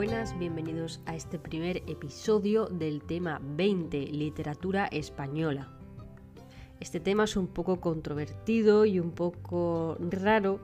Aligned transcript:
Buenas, 0.00 0.38
bienvenidos 0.38 1.02
a 1.04 1.14
este 1.14 1.38
primer 1.38 1.82
episodio 1.86 2.68
del 2.68 3.02
tema 3.02 3.38
20, 3.44 4.06
literatura 4.06 4.86
española. 4.86 5.68
Este 6.80 7.00
tema 7.00 7.24
es 7.24 7.36
un 7.36 7.48
poco 7.48 7.82
controvertido 7.82 8.86
y 8.86 8.98
un 8.98 9.10
poco 9.10 9.98
raro 10.00 10.58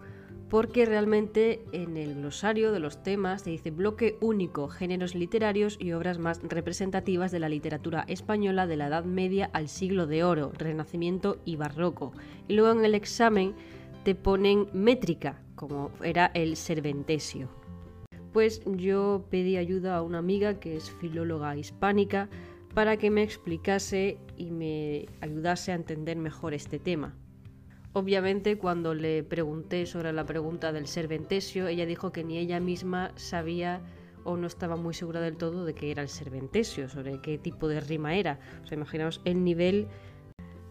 porque 0.49 0.86
realmente 0.86 1.62
en 1.72 1.99
el 1.99 2.14
glosario 2.14 2.72
de 2.72 2.80
los 2.80 3.03
temas 3.03 3.43
se 3.43 3.50
dice 3.50 3.71
bloque 3.71 4.17
único, 4.22 4.68
géneros 4.68 5.14
literarios 5.14 5.77
y 5.79 5.93
obras 5.93 6.18
más 6.18 6.41
representativas 6.43 7.30
de 7.30 7.41
la 7.41 7.50
literatura 7.50 8.07
española 8.09 8.66
de 8.66 8.79
la 8.79 8.87
Edad 8.87 9.05
Media 9.05 9.50
al 9.53 9.68
siglo 9.68 10.07
de 10.07 10.25
Oro, 10.25 10.50
Renacimiento 10.57 11.43
y 11.45 11.57
Barroco. 11.57 12.14
Y 12.48 12.55
luego 12.55 12.73
en 12.79 12.87
el 12.87 12.95
examen 12.95 13.55
te 14.03 14.14
ponen 14.14 14.71
métrica, 14.73 15.43
como 15.57 15.90
era 16.00 16.31
el 16.32 16.57
Cervantesio. 16.57 17.65
Pues 18.36 18.61
yo 18.67 19.25
pedí 19.31 19.57
ayuda 19.57 19.96
a 19.96 20.03
una 20.03 20.18
amiga 20.18 20.61
que 20.61 20.76
es 20.76 20.90
filóloga 20.90 21.57
hispánica 21.57 22.29
para 22.75 22.99
que 22.99 23.09
me 23.09 23.22
explicase 23.22 24.18
y 24.36 24.50
me 24.50 25.07
ayudase 25.22 25.72
a 25.72 25.76
entender 25.76 26.18
mejor 26.18 26.53
este 26.53 26.79
tema. 26.79 27.17
Obviamente 27.95 28.59
cuando 28.59 28.93
le 28.93 29.22
pregunté 29.22 29.86
sobre 29.86 30.12
la 30.12 30.26
pregunta 30.26 30.71
del 30.71 30.86
serventesio, 30.86 31.67
ella 31.67 31.86
dijo 31.86 32.12
que 32.12 32.25
ni 32.25 32.36
ella 32.36 32.61
misma 32.61 33.12
sabía 33.14 33.81
o 34.22 34.37
no 34.37 34.47
estaba 34.47 34.77
muy 34.77 34.92
segura 34.92 35.23
del 35.23 35.39
todo 35.39 35.64
de 35.64 35.75
qué 35.75 35.91
era 35.91 36.03
el 36.03 36.11
serventesio, 36.11 36.91
sobre 36.91 37.23
qué 37.23 37.39
tipo 37.39 37.69
de 37.69 37.81
rima 37.81 38.17
era. 38.17 38.39
O 38.62 38.67
sea, 38.67 38.77
imaginaos 38.77 39.23
el 39.25 39.45
nivel 39.45 39.89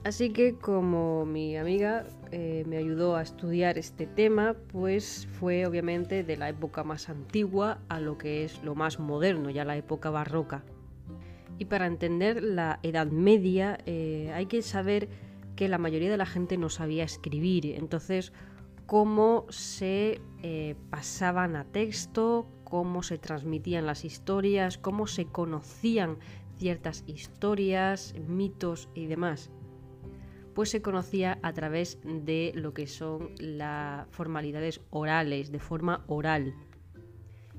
Así 0.06 0.30
que 0.30 0.54
como 0.54 1.26
mi 1.26 1.58
amiga 1.58 2.06
eh, 2.32 2.64
me 2.68 2.78
ayudó 2.78 3.16
a 3.16 3.24
estudiar 3.24 3.80
este 3.80 4.06
tema, 4.06 4.56
pues 4.72 5.28
fue 5.40 5.66
obviamente 5.66 6.24
de 6.24 6.38
la 6.38 6.48
época 6.48 6.84
más 6.84 7.10
antigua 7.10 7.80
a 7.90 8.00
lo 8.00 8.16
que 8.16 8.44
es 8.44 8.64
lo 8.64 8.76
más 8.76 9.00
moderno, 9.00 9.50
ya 9.50 9.66
la 9.66 9.78
época 9.78 10.12
barroca. 10.12 10.64
Y 11.58 11.66
para 11.66 11.88
entender 11.88 12.44
la 12.44 12.80
Edad 12.84 13.08
Media 13.08 13.80
eh, 13.88 14.32
hay 14.36 14.46
que 14.46 14.62
saber 14.62 15.10
que 15.56 15.68
la 15.70 15.80
mayoría 15.80 16.12
de 16.12 16.18
la 16.18 16.28
gente 16.28 16.56
no 16.60 16.70
sabía 16.70 17.04
escribir, 17.04 17.66
entonces 17.66 18.32
cómo 18.86 19.48
se 19.50 20.22
eh, 20.44 20.76
pasaban 20.92 21.56
a 21.56 21.64
texto, 21.64 22.46
cómo 22.64 23.02
se 23.02 23.18
transmitían 23.18 23.88
las 23.88 24.06
historias, 24.06 24.78
cómo 24.78 25.08
se 25.08 25.26
conocían 25.26 26.20
ciertas 26.60 27.04
historias, 27.08 28.14
mitos 28.28 28.88
y 28.94 29.08
demás 29.08 29.50
pues 30.56 30.70
se 30.70 30.82
conocía 30.82 31.38
a 31.44 31.54
través 31.54 32.00
de 32.04 32.54
lo 32.56 32.74
que 32.74 32.88
son 32.88 33.32
las 33.38 34.08
formalidades 34.10 34.80
orales, 34.90 35.52
de 35.52 35.60
forma 35.60 36.06
oral. 36.08 36.56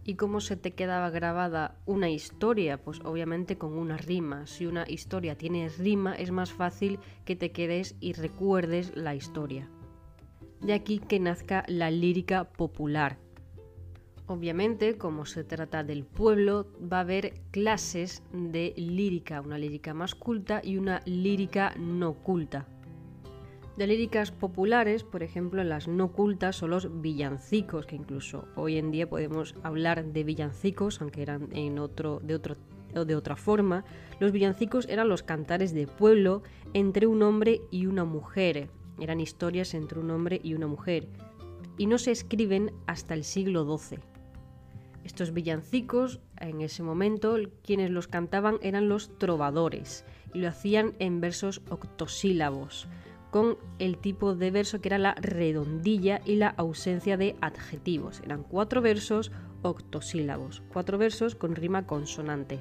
¿Y 0.03 0.15
cómo 0.15 0.41
se 0.41 0.57
te 0.57 0.73
quedaba 0.73 1.11
grabada 1.11 1.77
una 1.85 2.09
historia? 2.09 2.83
Pues 2.83 3.01
obviamente 3.05 3.59
con 3.59 3.77
una 3.77 3.99
rima. 3.99 4.47
Si 4.47 4.65
una 4.65 4.89
historia 4.89 5.37
tiene 5.37 5.69
rima 5.69 6.15
es 6.15 6.31
más 6.31 6.53
fácil 6.53 6.99
que 7.25 7.37
te 7.37 7.53
quedes 7.53 7.97
y 8.01 8.15
recuerdes 8.15 8.97
la 8.97 9.15
historia. 9.15 9.69
De 10.63 10.73
aquí 10.73 10.99
que 10.99 11.21
nazca 11.21 11.65
la 11.69 11.91
lírica 11.91 12.45
popular. 12.45 13.19
Obviamente, 14.27 14.97
como 14.97 15.27
se 15.27 15.45
trata 15.45 15.85
del 15.85 16.05
pueblo, 16.05 16.67
va 16.81 16.99
a 16.99 17.01
haber 17.01 17.43
clases 17.51 18.23
de 18.33 18.73
lírica, 18.77 19.41
una 19.41 19.59
lírica 19.59 19.93
más 19.93 20.15
culta 20.15 20.61
y 20.65 20.79
una 20.79 21.03
lírica 21.05 21.75
no 21.77 22.15
culta. 22.15 22.67
De 23.77 23.87
líricas 23.87 24.31
populares, 24.31 25.05
por 25.05 25.23
ejemplo, 25.23 25.63
las 25.63 25.87
no 25.87 26.11
cultas 26.11 26.57
son 26.57 26.71
los 26.71 27.03
villancicos, 27.03 27.85
que 27.85 27.97
incluso 27.97 28.49
hoy 28.57 28.79
en 28.79 28.91
día 28.91 29.07
podemos 29.07 29.55
hablar 29.63 30.03
de 30.03 30.25
villancicos, 30.25 31.03
aunque 31.03 31.21
eran 31.21 31.49
en 31.53 31.79
otro, 31.79 32.21
de, 32.25 32.37
otro, 32.37 32.57
de 32.95 33.15
otra 33.15 33.37
forma. 33.37 33.85
Los 34.19 34.33
villancicos 34.33 34.89
eran 34.89 35.11
los 35.11 35.23
cantares 35.23 35.75
de 35.75 35.87
pueblo 35.87 36.43
entre 36.73 37.07
un 37.07 37.23
hombre 37.23 37.61
y 37.71 37.85
una 37.85 38.07
mujer. 38.07 38.71
Eran 38.99 39.21
historias 39.21 39.75
entre 39.75 40.01
un 40.01 40.11
hombre 40.11 40.41
y 40.43 40.55
una 40.55 40.69
mujer. 40.69 41.07
Y 41.77 41.87
no 41.87 41.99
se 41.99 42.13
escriben 42.13 42.73
hasta 42.87 43.13
el 43.13 43.25
siglo 43.25 43.77
XII. 43.77 43.99
Estos 45.05 45.35
villancicos, 45.35 46.21
en 46.41 46.63
ese 46.63 46.83
momento, 46.83 47.37
quienes 47.63 47.91
los 47.91 48.09
cantaban 48.09 48.57
eran 48.63 48.89
los 48.89 49.19
trovadores 49.19 50.07
y 50.33 50.39
lo 50.39 50.49
hacían 50.49 50.95
en 50.99 51.21
versos 51.21 51.61
octosílabos 51.69 52.89
con 53.31 53.59
el 53.79 53.99
tipo 53.99 54.35
de 54.35 54.51
verso 54.51 54.81
que 54.81 54.89
era 54.89 54.99
la 54.99 55.15
redondilla 55.15 56.21
y 56.25 56.37
la 56.37 56.49
ausencia 56.49 57.17
de 57.17 57.37
adjetivos. 57.41 58.21
Eran 58.25 58.43
cuatro 58.43 58.81
versos 58.81 59.33
octosílabos, 59.63 60.63
cuatro 60.73 60.99
versos 60.99 61.35
con 61.35 61.57
rima 61.57 61.87
consonante. 61.87 62.61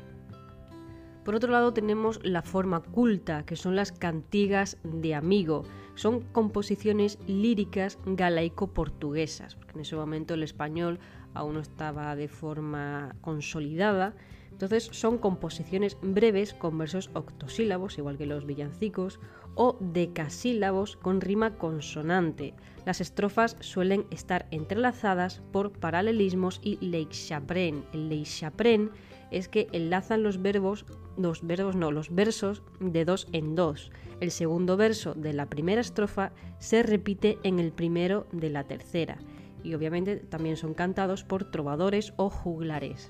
Por 1.23 1.35
otro 1.35 1.51
lado 1.51 1.73
tenemos 1.73 2.19
la 2.23 2.43
forma 2.43 2.81
culta, 2.81 3.45
que 3.45 3.55
son 3.55 3.75
las 3.75 3.91
cantigas 3.91 4.77
de 4.83 5.15
amigo. 5.15 5.63
Son 5.95 6.21
composiciones 6.21 7.17
líricas 7.25 7.97
galaico-portuguesas, 8.05 9.55
porque 9.55 9.73
en 9.73 9.79
ese 9.81 9.95
momento 9.95 10.35
el 10.35 10.43
español 10.43 10.99
aún 11.33 11.55
no 11.55 11.59
estaba 11.61 12.15
de 12.15 12.27
forma 12.27 13.15
consolidada 13.21 14.13
entonces 14.55 14.87
son 14.93 15.17
composiciones 15.17 15.97
breves 16.01 16.53
con 16.53 16.77
versos 16.77 17.09
octosílabos, 17.13 17.97
igual 17.97 18.17
que 18.17 18.25
los 18.25 18.45
villancicos, 18.45 19.19
o 19.55 19.77
decasílabos 19.79 20.95
con 20.97 21.21
rima 21.21 21.57
consonante. 21.57 22.53
Las 22.85 23.01
estrofas 23.01 23.57
suelen 23.61 24.05
estar 24.11 24.47
entrelazadas 24.51 25.41
por 25.51 25.71
paralelismos 25.71 26.59
y 26.63 26.77
leixapren. 26.85 27.83
El 27.93 28.09
leixapren 28.09 28.91
es 29.31 29.49
que 29.49 29.67
enlazan 29.71 30.23
los 30.23 30.41
verbos, 30.41 30.85
los 31.17 31.45
verbos 31.45 31.75
no, 31.75 31.91
los 31.91 32.13
versos 32.13 32.61
de 32.79 33.05
dos 33.05 33.27
en 33.31 33.55
dos. 33.55 33.91
El 34.19 34.31
segundo 34.31 34.77
verso 34.77 35.13
de 35.13 35.33
la 35.33 35.47
primera 35.47 35.81
estrofa 35.81 36.31
se 36.59 36.83
repite 36.83 37.39
en 37.43 37.59
el 37.59 37.71
primero 37.71 38.27
de 38.31 38.49
la 38.49 38.63
tercera. 38.65 39.17
Y 39.63 39.73
obviamente 39.73 40.17
también 40.17 40.57
son 40.57 40.73
cantados 40.73 41.23
por 41.23 41.49
trovadores 41.49 42.13
o 42.17 42.29
juglares. 42.29 43.09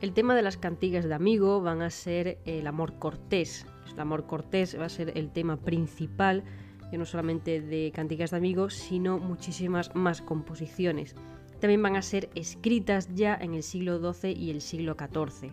El 0.00 0.12
tema 0.12 0.34
de 0.34 0.42
las 0.42 0.56
cantigas 0.56 1.04
de 1.04 1.14
amigo 1.14 1.60
van 1.60 1.82
a 1.82 1.90
ser 1.90 2.38
el 2.44 2.66
amor 2.66 2.98
cortés. 2.98 3.66
El 3.92 4.00
amor 4.00 4.26
cortés 4.26 4.78
va 4.78 4.86
a 4.86 4.88
ser 4.88 5.16
el 5.16 5.30
tema 5.30 5.56
principal, 5.56 6.44
que 6.90 6.98
no 6.98 7.04
solamente 7.04 7.60
de 7.60 7.92
cantigas 7.94 8.30
de 8.30 8.36
amigo, 8.36 8.70
sino 8.70 9.18
muchísimas 9.18 9.94
más 9.94 10.22
composiciones. 10.22 11.14
También 11.60 11.82
van 11.82 11.96
a 11.96 12.02
ser 12.02 12.28
escritas 12.34 13.08
ya 13.14 13.34
en 13.34 13.54
el 13.54 13.62
siglo 13.62 13.98
XII 14.12 14.32
y 14.32 14.50
el 14.50 14.60
siglo 14.60 14.96
XIV. 14.98 15.52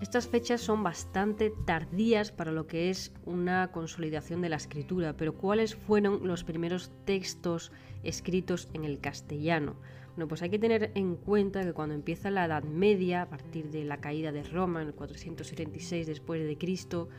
Estas 0.00 0.28
fechas 0.28 0.60
son 0.60 0.82
bastante 0.82 1.50
tardías 1.64 2.30
para 2.30 2.52
lo 2.52 2.66
que 2.66 2.90
es 2.90 3.12
una 3.24 3.72
consolidación 3.72 4.42
de 4.42 4.50
la 4.50 4.56
escritura, 4.56 5.16
pero 5.16 5.34
¿cuáles 5.34 5.74
fueron 5.74 6.26
los 6.26 6.44
primeros 6.44 6.90
textos 7.06 7.72
escritos 8.02 8.68
en 8.74 8.84
el 8.84 9.00
castellano? 9.00 9.76
Bueno, 10.16 10.28
pues 10.28 10.40
hay 10.40 10.48
que 10.48 10.58
tener 10.58 10.92
en 10.94 11.16
cuenta 11.16 11.62
que 11.62 11.74
cuando 11.74 11.94
empieza 11.94 12.30
la 12.30 12.46
Edad 12.46 12.64
Media, 12.64 13.20
a 13.20 13.28
partir 13.28 13.70
de 13.70 13.84
la 13.84 14.00
caída 14.00 14.32
de 14.32 14.42
Roma 14.44 14.80
en 14.80 14.88
el 14.88 14.94
476 14.94 16.06
después 16.06 16.42
de 16.42 16.56
Cristo, 16.56 17.10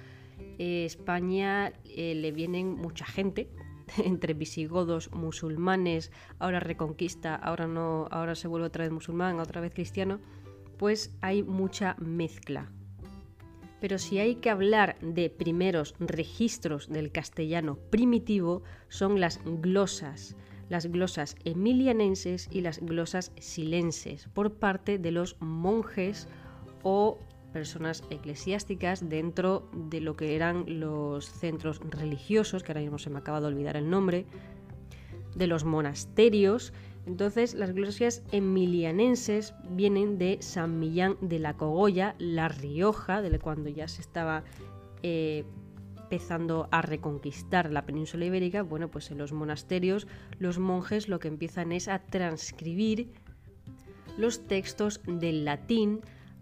eh, 0.57 0.83
España 0.83 1.73
eh, 1.85 2.15
le 2.15 2.31
vienen 2.31 2.73
mucha 2.73 3.05
gente 3.05 3.51
entre 4.03 4.33
visigodos, 4.33 5.11
musulmanes, 5.11 6.11
ahora 6.39 6.59
reconquista, 6.59 7.35
ahora 7.35 7.67
no, 7.67 8.07
ahora 8.09 8.33
se 8.33 8.47
vuelve 8.47 8.65
otra 8.65 8.85
vez 8.85 8.91
musulmán, 8.91 9.39
otra 9.39 9.61
vez 9.61 9.75
cristiano, 9.75 10.19
pues 10.79 11.15
hay 11.21 11.43
mucha 11.43 11.95
mezcla. 11.99 12.71
Pero 13.79 13.99
si 13.99 14.17
hay 14.17 14.37
que 14.37 14.49
hablar 14.49 14.97
de 15.01 15.29
primeros 15.29 15.93
registros 15.99 16.89
del 16.89 17.11
castellano 17.11 17.77
primitivo, 17.91 18.63
son 18.87 19.19
las 19.19 19.39
glosas 19.45 20.35
las 20.69 20.87
glosas 20.87 21.35
emilianenses 21.45 22.49
y 22.51 22.61
las 22.61 22.79
glosas 22.79 23.31
silenses 23.39 24.27
por 24.33 24.53
parte 24.53 24.97
de 24.97 25.11
los 25.11 25.37
monjes 25.39 26.27
o 26.83 27.19
personas 27.53 28.03
eclesiásticas 28.09 29.09
dentro 29.09 29.69
de 29.73 30.01
lo 30.01 30.15
que 30.15 30.35
eran 30.35 30.79
los 30.79 31.25
centros 31.25 31.79
religiosos, 31.89 32.63
que 32.63 32.71
ahora 32.71 32.81
mismo 32.81 32.97
se 32.97 33.09
me 33.09 33.19
acaba 33.19 33.41
de 33.41 33.47
olvidar 33.47 33.77
el 33.77 33.89
nombre, 33.89 34.25
de 35.35 35.47
los 35.47 35.63
monasterios. 35.63 36.73
Entonces, 37.05 37.53
las 37.53 37.71
glosas 37.73 38.23
emilianenses 38.31 39.53
vienen 39.69 40.17
de 40.17 40.37
San 40.41 40.79
Millán 40.79 41.15
de 41.21 41.39
la 41.39 41.55
Cogolla, 41.55 42.15
La 42.19 42.49
Rioja, 42.49 43.21
de 43.21 43.39
cuando 43.39 43.69
ya 43.69 43.87
se 43.87 44.01
estaba 44.01 44.43
eh, 45.03 45.45
empezando 46.07 46.69
a 46.71 46.81
reconquistar 46.81 47.69
la 47.69 47.85
península 47.85 48.23
ibérica, 48.23 48.63
bueno, 48.63 48.89
pues 48.89 49.11
en 49.11 49.17
los 49.17 49.33
monasterios 49.33 50.07
los 50.39 50.57
monjes 50.57 51.09
lo 51.09 51.19
que 51.19 51.27
empiezan 51.27 51.73
es 51.73 51.89
a 51.89 51.99
transcribir 51.99 53.11
los 54.17 54.47
textos 54.47 55.01
del 55.05 55.43
latín 55.43 55.99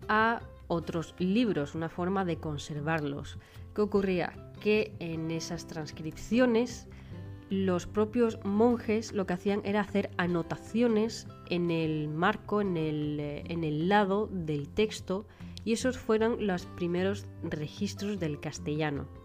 a 0.07 0.41
otros 0.67 1.15
libros, 1.17 1.73
una 1.73 1.89
forma 1.89 2.25
de 2.25 2.37
conservarlos. 2.37 3.39
¿Qué 3.73 3.81
ocurría? 3.81 4.33
Que 4.61 4.93
en 4.99 5.31
esas 5.31 5.65
transcripciones 5.65 6.87
los 7.49 7.87
propios 7.87 8.39
monjes 8.43 9.13
lo 9.13 9.25
que 9.25 9.33
hacían 9.33 9.61
era 9.63 9.81
hacer 9.81 10.11
anotaciones 10.17 11.27
en 11.49 11.71
el 11.71 12.07
marco, 12.07 12.61
en 12.61 12.77
el, 12.77 13.19
eh, 13.19 13.43
en 13.47 13.63
el 13.63 13.89
lado 13.89 14.27
del 14.31 14.69
texto, 14.69 15.25
y 15.63 15.73
esos 15.73 15.97
fueron 15.97 16.45
los 16.45 16.67
primeros 16.67 17.25
registros 17.43 18.19
del 18.19 18.39
castellano. 18.39 19.24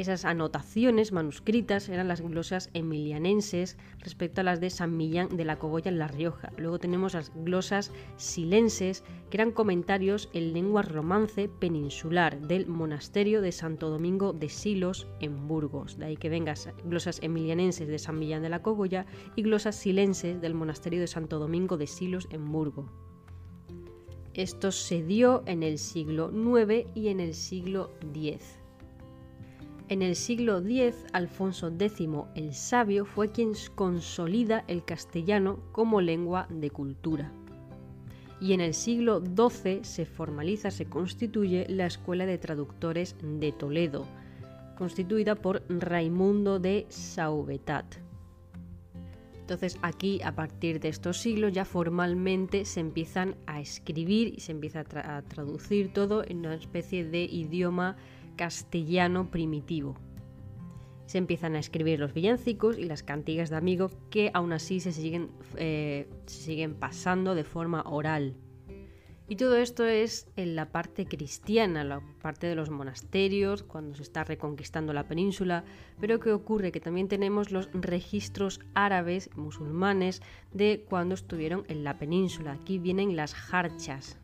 Esas 0.00 0.24
anotaciones 0.24 1.12
manuscritas 1.12 1.90
eran 1.90 2.08
las 2.08 2.22
glosas 2.22 2.70
emilianenses 2.72 3.76
respecto 3.98 4.40
a 4.40 4.44
las 4.44 4.58
de 4.58 4.70
San 4.70 4.96
Millán 4.96 5.36
de 5.36 5.44
la 5.44 5.58
Cogolla 5.58 5.90
en 5.90 5.98
La 5.98 6.08
Rioja. 6.08 6.54
Luego 6.56 6.78
tenemos 6.78 7.12
las 7.12 7.30
glosas 7.34 7.92
silenses, 8.16 9.04
que 9.28 9.36
eran 9.36 9.52
comentarios 9.52 10.30
en 10.32 10.54
lengua 10.54 10.80
romance 10.80 11.50
peninsular 11.50 12.40
del 12.40 12.66
monasterio 12.66 13.42
de 13.42 13.52
Santo 13.52 13.90
Domingo 13.90 14.32
de 14.32 14.48
Silos 14.48 15.06
en 15.20 15.46
Burgos. 15.46 15.98
De 15.98 16.06
ahí 16.06 16.16
que 16.16 16.30
vengan 16.30 16.56
glosas 16.86 17.18
emilianenses 17.22 17.86
de 17.86 17.98
San 17.98 18.18
Millán 18.18 18.40
de 18.40 18.48
la 18.48 18.62
Cogolla 18.62 19.04
y 19.36 19.42
glosas 19.42 19.76
silenses 19.76 20.40
del 20.40 20.54
monasterio 20.54 21.00
de 21.00 21.08
Santo 21.08 21.38
Domingo 21.38 21.76
de 21.76 21.86
Silos 21.86 22.26
en 22.30 22.50
Burgos. 22.50 22.90
Esto 24.32 24.72
se 24.72 25.02
dio 25.02 25.42
en 25.44 25.62
el 25.62 25.76
siglo 25.76 26.30
IX 26.32 26.86
y 26.94 27.08
en 27.08 27.20
el 27.20 27.34
siglo 27.34 27.90
X. 28.00 28.59
En 29.90 30.02
el 30.02 30.14
siglo 30.14 30.58
X, 30.58 31.04
Alfonso 31.12 31.66
X 31.66 32.06
el 32.36 32.54
Sabio 32.54 33.04
fue 33.04 33.32
quien 33.32 33.54
consolida 33.74 34.62
el 34.68 34.84
castellano 34.84 35.58
como 35.72 36.00
lengua 36.00 36.46
de 36.48 36.70
cultura. 36.70 37.32
Y 38.40 38.52
en 38.52 38.60
el 38.60 38.72
siglo 38.72 39.20
XII 39.20 39.80
se 39.82 40.06
formaliza, 40.06 40.70
se 40.70 40.84
constituye 40.84 41.66
la 41.68 41.86
Escuela 41.86 42.24
de 42.24 42.38
Traductores 42.38 43.16
de 43.20 43.50
Toledo, 43.50 44.06
constituida 44.78 45.34
por 45.34 45.64
Raimundo 45.68 46.60
de 46.60 46.86
Sauvetat. 46.88 47.96
Entonces 49.40 49.76
aquí, 49.82 50.20
a 50.22 50.36
partir 50.36 50.78
de 50.78 50.88
estos 50.88 51.18
siglos, 51.18 51.52
ya 51.52 51.64
formalmente 51.64 52.64
se 52.64 52.78
empiezan 52.78 53.34
a 53.48 53.60
escribir 53.60 54.34
y 54.36 54.38
se 54.38 54.52
empieza 54.52 54.84
a, 55.02 55.22
traducir 55.22 55.92
todo 55.92 56.22
en 56.24 56.38
una 56.46 56.54
especie 56.54 57.04
de 57.04 57.24
idioma 57.24 57.96
castellano 58.40 59.30
primitivo. 59.30 59.98
Se 61.04 61.18
empiezan 61.18 61.56
a 61.56 61.58
escribir 61.58 62.00
los 62.00 62.14
villancicos 62.14 62.78
y 62.78 62.84
las 62.84 63.02
cantigas 63.02 63.50
de 63.50 63.56
amigos 63.56 63.98
que 64.08 64.30
aún 64.32 64.54
así 64.54 64.80
se 64.80 64.92
siguen, 64.92 65.28
eh, 65.56 66.08
siguen 66.24 66.74
pasando 66.74 67.34
de 67.34 67.44
forma 67.44 67.82
oral. 67.82 68.38
Y 69.28 69.36
todo 69.36 69.56
esto 69.56 69.84
es 69.84 70.26
en 70.36 70.56
la 70.56 70.72
parte 70.72 71.04
cristiana, 71.04 71.84
la 71.84 72.00
parte 72.22 72.46
de 72.46 72.54
los 72.54 72.70
monasterios, 72.70 73.62
cuando 73.62 73.94
se 73.94 74.04
está 74.04 74.24
reconquistando 74.24 74.94
la 74.94 75.06
península. 75.06 75.62
Pero 76.00 76.18
¿qué 76.18 76.32
ocurre? 76.32 76.72
Que 76.72 76.80
también 76.80 77.08
tenemos 77.08 77.50
los 77.50 77.68
registros 77.74 78.60
árabes, 78.72 79.28
musulmanes, 79.36 80.22
de 80.54 80.86
cuando 80.88 81.14
estuvieron 81.14 81.64
en 81.68 81.84
la 81.84 81.98
península. 81.98 82.52
Aquí 82.52 82.78
vienen 82.78 83.16
las 83.16 83.34
jarchas, 83.34 84.18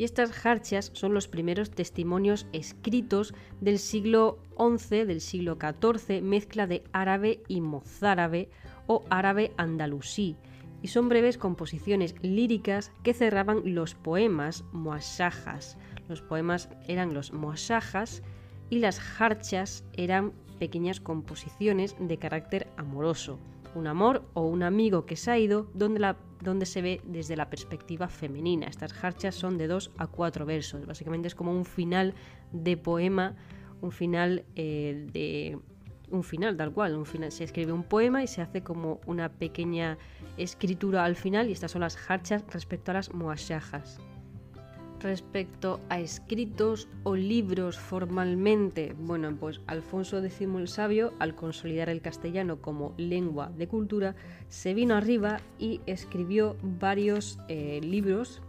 y 0.00 0.04
estas 0.04 0.32
jarchas 0.32 0.92
son 0.94 1.12
los 1.12 1.28
primeros 1.28 1.72
testimonios 1.72 2.46
escritos 2.54 3.34
del 3.60 3.78
siglo 3.78 4.38
XI, 4.58 5.04
del 5.04 5.20
siglo 5.20 5.58
XIV, 5.60 6.22
mezcla 6.22 6.66
de 6.66 6.84
árabe 6.92 7.42
y 7.48 7.60
mozárabe 7.60 8.48
o 8.86 9.04
árabe 9.10 9.52
andalusí, 9.58 10.38
y 10.80 10.88
son 10.88 11.10
breves 11.10 11.36
composiciones 11.36 12.14
líricas 12.22 12.92
que 13.02 13.12
cerraban 13.12 13.74
los 13.74 13.94
poemas 13.94 14.64
muasajas. 14.72 15.76
Los 16.08 16.22
poemas 16.22 16.70
eran 16.88 17.12
los 17.12 17.34
muasajas 17.34 18.22
y 18.70 18.78
las 18.78 19.00
jarchas 19.00 19.84
eran 19.92 20.32
pequeñas 20.58 20.98
composiciones 20.98 21.94
de 22.00 22.16
carácter 22.16 22.68
amoroso, 22.78 23.38
un 23.74 23.86
amor 23.86 24.24
o 24.34 24.42
un 24.42 24.62
amigo 24.62 25.06
que 25.06 25.16
se 25.16 25.30
ha 25.30 25.38
ido 25.38 25.70
donde 25.74 26.00
la 26.00 26.16
donde 26.40 26.66
se 26.66 26.80
ve 26.82 27.00
desde 27.04 27.36
la 27.36 27.50
perspectiva 27.50 28.08
femenina. 28.08 28.66
Estas 28.66 28.92
jarchas 28.92 29.34
son 29.34 29.58
de 29.58 29.66
dos 29.66 29.90
a 29.98 30.06
cuatro 30.06 30.46
versos. 30.46 30.86
Básicamente 30.86 31.28
es 31.28 31.34
como 31.34 31.52
un 31.52 31.64
final 31.64 32.14
de 32.52 32.76
poema, 32.76 33.36
un 33.82 33.92
final 33.92 34.44
eh, 34.56 35.06
de 35.12 35.58
un 36.10 36.24
final 36.24 36.56
tal 36.56 36.72
cual, 36.72 36.96
un 36.96 37.06
final, 37.06 37.30
se 37.30 37.44
escribe 37.44 37.72
un 37.72 37.84
poema 37.84 38.22
y 38.22 38.26
se 38.26 38.42
hace 38.42 38.62
como 38.62 39.00
una 39.06 39.28
pequeña 39.28 39.96
escritura 40.36 41.04
al 41.04 41.14
final 41.14 41.48
y 41.48 41.52
estas 41.52 41.70
son 41.70 41.82
las 41.82 41.96
jarchas 41.96 42.44
respecto 42.48 42.90
a 42.90 42.94
las 42.94 43.12
muashajas. 43.14 44.00
Respecto 45.00 45.80
a 45.88 45.98
escritos 45.98 46.86
o 47.04 47.16
libros 47.16 47.78
formalmente, 47.78 48.94
bueno, 48.98 49.34
pues 49.34 49.62
Alfonso 49.66 50.22
X 50.22 50.42
el 50.42 50.68
Sabio, 50.68 51.14
al 51.18 51.34
consolidar 51.34 51.88
el 51.88 52.02
castellano 52.02 52.60
como 52.60 52.92
lengua 52.98 53.50
de 53.56 53.66
cultura, 53.66 54.14
se 54.48 54.74
vino 54.74 54.94
arriba 54.94 55.40
y 55.58 55.80
escribió 55.86 56.58
varios 56.62 57.38
eh, 57.48 57.80
libros, 57.82 58.42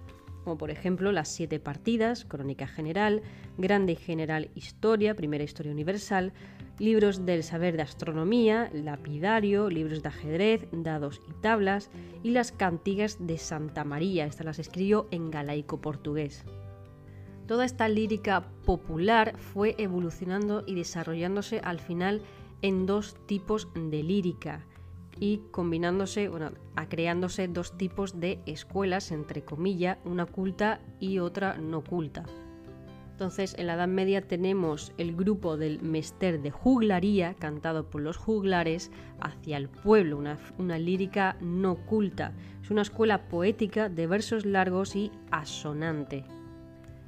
como 0.43 0.57
por 0.57 0.71
ejemplo 0.71 1.13
Las 1.13 1.29
Siete 1.29 1.61
Partidas, 1.61 2.25
Crónica 2.25 2.67
General, 2.67 3.21
Grande 3.57 3.93
y 3.93 3.95
General 3.95 4.49
Historia, 4.53 5.15
Primera 5.15 5.45
Historia 5.45 5.71
Universal, 5.71 6.33
libros 6.81 7.27
del 7.27 7.43
saber 7.43 7.77
de 7.77 7.83
astronomía, 7.83 8.71
lapidario, 8.73 9.69
libros 9.69 10.01
de 10.01 10.09
ajedrez, 10.09 10.67
dados 10.71 11.21
y 11.29 11.33
tablas, 11.33 11.91
y 12.23 12.31
las 12.31 12.51
cantigas 12.51 13.17
de 13.19 13.37
Santa 13.37 13.83
María. 13.83 14.25
Estas 14.25 14.47
las 14.47 14.57
escribió 14.57 15.07
en 15.11 15.29
galaico 15.29 15.79
portugués. 15.79 16.43
Toda 17.45 17.65
esta 17.65 17.87
lírica 17.87 18.47
popular 18.65 19.37
fue 19.37 19.75
evolucionando 19.77 20.63
y 20.65 20.73
desarrollándose 20.73 21.59
al 21.59 21.79
final 21.79 22.23
en 22.63 22.87
dos 22.87 23.15
tipos 23.27 23.67
de 23.75 24.01
lírica 24.01 24.65
y 25.19 25.41
combinándose, 25.51 26.29
bueno, 26.29 26.51
creándose 26.89 27.47
dos 27.47 27.77
tipos 27.77 28.19
de 28.19 28.39
escuelas, 28.47 29.11
entre 29.11 29.43
comillas, 29.43 29.99
una 30.03 30.25
culta 30.25 30.81
y 30.99 31.19
otra 31.19 31.57
no 31.57 31.83
culta. 31.83 32.23
Entonces, 33.21 33.53
en 33.59 33.67
la 33.67 33.75
Edad 33.75 33.87
Media 33.87 34.21
tenemos 34.23 34.93
el 34.97 35.15
grupo 35.15 35.55
del 35.55 35.79
Mester 35.83 36.41
de 36.41 36.49
Juglaría, 36.49 37.35
cantado 37.35 37.87
por 37.87 38.01
los 38.01 38.17
juglares, 38.17 38.89
hacia 39.19 39.57
el 39.57 39.69
pueblo, 39.69 40.17
una, 40.57 40.79
lírica 40.79 41.37
no 41.39 41.75
culta. 41.85 42.33
Es 42.63 42.71
una 42.71 42.81
escuela 42.81 43.29
poética 43.29 43.89
de 43.89 44.07
versos 44.07 44.43
largos 44.43 44.95
y 44.95 45.11
asonante. 45.29 46.23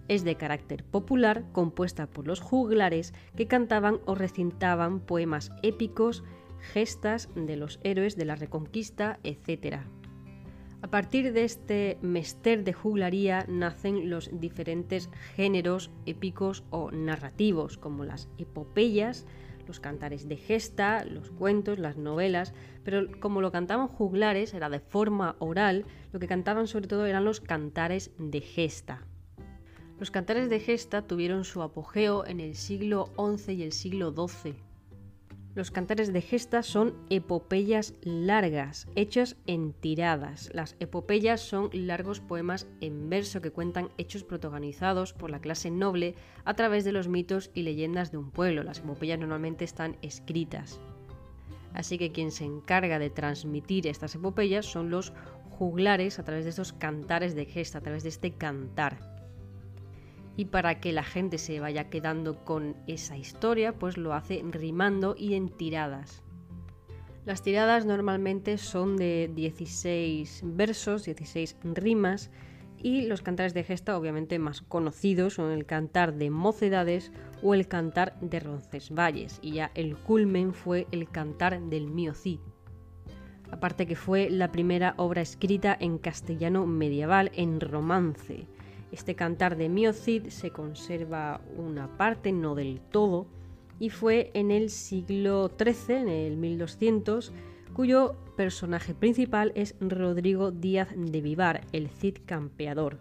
Es 0.07 0.23
de 0.23 0.35
carácter 0.35 0.83
popular, 0.83 1.45
compuesta 1.51 2.05
por 2.05 2.27
los 2.27 2.41
juglares 2.41 3.15
que 3.35 3.47
cantaban 3.47 3.97
o 4.05 4.13
recintaban 4.13 4.99
poemas 4.99 5.51
épicos, 5.63 6.23
gestas 6.59 7.27
de 7.33 7.57
los 7.57 7.79
héroes 7.83 8.15
de 8.17 8.25
la 8.25 8.35
Reconquista, 8.35 9.19
etc. 9.23 9.77
A 10.83 10.87
partir 10.87 11.31
de 11.31 11.45
este 11.45 11.97
mester 12.01 12.65
de 12.65 12.73
juglaría 12.73 13.45
nacen 13.47 14.09
los 14.09 14.29
diferentes 14.33 15.09
géneros 15.33 15.91
épicos 16.05 16.65
o 16.71 16.91
narrativos, 16.91 17.77
como 17.77 18.03
las 18.03 18.27
epopeyas, 18.37 19.25
los 19.65 19.79
cantares 19.79 20.27
de 20.27 20.35
gesta, 20.35 21.05
los 21.05 21.31
cuentos, 21.31 21.79
las 21.79 21.95
novelas, 21.95 22.53
pero 22.83 23.07
como 23.21 23.39
lo 23.39 23.53
cantaban 23.53 23.87
juglares, 23.87 24.53
era 24.53 24.69
de 24.69 24.81
forma 24.81 25.37
oral, 25.39 25.85
lo 26.11 26.19
que 26.19 26.27
cantaban 26.27 26.67
sobre 26.67 26.89
todo 26.89 27.05
eran 27.05 27.23
los 27.23 27.39
cantares 27.39 28.11
de 28.17 28.41
gesta. 28.41 29.07
Los 29.99 30.11
cantares 30.11 30.49
de 30.49 30.59
gesta 30.59 31.03
tuvieron 31.03 31.45
su 31.45 31.61
apogeo 31.61 32.25
en 32.25 32.41
el 32.41 32.55
siglo 32.55 33.09
XI 33.15 33.53
y 33.53 33.63
el 33.63 33.71
siglo 33.71 34.11
XII, 34.11 34.53
los 35.55 35.69
cantares 35.69 36.11
de 36.11 36.21
gesta 36.21 36.63
son 36.63 36.95
epopeyas 37.11 37.93
largas, 38.01 38.87
hechas 38.95 39.35
en 39.45 39.73
tiradas. 39.73 40.49
Las 40.53 40.75
epopeyas 40.79 41.41
son 41.41 41.69
largos 41.73 42.21
poemas 42.21 42.67
en 42.81 43.07
verso 43.09 43.39
que 43.39 43.51
cuentan 43.51 43.89
hechos 43.99 44.23
protagonizados 44.23 45.13
por 45.13 45.29
la 45.29 45.41
clase 45.41 45.69
noble 45.69 46.15
a 46.43 46.55
través 46.55 46.85
de 46.85 46.91
los 46.91 47.07
mitos 47.07 47.51
y 47.53 47.61
leyendas 47.61 48.11
de 48.11 48.17
un 48.17 48.31
pueblo. 48.31 48.63
Las 48.63 48.79
epopeyas 48.79 49.19
normalmente 49.19 49.63
están 49.63 49.95
escritas. 50.01 50.79
Así 51.73 51.99
que 51.99 52.11
quien 52.11 52.31
se 52.31 52.45
encarga 52.45 52.97
de 52.97 53.11
transmitir 53.11 53.85
estas 53.85 54.15
epopeyas 54.15 54.65
son 54.65 54.89
los 54.89 55.13
juglares 55.51 56.17
a 56.17 56.23
través 56.23 56.45
de 56.45 56.49
estos 56.49 56.73
cantares 56.73 57.35
de 57.35 57.45
gesta, 57.45 57.77
a 57.77 57.81
través 57.81 58.01
de 58.01 58.09
este 58.09 58.31
cantar 58.33 59.12
y 60.35 60.45
para 60.45 60.79
que 60.79 60.91
la 60.91 61.03
gente 61.03 61.37
se 61.37 61.59
vaya 61.59 61.89
quedando 61.89 62.43
con 62.43 62.75
esa 62.87 63.17
historia, 63.17 63.73
pues 63.73 63.97
lo 63.97 64.13
hace 64.13 64.43
rimando 64.43 65.15
y 65.17 65.35
en 65.35 65.49
tiradas. 65.49 66.23
Las 67.25 67.41
tiradas 67.41 67.85
normalmente 67.85 68.57
son 68.57 68.97
de 68.97 69.31
16 69.33 70.41
versos, 70.43 71.05
16 71.05 71.57
rimas, 71.63 72.31
y 72.77 73.03
los 73.03 73.21
cantares 73.21 73.53
de 73.53 73.63
gesta 73.63 73.97
obviamente 73.97 74.39
más 74.39 74.61
conocidos 74.61 75.35
son 75.35 75.51
el 75.51 75.65
cantar 75.65 76.15
de 76.15 76.29
mocedades 76.29 77.13
o 77.41 77.53
el 77.53 77.69
cantar 77.69 78.19
de 78.19 78.41
Roncesvalles, 78.41 79.39
y 79.41 79.53
ya 79.53 79.71
el 79.73 79.95
culmen 79.95 80.53
fue 80.53 80.85
el 80.91 81.09
cantar 81.09 81.61
del 81.61 81.87
Mío 81.87 82.13
Cid. 82.13 82.39
Aparte 83.51 83.85
que 83.85 83.95
fue 83.95 84.29
la 84.29 84.51
primera 84.51 84.95
obra 84.97 85.21
escrita 85.21 85.77
en 85.79 85.97
castellano 85.97 86.65
medieval 86.65 87.31
en 87.35 87.61
romance, 87.61 88.47
este 88.93 89.15
cantar 89.15 89.57
de 89.57 89.69
Miocid 89.69 90.27
se 90.27 90.51
conserva 90.51 91.41
una 91.57 91.97
parte, 91.97 92.31
no 92.31 92.53
del 92.53 92.79
todo, 92.79 93.27
y 93.79 93.89
fue 93.89 94.29
en 94.35 94.51
el 94.51 94.69
siglo 94.69 95.51
XIII, 95.57 95.95
en 95.95 96.09
el 96.09 96.37
1200, 96.37 97.33
cuyo 97.73 98.15
personaje 98.37 98.93
principal 98.93 99.51
es 99.55 99.75
Rodrigo 99.79 100.51
Díaz 100.51 100.89
de 100.95 101.21
Vivar, 101.21 101.61
el 101.71 101.89
Cid 101.89 102.19
campeador. 102.25 102.99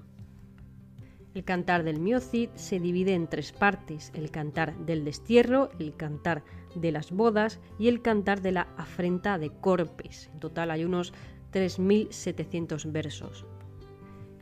El 1.35 1.45
cantar 1.45 1.83
del 1.83 2.01
Miocid 2.01 2.49
se 2.55 2.81
divide 2.81 3.15
en 3.15 3.27
tres 3.27 3.53
partes, 3.53 4.13
el 4.15 4.31
cantar 4.31 4.77
del 4.87 5.05
destierro, 5.05 5.71
el 5.79 5.95
cantar 5.95 6.43
de 6.75 6.91
las 6.91 7.11
bodas 7.11 7.61
y 7.79 7.89
el 7.89 8.01
cantar 8.01 8.41
de 8.41 8.53
la 8.53 8.69
afrenta 8.77 9.39
de 9.39 9.51
Corpes. 9.51 10.31
En 10.33 10.41
total 10.41 10.71
hay 10.71 10.85
unos 10.85 11.13
3.700 11.53 12.91
versos. 12.91 13.47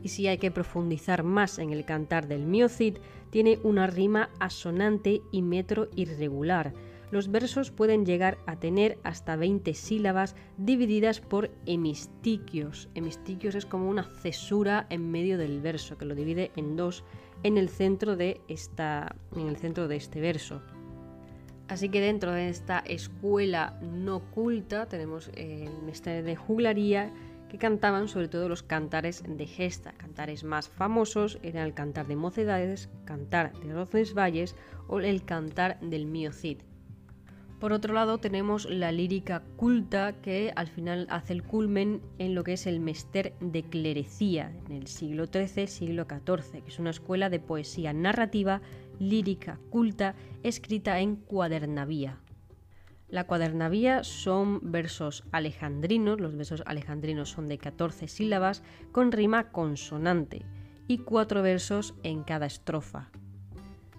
Y 0.03 0.09
si 0.09 0.27
hay 0.27 0.39
que 0.39 0.51
profundizar 0.51 1.23
más 1.23 1.59
en 1.59 1.71
el 1.71 1.85
cantar 1.85 2.27
del 2.27 2.47
Miocid, 2.47 2.99
tiene 3.31 3.59
una 3.63 3.87
rima 3.87 4.31
asonante 4.39 5.23
y 5.31 5.43
metro 5.43 5.89
irregular. 5.95 6.73
Los 7.11 7.31
versos 7.31 7.73
pueden 7.73 8.07
llegar 8.07 8.39
a 8.47 8.57
tener 8.57 8.99
hasta 9.03 9.35
20 9.35 9.75
sílabas 9.75 10.37
divididas 10.57 11.21
por 11.21 11.51
hemistiquios. 11.67 12.89
Hemistiquios 12.95 13.57
es 13.57 13.67
como 13.67 13.89
una 13.89 14.05
cesura 14.05 14.87
en 14.91 15.11
medio 15.11 15.37
del 15.37 15.61
verso 15.61 15.99
que 15.99 16.05
lo 16.05 16.15
divide 16.15 16.53
en 16.57 16.77
dos 16.77 17.05
en 17.43 17.59
el 17.59 17.69
centro 17.69 18.17
de, 18.17 18.41
en 18.49 19.49
el 19.49 19.57
centro 19.57 19.89
de 19.89 19.97
este 19.97 20.21
verso. 20.21 20.63
Así 21.69 21.89
que 21.89 22.01
dentro 22.01 22.33
de 22.33 22.49
esta 22.49 22.81
escuela 22.81 23.79
no 23.81 24.21
culta 24.33 24.87
tenemos 24.87 25.31
el 25.35 25.71
mestre 25.83 26.23
de 26.23 26.35
juglaría 26.37 27.13
que 27.51 27.59
cantaban 27.59 28.09
sobre 28.09 28.29
todo 28.29 28.49
los 28.49 28.63
cantares 28.63 29.25
de 29.27 29.47
gesta. 29.47 29.93
Cantares 29.93 30.45
más 30.45 30.69
famosos 30.69 31.39
eran 31.43 31.67
el 31.67 31.75
cantar 31.75 32.07
de 32.07 32.17
mocedades, 32.17 32.89
cantar 33.05 33.53
de 33.53 34.15
valles 34.15 34.55
o 34.87 35.01
el 35.01 35.25
cantar 35.25 35.79
del 35.81 36.07
mío 36.07 36.33
Cid. 36.33 36.59
Por 37.59 37.75
otro 37.75 37.93
lado 37.93 38.17
tenemos 38.17 38.71
la 38.71 38.91
lírica 38.91 39.43
culta 39.57 40.15
que 40.23 40.51
al 40.57 40.69
final 40.69 41.07
hace 41.11 41.35
el 41.35 41.43
culmen 41.43 42.01
en 42.19 42.35
lo 42.35 42.43
que 42.43 42.55
es 42.55 42.67
el 42.67 42.81
mester 42.81 43.35
de 43.41 43.65
clerecía 43.65 44.51
en 44.67 44.73
el 44.73 44.87
siglo 44.87 45.27
XIII, 45.27 45.67
siglo 45.67 46.07
XIV, 46.09 46.63
que 46.63 46.71
es 46.71 46.79
una 46.79 46.89
escuela 46.89 47.29
de 47.29 47.39
poesía 47.41 47.93
narrativa, 47.93 48.63
lírica, 48.99 49.59
culta, 49.69 50.15
escrita 50.43 51.01
en 51.01 51.17
cuadernavía. 51.17 52.19
La 53.11 53.25
cuadernavía 53.25 54.05
son 54.05 54.61
versos 54.63 55.25
alejandrinos, 55.33 56.21
los 56.21 56.37
versos 56.37 56.63
alejandrinos 56.65 57.31
son 57.31 57.49
de 57.49 57.59
14 57.59 58.07
sílabas 58.07 58.63
con 58.93 59.11
rima 59.11 59.51
consonante 59.51 60.47
y 60.87 60.99
cuatro 60.99 61.43
versos 61.43 61.95
en 62.05 62.23
cada 62.23 62.47
estrofa. 62.47 63.11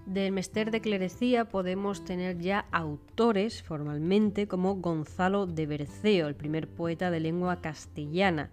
Del 0.05 0.31
Mester 0.31 0.71
de 0.71 0.79
Clerecía 0.79 1.49
podemos 1.49 2.05
tener 2.05 2.39
ya 2.39 2.65
autores 2.71 3.63
formalmente 3.63 4.47
como 4.47 4.75
Gonzalo 4.75 5.45
de 5.45 5.65
Berceo, 5.65 6.27
el 6.27 6.35
primer 6.35 6.69
poeta 6.69 7.11
de 7.11 7.19
lengua 7.19 7.61
castellana, 7.61 8.49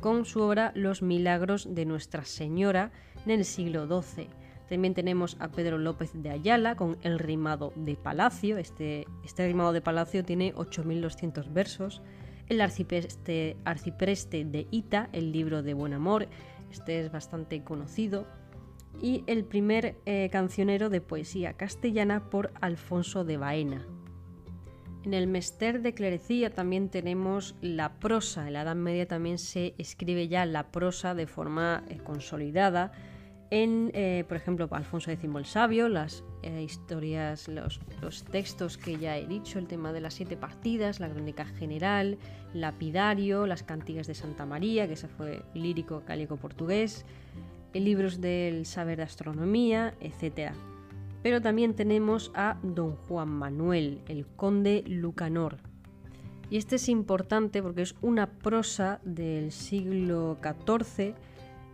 con 0.00 0.24
su 0.24 0.40
obra 0.40 0.72
Los 0.74 1.02
Milagros 1.02 1.74
de 1.74 1.84
Nuestra 1.84 2.24
Señora 2.24 2.92
en 3.26 3.32
el 3.32 3.44
siglo 3.44 3.86
XII 3.86 4.28
también 4.68 4.94
tenemos 4.94 5.36
a 5.40 5.48
Pedro 5.48 5.78
López 5.78 6.10
de 6.14 6.30
Ayala 6.30 6.76
con 6.76 6.98
El 7.02 7.18
rimado 7.18 7.72
de 7.74 7.96
Palacio. 7.96 8.58
Este, 8.58 9.06
este 9.24 9.46
rimado 9.46 9.72
de 9.72 9.80
Palacio 9.80 10.24
tiene 10.24 10.54
8.200 10.54 11.52
versos. 11.52 12.02
El 12.48 12.60
arcipreste, 12.60 13.56
arcipreste 13.64 14.44
de 14.44 14.66
Ita, 14.70 15.08
el 15.12 15.32
libro 15.32 15.62
de 15.62 15.74
Buen 15.74 15.94
Amor. 15.94 16.28
Este 16.70 17.00
es 17.00 17.10
bastante 17.10 17.64
conocido. 17.64 18.26
Y 19.00 19.24
el 19.26 19.44
primer 19.44 19.96
eh, 20.04 20.28
cancionero 20.30 20.90
de 20.90 21.00
poesía 21.00 21.54
castellana 21.54 22.28
por 22.28 22.52
Alfonso 22.60 23.24
de 23.24 23.36
Baena. 23.38 23.86
En 25.04 25.14
el 25.14 25.28
Mester 25.28 25.80
de 25.80 25.94
Clerecía 25.94 26.50
también 26.50 26.90
tenemos 26.90 27.54
la 27.62 27.98
prosa. 28.00 28.46
En 28.46 28.52
la 28.52 28.62
Edad 28.62 28.76
Media 28.76 29.06
también 29.08 29.38
se 29.38 29.74
escribe 29.78 30.28
ya 30.28 30.44
la 30.44 30.70
prosa 30.70 31.14
de 31.14 31.26
forma 31.26 31.84
eh, 31.88 31.98
consolidada 31.98 32.92
en, 33.50 33.90
eh, 33.94 34.24
por 34.28 34.36
ejemplo, 34.36 34.68
Alfonso 34.70 35.10
X 35.10 35.28
el 35.34 35.44
Sabio, 35.46 35.88
las 35.88 36.22
eh, 36.42 36.62
historias, 36.62 37.48
los, 37.48 37.80
textos 38.30 38.76
que 38.76 38.98
ya 38.98 39.16
he 39.16 39.26
dicho, 39.26 39.58
el 39.58 39.66
tema 39.66 39.92
de 39.92 40.00
las 40.00 40.14
siete 40.14 40.36
partidas, 40.36 41.00
la 41.00 41.08
crónica 41.08 41.46
general, 41.46 42.18
lapidario, 42.52 43.46
las 43.46 43.62
cantigas 43.62 44.06
de 44.06 44.14
Santa 44.14 44.44
María, 44.44 44.86
que 44.86 44.94
ese 44.94 45.08
fue 45.08 45.42
lírico 45.54 46.02
cálico 46.04 46.36
portugués, 46.36 47.06
eh, 47.72 47.80
libros 47.80 48.20
del 48.20 48.66
saber 48.66 48.98
de 48.98 49.04
astronomía, 49.04 49.94
etc. 50.00 50.52
Pero 51.22 51.40
también 51.40 51.74
tenemos 51.74 52.30
a 52.34 52.58
don 52.62 52.96
Juan 52.96 53.30
Manuel, 53.30 54.02
el 54.08 54.26
conde 54.26 54.84
Lucanor. 54.86 55.56
Y 56.50 56.56
este 56.58 56.76
es 56.76 56.88
importante 56.88 57.62
porque 57.62 57.82
es 57.82 57.94
una 58.02 58.26
prosa 58.26 59.00
del 59.04 59.52
siglo 59.52 60.38
XIV 60.42 61.14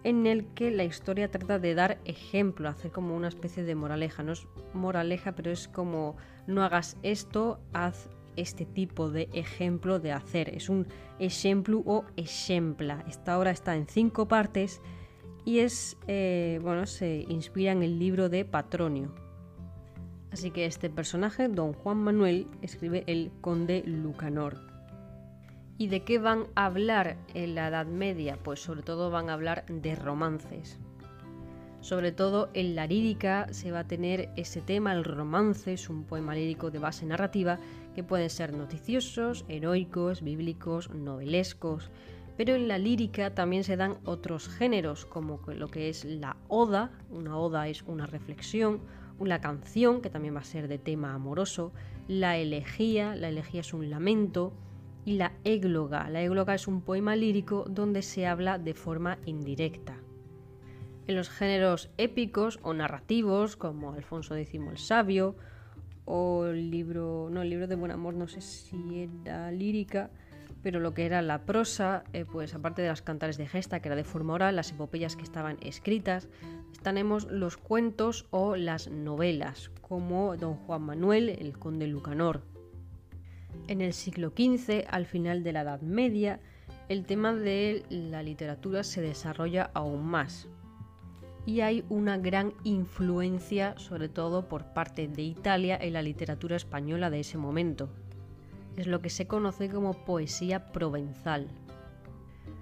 en 0.04 0.26
el 0.26 0.46
que 0.54 0.70
la 0.70 0.84
historia 0.84 1.30
trata 1.30 1.58
de 1.58 1.74
dar 1.74 1.98
ejemplo, 2.04 2.68
hacer 2.68 2.92
como 2.92 3.16
una 3.16 3.28
especie 3.28 3.64
de 3.64 3.74
moraleja. 3.74 4.22
No 4.22 4.32
es 4.32 4.46
moraleja, 4.74 5.32
pero 5.32 5.50
es 5.50 5.66
como 5.66 6.16
no 6.46 6.62
hagas 6.62 6.98
esto, 7.02 7.58
haz 7.72 8.10
este 8.36 8.66
tipo 8.66 9.10
de 9.10 9.28
ejemplo 9.32 9.98
de 9.98 10.12
hacer. 10.12 10.54
Es 10.54 10.68
un 10.68 10.86
ejemplo 11.18 11.82
o 11.86 12.04
ejempla. 12.16 13.04
Esta 13.08 13.38
obra 13.38 13.50
está 13.50 13.74
en 13.76 13.86
cinco 13.86 14.28
partes 14.28 14.82
y 15.46 15.60
es, 15.60 15.96
eh, 16.06 16.60
bueno, 16.62 16.86
se 16.86 17.24
inspira 17.28 17.72
en 17.72 17.82
el 17.82 17.98
libro 17.98 18.28
de 18.28 18.44
Patronio. 18.44 19.14
Así 20.30 20.50
que 20.50 20.66
este 20.66 20.90
personaje, 20.90 21.48
don 21.48 21.72
Juan 21.72 21.98
Manuel, 21.98 22.48
escribe 22.60 23.04
el 23.06 23.30
conde 23.40 23.84
Lucanor. 23.86 24.73
¿Y 25.76 25.88
de 25.88 26.04
qué 26.04 26.20
van 26.20 26.46
a 26.54 26.66
hablar 26.66 27.16
en 27.34 27.56
la 27.56 27.66
Edad 27.66 27.86
Media? 27.86 28.38
Pues 28.40 28.60
sobre 28.60 28.82
todo 28.82 29.10
van 29.10 29.28
a 29.28 29.32
hablar 29.32 29.64
de 29.66 29.96
romances. 29.96 30.78
Sobre 31.80 32.12
todo 32.12 32.48
en 32.54 32.76
la 32.76 32.86
lírica 32.86 33.48
se 33.52 33.72
va 33.72 33.80
a 33.80 33.86
tener 33.86 34.30
ese 34.36 34.62
tema, 34.62 34.92
el 34.92 35.02
romance 35.02 35.72
es 35.72 35.90
un 35.90 36.04
poema 36.04 36.34
lírico 36.34 36.70
de 36.70 36.78
base 36.78 37.04
narrativa 37.04 37.58
que 37.94 38.04
pueden 38.04 38.30
ser 38.30 38.54
noticiosos, 38.54 39.44
heroicos, 39.48 40.22
bíblicos, 40.22 40.90
novelescos, 40.90 41.90
pero 42.36 42.54
en 42.54 42.68
la 42.68 42.78
lírica 42.78 43.34
también 43.34 43.64
se 43.64 43.76
dan 43.76 43.98
otros 44.04 44.48
géneros 44.48 45.04
como 45.04 45.40
lo 45.48 45.68
que 45.68 45.88
es 45.88 46.04
la 46.04 46.36
oda, 46.48 46.92
una 47.10 47.36
oda 47.36 47.68
es 47.68 47.82
una 47.82 48.06
reflexión, 48.06 48.80
una 49.18 49.40
canción 49.40 50.00
que 50.00 50.10
también 50.10 50.36
va 50.36 50.40
a 50.40 50.44
ser 50.44 50.68
de 50.68 50.78
tema 50.78 51.14
amoroso, 51.14 51.72
la 52.08 52.36
elegía, 52.38 53.14
la 53.16 53.28
elegía 53.28 53.60
es 53.60 53.74
un 53.74 53.90
lamento, 53.90 54.52
y 55.04 55.14
la 55.14 55.32
égloga. 55.44 56.08
La 56.08 56.22
égloga 56.22 56.54
es 56.54 56.66
un 56.66 56.80
poema 56.80 57.16
lírico 57.16 57.64
donde 57.68 58.02
se 58.02 58.26
habla 58.26 58.58
de 58.58 58.74
forma 58.74 59.18
indirecta. 59.26 59.96
En 61.06 61.16
los 61.16 61.28
géneros 61.28 61.90
épicos 61.98 62.58
o 62.62 62.72
narrativos, 62.72 63.56
como 63.56 63.92
Alfonso 63.92 64.34
X 64.34 64.54
el 64.54 64.78
Sabio, 64.78 65.36
o 66.06 66.46
el 66.46 66.70
libro, 66.70 67.28
no, 67.30 67.42
el 67.42 67.50
libro 67.50 67.66
de 67.66 67.76
Buen 67.76 67.92
Amor, 67.92 68.14
no 68.14 68.28
sé 68.28 68.40
si 68.40 69.08
era 69.22 69.50
lírica, 69.50 70.10
pero 70.62 70.80
lo 70.80 70.94
que 70.94 71.04
era 71.04 71.20
la 71.20 71.44
prosa, 71.44 72.04
eh, 72.14 72.24
pues 72.24 72.54
aparte 72.54 72.80
de 72.80 72.88
las 72.88 73.02
cantares 73.02 73.36
de 73.36 73.46
gesta, 73.46 73.80
que 73.80 73.88
era 73.88 73.96
de 73.96 74.04
forma 74.04 74.32
oral, 74.32 74.56
las 74.56 74.70
epopeyas 74.70 75.14
que 75.16 75.22
estaban 75.22 75.58
escritas, 75.60 76.28
tenemos 76.82 77.30
los 77.30 77.58
cuentos 77.58 78.26
o 78.30 78.56
las 78.56 78.90
novelas, 78.90 79.70
como 79.82 80.36
Don 80.36 80.54
Juan 80.54 80.82
Manuel, 80.82 81.28
el 81.28 81.58
conde 81.58 81.86
Lucanor, 81.86 82.42
en 83.68 83.80
el 83.80 83.92
siglo 83.92 84.30
XV, 84.30 84.84
al 84.88 85.06
final 85.06 85.42
de 85.42 85.52
la 85.52 85.62
Edad 85.62 85.80
Media, 85.80 86.40
el 86.88 87.06
tema 87.06 87.32
de 87.32 87.82
la 87.88 88.22
literatura 88.22 88.84
se 88.84 89.00
desarrolla 89.00 89.70
aún 89.74 90.04
más. 90.06 90.48
Y 91.46 91.60
hay 91.60 91.84
una 91.88 92.18
gran 92.18 92.54
influencia, 92.64 93.78
sobre 93.78 94.08
todo 94.08 94.48
por 94.48 94.72
parte 94.72 95.08
de 95.08 95.22
Italia, 95.22 95.78
en 95.80 95.92
la 95.92 96.02
literatura 96.02 96.56
española 96.56 97.10
de 97.10 97.20
ese 97.20 97.38
momento. 97.38 97.88
Es 98.76 98.86
lo 98.86 99.00
que 99.00 99.10
se 99.10 99.26
conoce 99.26 99.68
como 99.68 99.92
poesía 99.92 100.72
provenzal. 100.72 101.48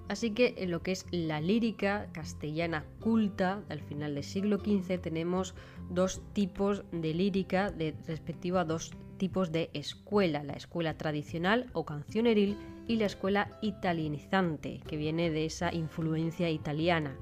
Así 0.09 0.33
que 0.33 0.55
en 0.59 0.71
lo 0.71 0.83
que 0.83 0.93
es 0.93 1.07
la 1.11 1.41
lírica 1.41 2.09
castellana 2.13 2.85
culta, 3.01 3.63
al 3.69 3.81
final 3.81 4.15
del 4.15 4.25
siglo 4.25 4.59
XV, 4.59 5.01
tenemos 5.01 5.55
dos 5.91 6.21
tipos 6.33 6.85
de 6.93 7.15
lírica 7.15 7.71
de, 7.71 7.95
respectivo 8.07 8.59
a 8.59 8.65
dos 8.65 8.91
tipos 9.23 9.53
de 9.53 9.71
escuela, 9.73 10.43
la 10.43 10.55
escuela 10.55 10.99
tradicional 10.99 11.71
o 11.75 11.85
cancioneril 11.85 12.57
y 12.89 12.97
la 12.97 13.07
escuela 13.07 13.57
italianizante, 13.63 14.81
que 14.89 14.97
viene 14.97 15.31
de 15.31 15.45
esa 15.45 15.73
influencia 15.73 16.51
italiana. 16.51 17.15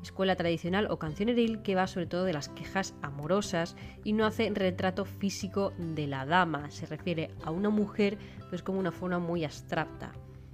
Escuela 0.00 0.36
tradicional 0.36 0.86
o 0.92 1.00
cancioneril 1.00 1.62
que 1.62 1.74
va 1.74 1.88
sobre 1.88 2.06
todo 2.06 2.24
de 2.24 2.34
las 2.34 2.50
quejas 2.50 2.94
amorosas 3.02 3.74
y 4.04 4.12
no 4.12 4.26
hace 4.26 4.48
retrato 4.50 5.04
físico 5.04 5.72
de 5.76 6.06
la 6.06 6.24
dama, 6.24 6.70
se 6.70 6.86
refiere 6.86 7.32
a 7.42 7.50
una 7.50 7.68
mujer 7.68 8.16
pues 8.48 8.62
como 8.62 8.78
una 8.78 8.92
forma 8.92 9.18
muy 9.18 9.44
abstracta. 9.44 10.12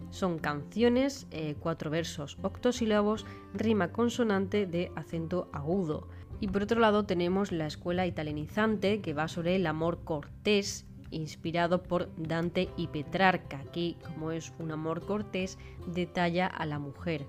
Son 0.08 0.38
canciones, 0.38 1.26
eh, 1.30 1.56
cuatro 1.60 1.90
versos 1.90 2.38
octosílabos, 2.40 3.26
rima 3.52 3.92
consonante 3.92 4.64
de 4.64 4.90
acento 4.96 5.50
agudo. 5.52 6.08
Y 6.40 6.48
por 6.48 6.62
otro 6.62 6.80
lado 6.80 7.04
tenemos 7.04 7.52
la 7.52 7.66
escuela 7.66 8.06
italianizante 8.06 9.00
que 9.00 9.14
va 9.14 9.28
sobre 9.28 9.56
el 9.56 9.66
amor 9.66 10.04
cortés 10.04 10.86
inspirado 11.10 11.82
por 11.82 12.10
Dante 12.16 12.68
y 12.76 12.88
Petrarca. 12.88 13.58
Aquí, 13.58 13.96
como 14.04 14.32
es 14.32 14.52
un 14.58 14.72
amor 14.72 15.04
cortés, 15.06 15.58
detalla 15.86 16.46
a 16.46 16.66
la 16.66 16.78
mujer. 16.78 17.26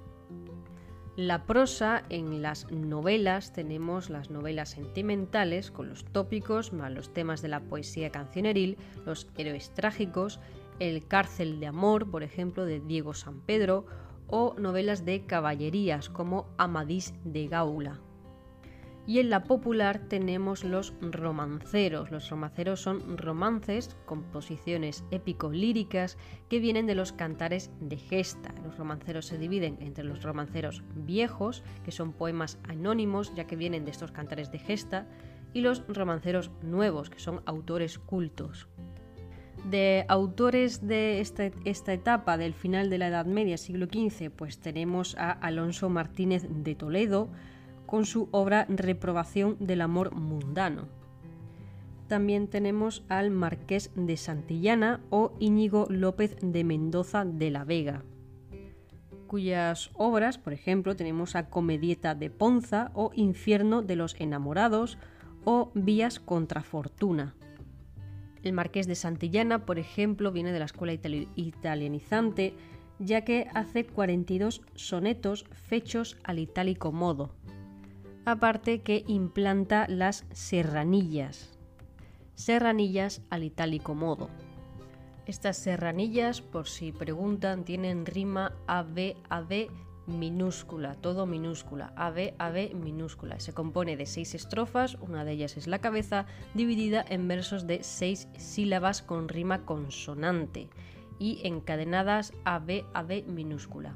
La 1.16 1.46
prosa 1.46 2.04
en 2.10 2.44
las 2.44 2.70
novelas 2.72 3.52
tenemos 3.52 4.12
las 4.12 4.30
novelas 4.30 4.70
sentimentales 4.70 5.72
con 5.72 5.90
los 5.90 6.06
tópicos 6.06 6.72
los 6.74 7.12
temas 7.12 7.42
de 7.42 7.48
la 7.48 7.62
poesía 7.62 8.12
cancioneril, 8.12 8.78
los 9.04 9.28
héroes 9.36 9.74
trágicos, 9.74 10.40
el 10.80 11.08
cárcel 11.08 11.60
de 11.60 11.66
amor, 11.66 12.12
por 12.12 12.22
ejemplo, 12.22 12.66
de 12.66 12.82
Diego 12.82 13.16
San 13.16 13.42
Pedro, 13.42 13.88
o 14.28 14.54
novelas 14.60 15.06
de 15.06 15.26
caballerías 15.26 16.10
como 16.10 16.54
Amadís 16.58 17.16
de 17.24 17.48
Gaula. 17.48 18.00
Y 19.08 19.20
en 19.20 19.30
la 19.30 19.46
popular 19.46 20.00
tenemos 20.00 20.66
los 20.66 20.94
romanceros. 21.00 22.12
Los 22.12 22.30
romanceros 22.30 22.82
son 22.82 23.18
romances, 23.18 23.96
composiciones 24.06 25.06
épico-líricas 25.12 26.18
que 26.50 26.60
vienen 26.60 26.88
de 26.88 26.96
los 26.96 27.14
cantares 27.14 27.72
de 27.80 27.96
gesta. 27.96 28.54
Los 28.66 28.78
romanceros 28.78 29.26
se 29.26 29.38
dividen 29.38 29.78
entre 29.80 30.04
los 30.04 30.24
romanceros 30.24 30.84
viejos, 30.94 31.64
que 31.86 31.94
son 31.94 32.12
poemas 32.12 32.60
anónimos 32.68 33.34
ya 33.34 33.48
que 33.48 33.56
vienen 33.56 33.86
de 33.86 33.92
estos 33.92 34.12
cantares 34.12 34.52
de 34.52 34.60
gesta, 34.60 35.08
y 35.54 35.62
los 35.62 35.86
romanceros 35.88 36.52
nuevos, 36.62 37.10
que 37.10 37.20
son 37.20 37.42
autores 37.46 38.00
cultos. 38.00 38.68
De 39.70 40.06
autores 40.10 40.86
de 40.86 41.22
esta, 41.22 41.46
esta, 41.64 41.94
etapa 41.94 42.38
del 42.38 42.54
final 42.54 42.90
de 42.90 42.98
la 42.98 43.08
Edad 43.08 43.26
Media, 43.26 43.58
siglo 43.58 43.86
XV, 43.86 44.32
pues 44.32 44.60
tenemos 44.60 45.16
a 45.18 45.32
Alonso 45.32 45.88
Martínez 45.88 46.46
de 46.50 46.76
Toledo, 46.76 47.30
con 47.88 48.06
su 48.06 48.30
obra 48.32 48.68
Reprobación 48.70 49.58
del 49.60 49.82
amor 49.82 50.14
mundano. 50.14 50.88
También 52.08 52.48
tenemos 52.48 53.04
al 53.10 53.32
Marqués 53.32 53.90
de 53.96 54.16
Santillana 54.16 55.02
o 55.10 55.34
Íñigo 55.40 55.88
López 55.90 56.38
de 56.42 56.64
Mendoza 56.64 57.26
de 57.26 57.50
la 57.50 57.66
Vega, 57.66 58.04
cuyas 59.28 59.92
obras, 59.94 60.38
por 60.38 60.54
ejemplo, 60.54 60.96
tenemos 60.96 61.36
a 61.36 61.50
Comedieta 61.50 62.16
de 62.16 62.30
Ponza 62.30 62.92
o 62.94 63.12
Infierno 63.14 63.82
de 63.82 63.96
los 63.96 64.16
Enamorados 64.20 64.98
o 65.44 65.72
Vías 65.76 66.20
contra 66.20 66.64
Fortuna. 66.64 67.36
El 68.42 68.54
Marqués 68.54 68.88
de 68.88 68.96
Santillana, 68.96 69.66
por 69.66 69.80
ejemplo, 69.80 70.32
viene 70.32 70.54
de 70.54 70.60
la 70.60 70.66
escuela 70.66 70.94
italianizante, 71.36 72.54
ya 73.00 73.22
que 73.22 73.48
hace 73.54 73.86
42 73.86 74.62
sonetos 74.76 75.46
fechos 75.52 76.18
al 76.24 76.40
itálico 76.40 76.92
modo, 76.92 77.32
aparte 78.28 78.82
que 78.82 79.06
implanta 79.08 79.88
las 79.88 80.26
serranillas. 80.34 81.58
Serranillas 82.36 83.22
al 83.30 83.46
itálico 83.46 83.96
modo. 83.96 84.30
Estas 85.26 85.56
serranillas, 85.56 86.42
por 86.42 86.68
si 86.68 86.92
preguntan, 86.92 87.64
tienen 87.64 88.06
rima 88.06 88.52
AB, 88.68 89.16
AB 89.30 89.70
minúscula, 90.08 90.96
todo 90.96 91.26
minúscula, 91.26 91.94
AB, 91.96 92.34
AB 92.38 92.76
minúscula. 92.76 93.40
Se 93.40 93.54
compone 93.54 93.96
de 93.96 94.06
seis 94.06 94.36
estrofas, 94.36 94.96
una 94.96 95.24
de 95.24 95.32
ellas 95.32 95.56
es 95.56 95.66
la 95.66 95.80
cabeza, 95.80 96.26
dividida 96.54 97.06
en 97.08 97.30
versos 97.30 97.66
de 97.66 97.82
seis 97.82 98.28
sílabas 98.38 99.02
con 99.02 99.30
rima 99.30 99.64
consonante 99.64 100.68
y 101.18 101.48
encadenadas 101.48 102.34
AB, 102.44 102.84
AB 102.94 103.24
minúscula. 103.26 103.96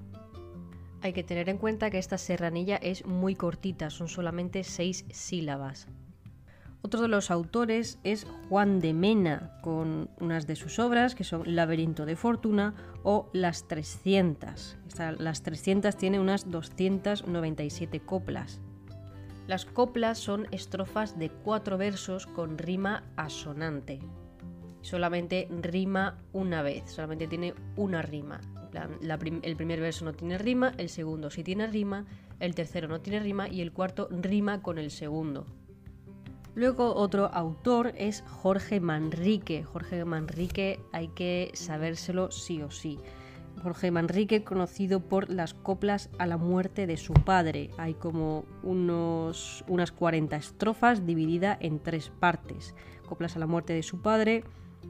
Hay 1.04 1.14
que 1.14 1.24
tener 1.24 1.50
en 1.50 1.58
cuenta 1.58 1.90
que 1.90 1.98
esta 1.98 2.20
serranilla 2.20 2.76
es 2.78 3.06
muy 3.06 3.36
cortita, 3.36 3.90
son 3.90 4.08
solamente 4.08 4.64
seis 4.64 5.06
sílabas. 5.10 5.88
Otro 6.84 7.02
de 7.02 7.08
los 7.08 7.32
autores 7.32 8.00
es 8.04 8.28
Juan 8.50 8.80
de 8.80 8.94
Mena, 8.94 9.60
con 9.62 10.10
unas 10.20 10.46
de 10.48 10.56
sus 10.56 10.80
obras 10.80 11.16
que 11.16 11.24
son 11.24 11.56
Laberinto 11.56 12.06
de 12.06 12.16
Fortuna 12.16 12.74
o 13.04 13.30
Las 13.34 13.68
300. 13.68 14.78
las 15.18 15.44
300 15.44 15.96
tiene 15.96 16.20
unas 16.20 16.50
297 16.50 18.00
coplas. 18.00 18.62
Las 19.48 19.66
coplas 19.66 20.20
son 20.20 20.48
estrofas 20.52 21.18
de 21.18 21.30
cuatro 21.30 21.78
versos 21.78 22.28
con 22.28 22.58
rima 22.58 23.04
asonante. 23.16 24.00
Solamente 24.82 25.48
rima 25.62 26.20
una 26.32 26.62
vez, 26.62 26.92
solamente 26.92 27.28
tiene 27.28 27.54
una 27.76 28.02
rima 28.02 28.40
el 28.74 29.56
primer 29.56 29.80
verso 29.80 30.06
no 30.06 30.14
tiene 30.14 30.38
rima, 30.38 30.74
el 30.78 30.90
segundo 30.90 31.30
sí 31.30 31.44
tiene 31.44 31.68
rima, 31.68 32.06
el 32.40 32.56
tercero 32.56 32.88
no 32.88 33.02
tiene 33.02 33.20
rima 33.20 33.48
y 33.48 33.62
el 33.62 33.72
cuarto 33.72 34.08
rima 34.12 34.62
con 34.62 34.78
el 34.78 34.92
segundo. 34.92 35.46
Luego 36.54 36.96
otro 36.96 37.28
autor 37.34 37.94
es 37.98 38.24
Jorge 38.28 38.82
Manrique. 38.82 39.64
Jorge 39.64 40.04
Manrique 40.04 40.82
hay 40.92 41.08
que 41.10 41.52
sabérselo 41.54 42.30
sí 42.30 42.62
o 42.62 42.70
sí. 42.70 43.00
Jorge 43.64 43.92
Manrique 43.92 44.44
conocido 44.44 45.00
por 45.00 45.30
las 45.30 45.54
coplas 45.54 46.10
a 46.18 46.26
la 46.26 46.38
muerte 46.38 46.88
de 46.88 46.98
su 46.98 47.14
padre. 47.14 47.70
Hay 47.78 47.94
como 47.94 48.44
unos, 48.64 49.64
unas 49.68 49.92
40 49.92 50.36
estrofas 50.36 51.06
divididas 51.06 51.58
en 51.62 51.80
tres 51.80 52.10
partes. 52.20 52.76
Coplas 53.08 53.36
a 53.36 53.40
la 53.40 53.48
muerte 53.48 53.74
de 53.74 53.84
su 53.84 54.02
padre, 54.02 54.44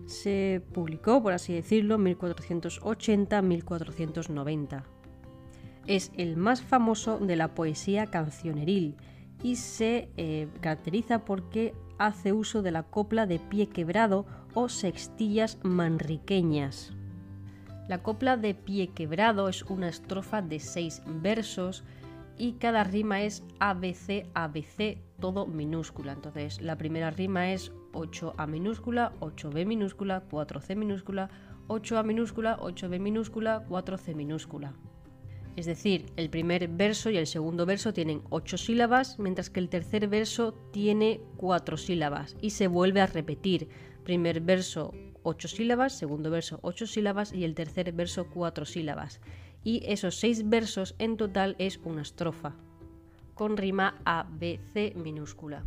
se 0.05 0.61
publicó, 0.73 1.21
por 1.21 1.33
así 1.33 1.53
decirlo, 1.53 1.95
en 1.95 2.17
1480-1490. 2.17 4.83
Es 5.87 6.11
el 6.15 6.37
más 6.37 6.61
famoso 6.61 7.17
de 7.17 7.35
la 7.35 7.55
poesía 7.55 8.05
cancioneril 8.07 8.95
y 9.43 9.55
se 9.55 10.09
eh, 10.17 10.47
caracteriza 10.61 11.25
porque 11.25 11.73
hace 11.97 12.33
uso 12.33 12.61
de 12.61 12.71
la 12.71 12.83
copla 12.83 13.25
de 13.25 13.39
pie 13.39 13.67
quebrado 13.67 14.25
o 14.53 14.69
sextillas 14.69 15.57
manriqueñas. 15.63 16.93
La 17.87 18.03
copla 18.03 18.37
de 18.37 18.53
pie 18.53 18.89
quebrado 18.89 19.49
es 19.49 19.63
una 19.63 19.89
estrofa 19.89 20.41
de 20.41 20.59
seis 20.59 21.01
versos 21.05 21.83
y 22.37 22.53
cada 22.53 22.83
rima 22.83 23.21
es 23.21 23.43
ABC, 23.59 24.27
ABC, 24.33 24.97
todo 25.19 25.45
minúscula. 25.45 26.13
Entonces, 26.13 26.61
la 26.61 26.77
primera 26.77 27.11
rima 27.11 27.51
es 27.51 27.71
8A 27.93 28.47
minúscula, 28.47 29.13
8B 29.19 29.65
minúscula, 29.65 30.23
4C 30.29 30.75
minúscula, 30.75 31.29
8A 31.67 32.03
minúscula, 32.03 32.57
8B 32.59 32.99
minúscula, 32.99 33.65
4C 33.67 34.15
minúscula. 34.15 34.73
Es 35.55 35.65
decir, 35.65 36.05
el 36.15 36.29
primer 36.29 36.67
verso 36.69 37.09
y 37.09 37.17
el 37.17 37.27
segundo 37.27 37.65
verso 37.65 37.93
tienen 37.93 38.21
8 38.29 38.57
sílabas, 38.57 39.19
mientras 39.19 39.49
que 39.49 39.59
el 39.59 39.69
tercer 39.69 40.07
verso 40.07 40.53
tiene 40.71 41.21
4 41.37 41.75
sílabas 41.77 42.37
y 42.41 42.51
se 42.51 42.67
vuelve 42.67 43.01
a 43.01 43.07
repetir. 43.07 43.67
Primer 44.03 44.39
verso 44.41 44.93
8 45.23 45.47
sílabas, 45.49 45.97
segundo 45.97 46.31
verso 46.31 46.59
8 46.61 46.87
sílabas 46.87 47.33
y 47.33 47.43
el 47.43 47.53
tercer 47.53 47.91
verso 47.91 48.27
4 48.33 48.65
sílabas. 48.65 49.19
Y 49.63 49.83
esos 49.85 50.15
6 50.15 50.49
versos 50.49 50.95
en 50.99 51.17
total 51.17 51.55
es 51.59 51.79
una 51.83 52.01
estrofa, 52.01 52.55
con 53.35 53.57
rima 53.57 54.01
A, 54.05 54.25
B, 54.29 54.59
C 54.73 54.93
minúscula. 54.95 55.65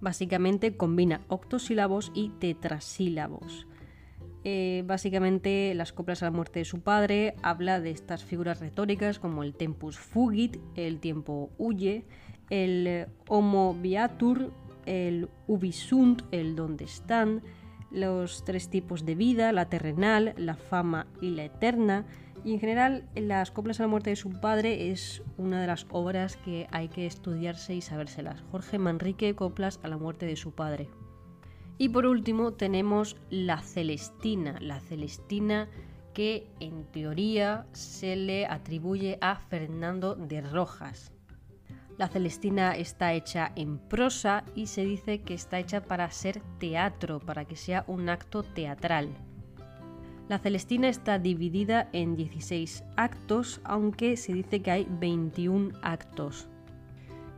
Básicamente 0.00 0.76
combina 0.76 1.22
octosílabos 1.28 2.10
y 2.14 2.30
tetrasílabos. 2.30 3.66
Eh, 4.42 4.84
básicamente 4.86 5.74
las 5.74 5.92
coplas 5.92 6.22
a 6.22 6.26
la 6.26 6.30
muerte 6.30 6.60
de 6.60 6.64
su 6.64 6.80
padre 6.80 7.34
habla 7.42 7.78
de 7.78 7.90
estas 7.90 8.24
figuras 8.24 8.60
retóricas 8.60 9.18
como 9.18 9.42
el 9.42 9.54
tempus 9.54 9.98
fugit, 9.98 10.56
el 10.76 10.98
tiempo 10.98 11.50
huye, 11.58 12.06
el 12.48 13.06
homo 13.28 13.74
viatur, 13.74 14.52
el 14.86 15.28
ubisunt, 15.46 16.22
el 16.30 16.56
donde 16.56 16.86
están, 16.86 17.42
los 17.90 18.44
tres 18.44 18.70
tipos 18.70 19.04
de 19.04 19.14
vida, 19.14 19.52
la 19.52 19.68
terrenal, 19.68 20.34
la 20.38 20.54
fama 20.54 21.06
y 21.20 21.30
la 21.30 21.44
eterna, 21.44 22.06
y 22.44 22.54
en 22.54 22.60
general, 22.60 23.08
Las 23.14 23.50
coplas 23.50 23.80
a 23.80 23.84
la 23.84 23.88
muerte 23.88 24.10
de 24.10 24.16
su 24.16 24.30
padre 24.30 24.90
es 24.90 25.22
una 25.36 25.60
de 25.60 25.66
las 25.66 25.86
obras 25.90 26.36
que 26.36 26.66
hay 26.70 26.88
que 26.88 27.06
estudiarse 27.06 27.74
y 27.74 27.80
sabérselas. 27.80 28.42
Jorge 28.50 28.78
Manrique, 28.78 29.34
Coplas 29.34 29.80
a 29.82 29.88
la 29.88 29.98
muerte 29.98 30.26
de 30.26 30.36
su 30.36 30.52
padre. 30.52 30.88
Y 31.78 31.88
por 31.88 32.06
último 32.06 32.52
tenemos 32.52 33.16
La 33.30 33.60
Celestina. 33.60 34.58
La 34.60 34.80
Celestina 34.80 35.68
que 36.12 36.50
en 36.60 36.84
teoría 36.84 37.66
se 37.72 38.16
le 38.16 38.46
atribuye 38.46 39.18
a 39.20 39.36
Fernando 39.36 40.14
de 40.14 40.40
Rojas. 40.40 41.12
La 41.98 42.08
Celestina 42.08 42.72
está 42.72 43.12
hecha 43.12 43.52
en 43.56 43.78
prosa 43.78 44.44
y 44.54 44.66
se 44.66 44.84
dice 44.84 45.20
que 45.20 45.34
está 45.34 45.58
hecha 45.58 45.82
para 45.82 46.10
ser 46.10 46.40
teatro, 46.58 47.20
para 47.20 47.44
que 47.44 47.56
sea 47.56 47.84
un 47.86 48.08
acto 48.08 48.42
teatral. 48.42 49.10
La 50.30 50.38
Celestina 50.38 50.88
está 50.88 51.18
dividida 51.18 51.88
en 51.92 52.14
16 52.14 52.84
actos, 52.96 53.60
aunque 53.64 54.16
se 54.16 54.32
dice 54.32 54.62
que 54.62 54.70
hay 54.70 54.86
21 54.88 55.72
actos. 55.82 56.46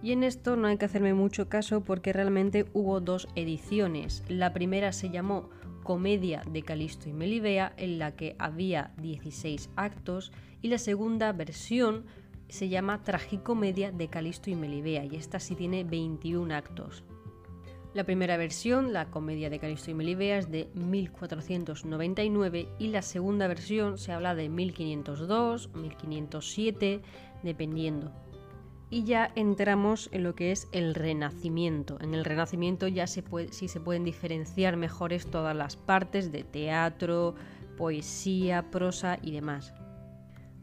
Y 0.02 0.12
en 0.12 0.22
esto 0.22 0.56
no 0.56 0.68
hay 0.68 0.76
que 0.76 0.84
hacerme 0.84 1.14
mucho 1.14 1.48
caso 1.48 1.80
porque 1.80 2.12
realmente 2.12 2.66
hubo 2.74 3.00
dos 3.00 3.28
ediciones. 3.34 4.22
La 4.28 4.52
primera 4.52 4.92
se 4.92 5.08
llamó 5.08 5.48
Comedia 5.82 6.42
de 6.52 6.64
Calisto 6.64 7.08
y 7.08 7.14
Melibea, 7.14 7.72
en 7.78 7.98
la 7.98 8.14
que 8.14 8.36
había 8.38 8.92
16 8.98 9.70
actos, 9.74 10.30
y 10.60 10.68
la 10.68 10.76
segunda 10.76 11.32
versión 11.32 12.04
se 12.48 12.68
llama 12.68 13.02
Tragicomedia 13.04 13.90
de 13.90 14.08
Calisto 14.08 14.50
y 14.50 14.54
Melibea 14.54 15.06
y 15.06 15.16
esta 15.16 15.40
sí 15.40 15.54
tiene 15.54 15.84
21 15.84 16.54
actos. 16.54 17.04
La 17.94 18.04
primera 18.04 18.38
versión, 18.38 18.92
la 18.94 19.10
Comedia 19.10 19.50
de 19.50 19.58
Calisto 19.58 19.90
y 19.90 19.94
Melibea, 19.94 20.38
es 20.38 20.50
de 20.50 20.70
1499 20.74 22.68
y 22.78 22.88
la 22.88 23.02
segunda 23.02 23.48
versión 23.48 23.98
se 23.98 24.12
habla 24.12 24.34
de 24.34 24.48
1502, 24.48 25.74
1507, 25.74 27.02
dependiendo. 27.42 28.10
Y 28.88 29.04
ya 29.04 29.30
entramos 29.34 30.08
en 30.12 30.22
lo 30.22 30.34
que 30.34 30.52
es 30.52 30.68
el 30.72 30.94
Renacimiento. 30.94 31.98
En 32.00 32.14
el 32.14 32.24
Renacimiento 32.24 32.88
ya 32.88 33.06
se 33.06 33.22
puede, 33.22 33.52
sí 33.52 33.68
se 33.68 33.80
pueden 33.80 34.04
diferenciar 34.04 34.78
mejores 34.78 35.26
todas 35.26 35.54
las 35.54 35.76
partes 35.76 36.32
de 36.32 36.44
teatro, 36.44 37.34
poesía, 37.76 38.70
prosa 38.70 39.18
y 39.20 39.32
demás. 39.32 39.74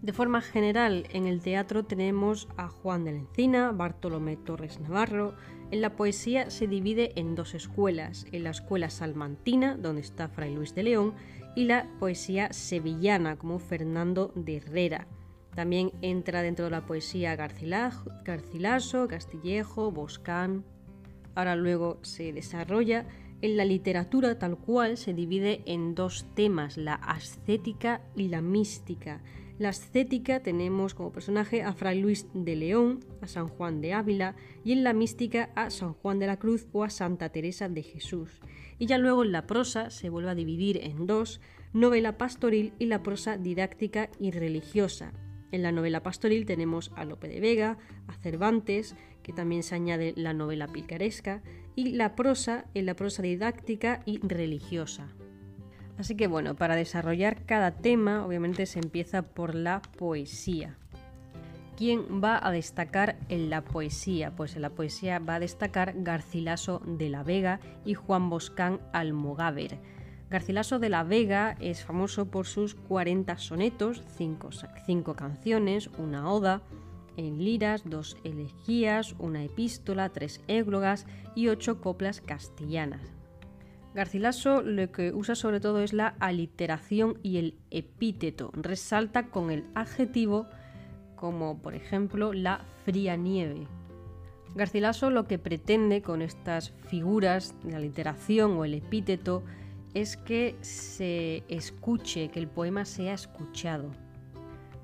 De 0.02 0.14
forma 0.14 0.42
general, 0.42 1.06
en 1.12 1.28
el 1.28 1.42
teatro 1.42 1.84
tenemos 1.84 2.48
a 2.56 2.70
Juan 2.70 3.04
de 3.04 3.12
la 3.12 3.18
Encina, 3.18 3.72
Bartolomé 3.72 4.38
Torres 4.38 4.80
Navarro. 4.80 5.36
En 5.72 5.82
la 5.82 5.96
poesía 5.96 6.50
se 6.50 6.68
divide 6.68 7.12
en 7.16 7.36
dos 7.36 7.54
escuelas, 7.54 8.26
en 8.32 8.44
la 8.44 8.50
escuela 8.50 8.90
salmantina, 8.90 9.76
donde 9.76 10.02
está 10.02 10.28
Fray 10.28 10.54
Luis 10.54 10.74
de 10.74 10.82
León, 10.82 11.14
y 11.56 11.66
la 11.66 11.88
poesía 12.00 12.52
sevillana, 12.54 13.38
como 13.38 13.60
Fernando 13.60 14.32
de 14.36 14.58
Herrera. 14.58 15.08
También 15.54 15.92
entra 16.02 16.42
dentro 16.42 16.66
de 16.66 16.72
la 16.72 16.86
poesía 16.86 17.36
Garcilaso, 17.36 19.08
Castillejo, 19.08 19.92
Boscán. 19.92 20.64
Ahora 21.36 21.56
luego 21.56 22.00
se 22.02 22.34
desarrolla 22.34 23.06
en 23.42 23.56
la 23.56 23.66
literatura 23.66 24.40
tal 24.40 24.58
cual 24.58 24.98
se 24.98 25.14
divide 25.14 25.62
en 25.66 25.96
dos 25.96 26.26
temas, 26.34 26.78
la 26.78 26.96
ascética 26.96 28.02
y 28.16 28.30
la 28.30 28.42
mística. 28.42 29.22
La 29.60 29.70
ascética 29.70 30.42
tenemos 30.42 30.94
como 30.94 31.12
personaje 31.12 31.64
a 31.64 31.74
Fray 31.74 32.00
Luis 32.00 32.28
de 32.34 32.56
León, 32.56 33.02
a 33.22 33.28
San 33.28 33.50
Juan 33.50 33.82
de 33.82 33.92
Ávila 33.92 34.38
y 34.64 34.72
en 34.72 34.86
la 34.86 34.94
mística 34.94 35.52
a 35.54 35.70
San 35.70 35.92
Juan 35.96 36.18
de 36.18 36.28
la 36.28 36.40
Cruz 36.40 36.66
o 36.72 36.86
a 36.86 36.90
Santa 36.90 37.28
Teresa 37.28 37.68
de 37.68 37.84
Jesús. 37.84 38.40
Y 38.78 38.86
ya 38.86 38.98
luego 38.98 39.22
en 39.26 39.34
la 39.34 39.48
prosa 39.48 39.90
se 39.90 40.10
vuelve 40.10 40.30
a 40.30 40.36
dividir 40.36 40.78
en 40.82 41.06
dos, 41.06 41.42
novela 41.74 42.18
pastoril 42.18 42.72
y 42.80 42.86
la 42.86 43.04
prosa 43.04 43.36
didáctica 43.36 44.10
y 44.18 44.32
religiosa. 44.32 45.12
En 45.52 45.62
la 45.62 45.74
novela 45.74 46.04
pastoril 46.04 46.46
tenemos 46.46 46.94
a 46.96 47.04
Lope 47.04 47.28
de 47.28 47.42
Vega, 47.42 47.78
a 48.08 48.14
Cervantes, 48.14 48.96
que 49.24 49.34
también 49.34 49.64
se 49.64 49.76
añade 49.76 50.14
la 50.16 50.34
novela 50.34 50.70
picaresca, 50.70 51.44
y 51.76 51.92
la 51.92 52.16
prosa 52.16 52.66
en 52.76 52.86
la 52.86 52.96
prosa 52.96 53.24
didáctica 53.24 54.04
y 54.06 54.20
religiosa. 54.20 55.10
Así 56.00 56.16
que 56.16 56.28
bueno, 56.28 56.56
para 56.56 56.78
desarrollar 56.78 57.46
cada 57.46 57.72
tema 57.72 58.26
obviamente 58.26 58.66
se 58.66 58.80
empieza 58.80 59.22
por 59.22 59.54
la 59.54 59.82
poesía. 59.82 60.78
¿Quién 61.76 62.24
va 62.24 62.40
a 62.42 62.52
destacar 62.52 63.18
en 63.28 63.50
la 63.50 63.66
poesía? 63.66 64.34
Pues 64.36 64.56
en 64.56 64.62
la 64.62 64.70
poesía 64.70 65.20
va 65.20 65.36
a 65.36 65.40
destacar 65.40 65.94
Garcilaso 65.98 66.82
de 66.86 67.10
la 67.10 67.24
Vega 67.24 67.60
y 67.86 67.96
Juan 67.96 68.30
Boscán 68.30 68.80
Almogáver. 68.94 69.78
Garcilaso 70.30 70.80
de 70.80 70.90
la 70.90 71.04
Vega 71.04 71.58
es 71.60 71.84
famoso 71.84 72.26
por 72.32 72.48
sus 72.48 72.76
40 72.76 73.38
sonetos, 73.38 74.04
5 74.18 75.16
canciones, 75.16 75.90
una 75.98 76.32
oda, 76.32 76.62
en 77.18 77.44
liras, 77.44 77.84
dos 77.86 78.16
elegías, 78.24 79.16
una 79.20 79.44
epístola, 79.44 80.08
tres 80.10 80.40
églogas 80.48 81.06
y 81.36 81.50
ocho 81.50 81.82
coplas 81.82 82.22
castellanas. 82.22 83.19
Garcilaso 84.00 84.62
lo 84.62 84.90
que 84.94 85.12
usa 85.12 85.36
sobre 85.36 85.60
todo 85.60 85.82
es 85.82 85.92
la 85.92 86.16
aliteración 86.22 87.18
y 87.22 87.36
el 87.36 87.56
epíteto. 87.70 88.50
Resalta 88.54 89.26
con 89.28 89.52
el 89.52 89.66
adjetivo 89.76 90.48
como 91.18 91.62
por 91.62 91.76
ejemplo 91.76 92.32
la 92.32 92.62
fría 92.86 93.18
nieve. 93.18 93.68
Garcilaso 94.56 95.10
lo 95.10 95.28
que 95.28 95.38
pretende 95.38 96.02
con 96.02 96.22
estas 96.22 96.72
figuras, 96.88 97.54
la 97.66 97.76
aliteración 97.76 98.52
o 98.52 98.64
el 98.64 98.76
epíteto, 98.76 99.44
es 99.94 100.16
que 100.16 100.56
se 100.62 101.44
escuche, 101.50 102.30
que 102.30 102.40
el 102.40 102.48
poema 102.48 102.86
sea 102.86 103.14
escuchado. 103.14 103.92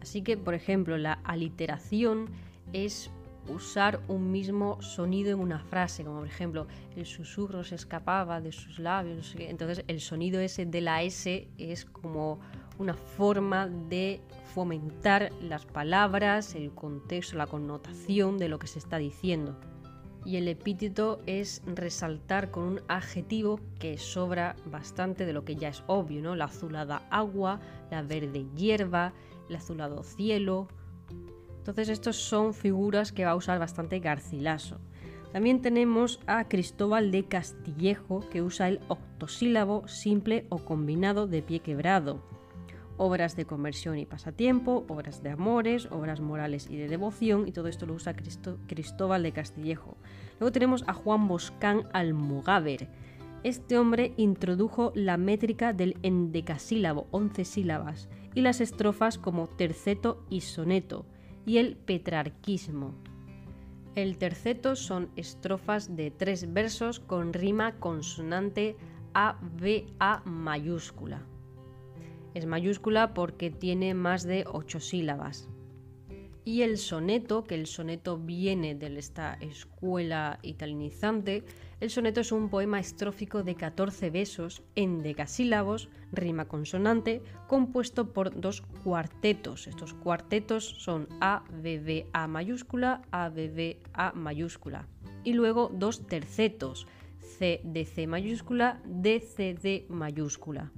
Así 0.01 0.23
que, 0.23 0.36
por 0.36 0.56
ejemplo, 0.56 0.97
la 0.97 1.13
aliteración 1.23 2.32
es 2.73 3.10
usar 3.47 4.01
un 4.08 4.31
mismo 4.31 4.81
sonido 4.81 5.31
en 5.31 5.39
una 5.39 5.60
frase, 5.60 6.03
como 6.03 6.19
por 6.19 6.27
ejemplo, 6.27 6.67
el 6.95 7.05
susurro 7.05 7.63
se 7.63 7.75
escapaba 7.75 8.41
de 8.41 8.51
sus 8.51 8.79
labios, 8.79 9.36
entonces 9.38 9.84
el 9.88 10.01
sonido 10.01 10.39
ese 10.39 10.65
de 10.65 10.81
la 10.81 11.03
S 11.03 11.47
es 11.58 11.86
como 11.86 12.39
una 12.77 12.93
forma 12.93 13.67
de 13.67 14.21
fomentar 14.53 15.31
las 15.41 15.65
palabras, 15.65 16.55
el 16.55 16.71
contexto, 16.71 17.38
la 17.38 17.47
connotación 17.47 18.38
de 18.38 18.49
lo 18.49 18.60
que 18.60 18.67
se 18.67 18.79
está 18.79 18.97
diciendo. 18.97 19.58
Y 20.25 20.38
el 20.38 20.47
epíteto 20.47 21.21
es 21.27 21.62
resaltar 21.67 22.49
con 22.49 22.63
un 22.63 22.81
adjetivo 22.88 23.60
que 23.79 23.97
sobra 23.99 24.55
bastante 24.65 25.25
de 25.25 25.34
lo 25.34 25.45
que 25.45 25.55
ya 25.55 25.69
es 25.69 25.84
obvio, 25.86 26.21
¿no? 26.23 26.36
La 26.36 26.45
azulada 26.45 27.03
agua, 27.12 27.60
la 27.91 28.01
verde 28.01 28.47
hierba, 28.55 29.13
el 29.49 29.55
azulado 29.55 30.01
cielo, 30.03 30.67
entonces 31.65 31.89
estos 31.89 32.17
son 32.17 32.54
figuras 32.54 33.12
que 33.12 33.25
va 33.25 33.32
a 33.32 33.36
usar 33.36 33.58
bastante 33.58 33.99
Garcilaso. 33.99 34.78
También 35.34 35.63
tenemos 35.63 36.19
a 36.28 36.47
Cristóbal 36.47 37.10
de 37.10 37.25
Castillejo 37.25 38.19
que 38.30 38.43
usa 38.43 38.67
el 38.67 38.82
octosílabo 38.88 39.88
simple 39.88 40.45
o 40.49 40.60
combinado 40.60 41.25
de 41.25 41.41
pie 41.41 41.62
quebrado. 41.62 42.21
Obras 42.97 43.36
de 43.36 43.45
conversión 43.45 43.97
y 43.97 44.06
pasatiempo, 44.06 44.86
obras 44.89 45.23
de 45.23 45.32
amores, 45.32 45.88
obras 45.88 46.21
morales 46.21 46.67
y 46.69 46.78
de 46.78 46.88
devoción, 46.88 47.47
y 47.47 47.51
todo 47.51 47.67
esto 47.67 47.88
lo 47.88 47.95
usa 47.95 48.15
Cristóbal 48.15 49.23
de 49.23 49.32
Castillejo. 49.32 49.97
Luego 50.39 50.51
tenemos 50.51 50.84
a 50.86 50.93
Juan 50.93 51.28
Boscán 51.28 51.89
Almogáver. 51.93 52.89
Este 53.41 53.80
hombre 53.80 54.13
introdujo 54.17 54.91
la 54.93 55.17
métrica 55.17 55.73
del 55.73 55.97
endecasílabo, 56.04 57.08
11 57.10 57.43
sílabas, 57.43 58.08
y 58.36 58.41
las 58.41 58.62
estrofas 58.62 59.17
como 59.17 59.47
terceto 59.47 60.23
y 60.30 60.41
soneto 60.41 61.08
y 61.45 61.58
el 61.58 61.75
petrarquismo. 61.75 62.93
El 63.95 64.17
terceto 64.17 64.75
son 64.75 65.10
estrofas 65.15 65.95
de 65.95 66.12
tres 66.12 66.51
versos 66.53 66.99
con 66.99 67.31
rima 67.31 67.79
consonante 67.79 68.75
A-B-A 69.13 70.21
mayúscula. 70.25 71.21
Es 72.34 72.45
mayúscula 72.45 73.13
porque 73.13 73.51
tiene 73.51 73.93
más 73.93 74.23
de 74.23 74.43
ocho 74.51 74.81
sílabas. 74.81 75.47
Y 76.43 76.63
el 76.63 76.77
soneto, 76.77 77.45
que 77.45 77.55
el 77.55 77.65
soneto 77.65 78.17
viene 78.17 78.75
de 78.75 78.99
esta 78.99 79.36
escuela 79.36 80.39
italinizante, 80.43 81.45
el 81.81 81.89
soneto 81.89 82.21
es 82.21 82.31
un 82.31 82.49
poema 82.49 82.79
estrófico 82.79 83.43
de 83.43 83.55
14 83.55 84.09
besos 84.09 84.63
en 84.75 85.03
decasílabos, 85.03 85.89
rima 86.11 86.45
consonante, 86.45 87.21
compuesto 87.47 88.13
por 88.13 88.39
dos 88.39 88.61
cuartetos. 88.83 89.67
Estos 89.67 89.93
cuartetos 89.93 90.75
son 90.79 91.07
A, 91.19 91.43
B, 91.61 91.79
B, 91.79 92.07
A 92.13 92.27
mayúscula, 92.27 93.01
A, 93.11 93.29
B, 93.29 93.49
B, 93.49 93.79
A 93.93 94.13
mayúscula. 94.13 94.88
Y 95.23 95.33
luego 95.33 95.69
dos 95.73 96.07
tercetos, 96.07 96.88
C, 97.19 97.59
D, 97.63 97.85
C 97.85 98.07
mayúscula, 98.07 98.81
D, 98.85 99.19
C, 99.19 99.53
D 99.53 99.85
mayúscula. 99.89 100.71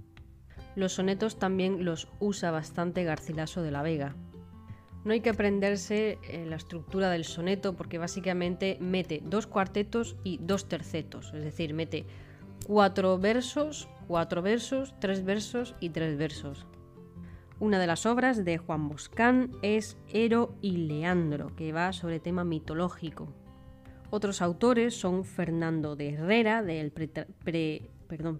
Los 0.75 0.93
sonetos 0.93 1.37
también 1.37 1.85
los 1.85 2.07
usa 2.19 2.51
bastante 2.51 3.03
Garcilaso 3.03 3.61
de 3.61 3.71
la 3.71 3.81
Vega. 3.81 4.15
No 5.07 5.13
hay 5.13 5.21
que 5.21 5.29
aprenderse 5.29 6.19
eh, 6.23 6.45
la 6.45 6.57
estructura 6.57 7.09
del 7.09 7.23
soneto 7.23 7.77
porque 7.77 7.97
básicamente 7.97 8.77
mete 8.81 9.23
dos 9.23 9.47
cuartetos 9.47 10.17
y 10.25 10.37
dos 10.41 10.67
tercetos, 10.67 11.31
es 11.33 11.45
decir, 11.45 11.73
mete 11.73 12.05
cuatro 12.65 13.17
versos, 13.17 13.87
cuatro 14.05 14.41
versos, 14.41 14.93
tres 14.99 15.23
versos 15.23 15.75
y 15.79 15.91
tres 15.91 16.17
versos. 16.17 16.65
Una 17.61 17.79
de 17.79 17.87
las 17.87 18.05
obras 18.05 18.43
de 18.43 18.57
Juan 18.57 18.89
Boscán 18.89 19.51
es 19.61 19.95
Ero 20.11 20.53
y 20.61 20.71
Leandro, 20.75 21.55
que 21.55 21.71
va 21.71 21.93
sobre 21.93 22.19
tema 22.19 22.43
mitológico. 22.43 23.29
Otros 24.09 24.41
autores 24.41 24.93
son 24.93 25.23
Fernando 25.23 25.95
de 25.95 26.15
Herrera, 26.15 26.63
del 26.63 26.91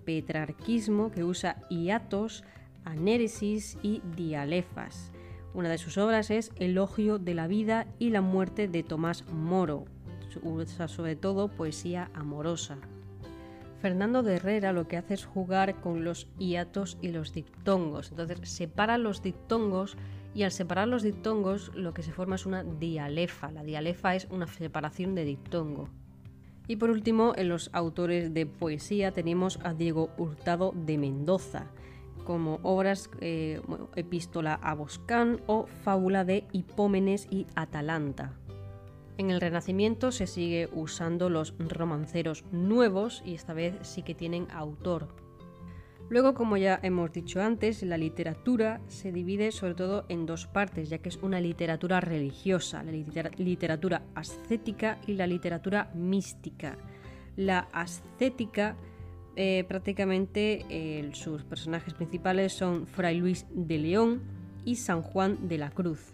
petrarquismo, 0.04 1.12
que 1.12 1.24
usa 1.24 1.66
hiatos, 1.70 2.44
anéresis 2.84 3.78
y 3.82 4.02
dialefas. 4.18 5.14
Una 5.58 5.70
de 5.70 5.80
sus 5.80 5.98
obras 5.98 6.30
es 6.30 6.52
Elogio 6.58 7.18
de 7.18 7.34
la 7.34 7.48
vida 7.48 7.88
y 7.98 8.12
la 8.12 8.22
muerte 8.22 8.68
de 8.68 8.84
Tomás 8.84 9.28
Moro. 9.32 9.86
Usa 10.44 10.88
sobre 10.88 11.16
todo 11.16 11.48
poesía 11.48 12.12
amorosa. 12.14 12.78
Fernando 13.82 14.22
de 14.22 14.36
Herrera 14.36 14.72
lo 14.72 14.88
que 14.88 14.98
hace 14.98 15.16
es 15.16 15.26
jugar 15.26 15.82
con 15.82 16.04
los 16.04 16.28
hiatos 16.38 17.00
y 17.02 17.08
los 17.08 17.34
dictongos. 17.34 18.12
Entonces 18.12 18.48
separa 18.48 19.00
los 19.00 19.24
dictongos 19.24 19.98
y 20.36 20.44
al 20.44 20.52
separar 20.52 20.88
los 20.90 21.02
dictongos 21.02 21.72
lo 21.74 21.92
que 21.92 22.04
se 22.04 22.12
forma 22.12 22.36
es 22.36 22.46
una 22.46 22.64
dialefa. 22.64 23.50
La 23.50 23.64
dialefa 23.64 24.14
es 24.14 24.28
una 24.30 24.46
separación 24.46 25.16
de 25.16 25.26
dictongo. 25.26 25.90
Y 26.68 26.76
por 26.76 26.92
último, 26.92 27.34
en 27.36 27.50
los 27.50 27.72
autores 27.74 28.32
de 28.32 28.46
poesía 28.46 29.12
tenemos 29.12 29.58
a 29.64 29.74
Diego 29.74 30.12
Hurtado 30.20 30.72
de 30.76 31.00
Mendoza 31.00 31.66
como 32.28 32.60
obras 32.62 33.10
eh, 33.22 33.62
Epístola 33.96 34.56
a 34.56 34.74
Boscán 34.74 35.40
o 35.48 35.66
Fábula 35.66 36.26
de 36.26 36.46
Hipómenes 36.52 37.26
y 37.32 37.48
Atalanta. 37.56 38.34
En 39.18 39.32
el 39.32 39.40
Renacimiento 39.40 40.12
se 40.12 40.28
sigue 40.28 40.68
usando 40.74 41.30
los 41.30 41.54
romanceros 41.58 42.44
nuevos 42.52 43.24
y 43.26 43.34
esta 43.34 43.54
vez 43.54 43.76
sí 43.82 44.04
que 44.04 44.14
tienen 44.14 44.46
autor. 44.52 45.08
Luego, 46.10 46.34
como 46.34 46.58
ya 46.58 46.82
hemos 46.84 47.14
dicho 47.14 47.42
antes, 47.42 47.82
la 47.84 47.98
literatura 47.98 48.82
se 48.88 49.14
divide 49.14 49.54
sobre 49.54 49.76
todo 49.76 50.04
en 50.10 50.26
dos 50.26 50.48
partes, 50.48 50.90
ya 50.90 50.98
que 50.98 51.08
es 51.08 51.20
una 51.24 51.40
literatura 51.40 52.02
religiosa, 52.02 52.84
la 52.84 52.92
literatura 52.92 54.02
ascética 54.16 54.98
y 55.08 55.14
la 55.14 55.28
literatura 55.28 55.92
mística. 55.96 56.78
La 57.38 57.70
ascética, 57.72 58.76
eh, 59.38 59.64
prácticamente 59.68 61.10
sus 61.14 61.44
personajes 61.44 61.94
principales 61.94 62.54
son 62.54 62.88
Fray 62.88 63.18
Luis 63.18 63.46
de 63.52 63.78
León 63.78 64.24
y 64.66 64.76
San 64.76 65.02
Juan 65.02 65.48
de 65.48 65.58
la 65.58 65.70
Cruz. 65.70 66.14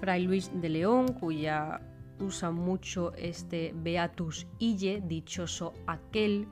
Fray 0.00 0.22
Luis 0.22 0.50
de 0.54 0.68
León, 0.68 1.08
cuya 1.08 1.80
usa 2.20 2.50
mucho 2.50 3.14
este 3.14 3.74
Beatus 3.74 4.46
Ille, 4.58 5.02
dichoso 5.06 5.72
aquel, 5.86 6.46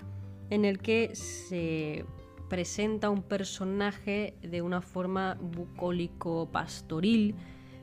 en 0.50 0.64
el 0.64 0.78
que 0.78 1.14
se 1.14 2.04
presenta 2.48 3.10
un 3.10 3.22
personaje 3.22 4.34
de 4.42 4.62
una 4.62 4.80
forma 4.80 5.36
bucólico-pastoril, 5.40 7.34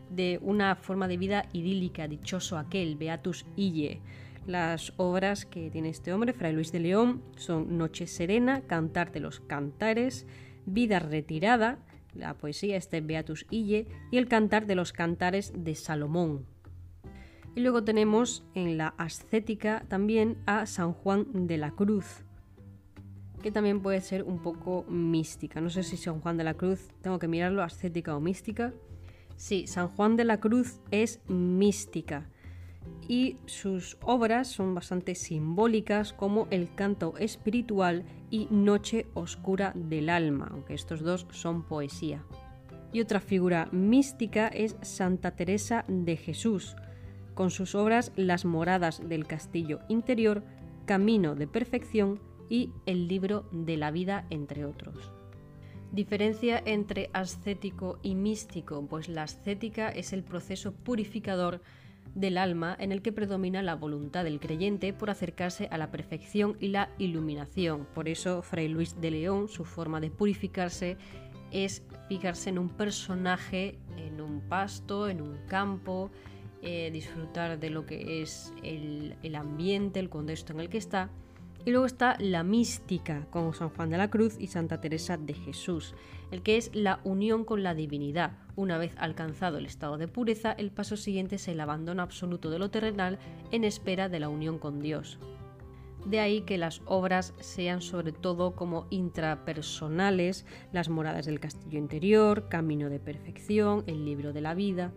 de 0.09 0.39
una 0.41 0.75
forma 0.75 1.07
de 1.07 1.17
vida 1.17 1.45
idílica, 1.53 2.07
dichoso 2.07 2.57
aquel, 2.57 2.95
Beatus 2.95 3.45
Ille. 3.55 4.01
Las 4.45 4.91
obras 4.97 5.45
que 5.45 5.69
tiene 5.69 5.89
este 5.89 6.11
hombre, 6.11 6.33
Fray 6.33 6.51
Luis 6.51 6.73
de 6.73 6.79
León, 6.79 7.23
son 7.37 7.77
Noche 7.77 8.07
Serena, 8.07 8.61
Cantar 8.61 9.13
de 9.13 9.21
los 9.21 9.39
Cantares, 9.39 10.27
Vida 10.65 10.99
Retirada, 10.99 11.79
la 12.13 12.33
poesía 12.33 12.75
este 12.75 12.99
Beatus 12.99 13.45
Ille, 13.49 13.87
y 14.11 14.17
el 14.17 14.27
Cantar 14.27 14.65
de 14.65 14.75
los 14.75 14.91
Cantares 14.91 15.53
de 15.55 15.75
Salomón. 15.75 16.45
Y 17.55 17.61
luego 17.61 17.85
tenemos 17.85 18.43
en 18.53 18.77
la 18.77 18.89
ascética 18.97 19.85
también 19.87 20.37
a 20.45 20.65
San 20.65 20.91
Juan 20.91 21.47
de 21.47 21.57
la 21.57 21.71
Cruz, 21.71 22.25
que 23.41 23.51
también 23.51 23.81
puede 23.81 24.01
ser 24.01 24.23
un 24.23 24.41
poco 24.41 24.83
mística. 24.89 25.61
No 25.61 25.69
sé 25.69 25.83
si 25.83 25.95
San 25.95 26.19
Juan 26.19 26.35
de 26.35 26.43
la 26.43 26.55
Cruz, 26.55 26.89
tengo 27.01 27.17
que 27.17 27.29
mirarlo, 27.29 27.63
ascética 27.63 28.13
o 28.13 28.19
mística. 28.19 28.73
Sí, 29.37 29.67
San 29.67 29.87
Juan 29.87 30.17
de 30.17 30.25
la 30.25 30.41
Cruz 30.41 30.81
es 30.91 31.21
mística 31.29 32.27
y 33.07 33.37
sus 33.45 33.97
obras 34.01 34.47
son 34.47 34.75
bastante 34.75 35.15
simbólicas 35.15 36.13
como 36.13 36.47
el 36.51 36.73
canto 36.73 37.15
espiritual 37.17 38.03
y 38.29 38.47
Noche 38.49 39.07
Oscura 39.13 39.73
del 39.75 40.09
Alma, 40.09 40.49
aunque 40.51 40.73
estos 40.73 41.01
dos 41.01 41.27
son 41.31 41.63
poesía. 41.63 42.23
Y 42.91 43.01
otra 43.01 43.19
figura 43.19 43.69
mística 43.71 44.47
es 44.47 44.75
Santa 44.81 45.31
Teresa 45.31 45.85
de 45.87 46.15
Jesús, 46.15 46.75
con 47.33 47.49
sus 47.49 47.75
obras 47.75 48.11
Las 48.15 48.45
moradas 48.45 49.07
del 49.07 49.25
castillo 49.25 49.79
interior, 49.89 50.43
Camino 50.85 51.35
de 51.35 51.47
Perfección 51.47 52.19
y 52.49 52.71
El 52.85 53.07
libro 53.07 53.49
de 53.51 53.77
la 53.77 53.91
vida, 53.91 54.27
entre 54.29 54.65
otros. 54.65 55.11
Diferencia 55.91 56.61
entre 56.65 57.09
ascético 57.13 57.99
y 58.01 58.15
místico, 58.15 58.85
pues 58.87 59.09
la 59.09 59.23
ascética 59.23 59.89
es 59.89 60.11
el 60.11 60.23
proceso 60.23 60.73
purificador 60.73 61.61
del 62.15 62.37
alma 62.37 62.75
en 62.79 62.91
el 62.91 63.01
que 63.01 63.11
predomina 63.11 63.61
la 63.61 63.75
voluntad 63.75 64.23
del 64.23 64.39
creyente 64.39 64.93
por 64.93 65.09
acercarse 65.09 65.67
a 65.71 65.77
la 65.77 65.91
perfección 65.91 66.57
y 66.59 66.69
la 66.69 66.89
iluminación. 66.97 67.87
Por 67.93 68.07
eso 68.07 68.41
Fray 68.41 68.67
Luis 68.67 68.99
de 68.99 69.11
León, 69.11 69.47
su 69.49 69.65
forma 69.65 69.99
de 69.99 70.11
purificarse 70.11 70.97
es 71.51 71.83
fijarse 72.07 72.49
en 72.49 72.59
un 72.59 72.69
personaje, 72.69 73.77
en 73.97 74.21
un 74.21 74.41
pasto, 74.41 75.09
en 75.09 75.21
un 75.21 75.37
campo, 75.47 76.11
eh, 76.61 76.89
disfrutar 76.91 77.59
de 77.59 77.69
lo 77.69 77.85
que 77.85 78.21
es 78.21 78.53
el, 78.63 79.15
el 79.23 79.35
ambiente, 79.35 79.99
el 79.99 80.09
contexto 80.09 80.53
en 80.53 80.59
el 80.59 80.69
que 80.69 80.77
está 80.77 81.09
y 81.65 81.71
luego 81.71 81.85
está 81.85 82.17
la 82.19 82.43
mística, 82.43 83.25
con 83.29 83.53
San 83.53 83.69
Juan 83.69 83.89
de 83.89 83.97
la 83.97 84.09
Cruz 84.09 84.35
y 84.37 84.47
Santa 84.47 84.81
Teresa 84.81 85.15
de 85.15 85.33
Jesús, 85.33 85.95
el 86.33 86.41
que 86.41 86.57
es 86.57 86.71
la 86.73 86.99
unión 87.03 87.45
con 87.45 87.61
la 87.61 87.75
divinidad. 87.75 88.31
Una 88.55 88.79
vez 88.79 88.95
alcanzado 88.97 89.59
el 89.59 89.67
estado 89.67 89.99
de 89.99 90.07
pureza, 90.07 90.51
el 90.51 90.71
paso 90.71 90.97
siguiente 90.97 91.35
es 91.35 91.47
el 91.47 91.59
abandono 91.59 92.01
absoluto 92.01 92.49
de 92.49 92.57
lo 92.57 92.71
terrenal 92.71 93.19
en 93.51 93.63
espera 93.63 94.09
de 94.09 94.19
la 94.19 94.29
unión 94.29 94.57
con 94.57 94.81
Dios. 94.81 95.19
De 96.05 96.19
ahí 96.19 96.41
que 96.41 96.57
las 96.57 96.81
obras 96.85 97.35
sean 97.39 97.83
sobre 97.83 98.11
todo 98.13 98.55
como 98.55 98.87
intrapersonales, 98.89 100.47
las 100.71 100.89
moradas 100.89 101.27
del 101.27 101.39
castillo 101.39 101.77
interior, 101.77 102.49
Camino 102.49 102.89
de 102.89 102.99
Perfección, 102.99 103.83
el 103.85 104.03
libro 104.03 104.33
de 104.33 104.41
la 104.41 104.55
vida. 104.55 104.91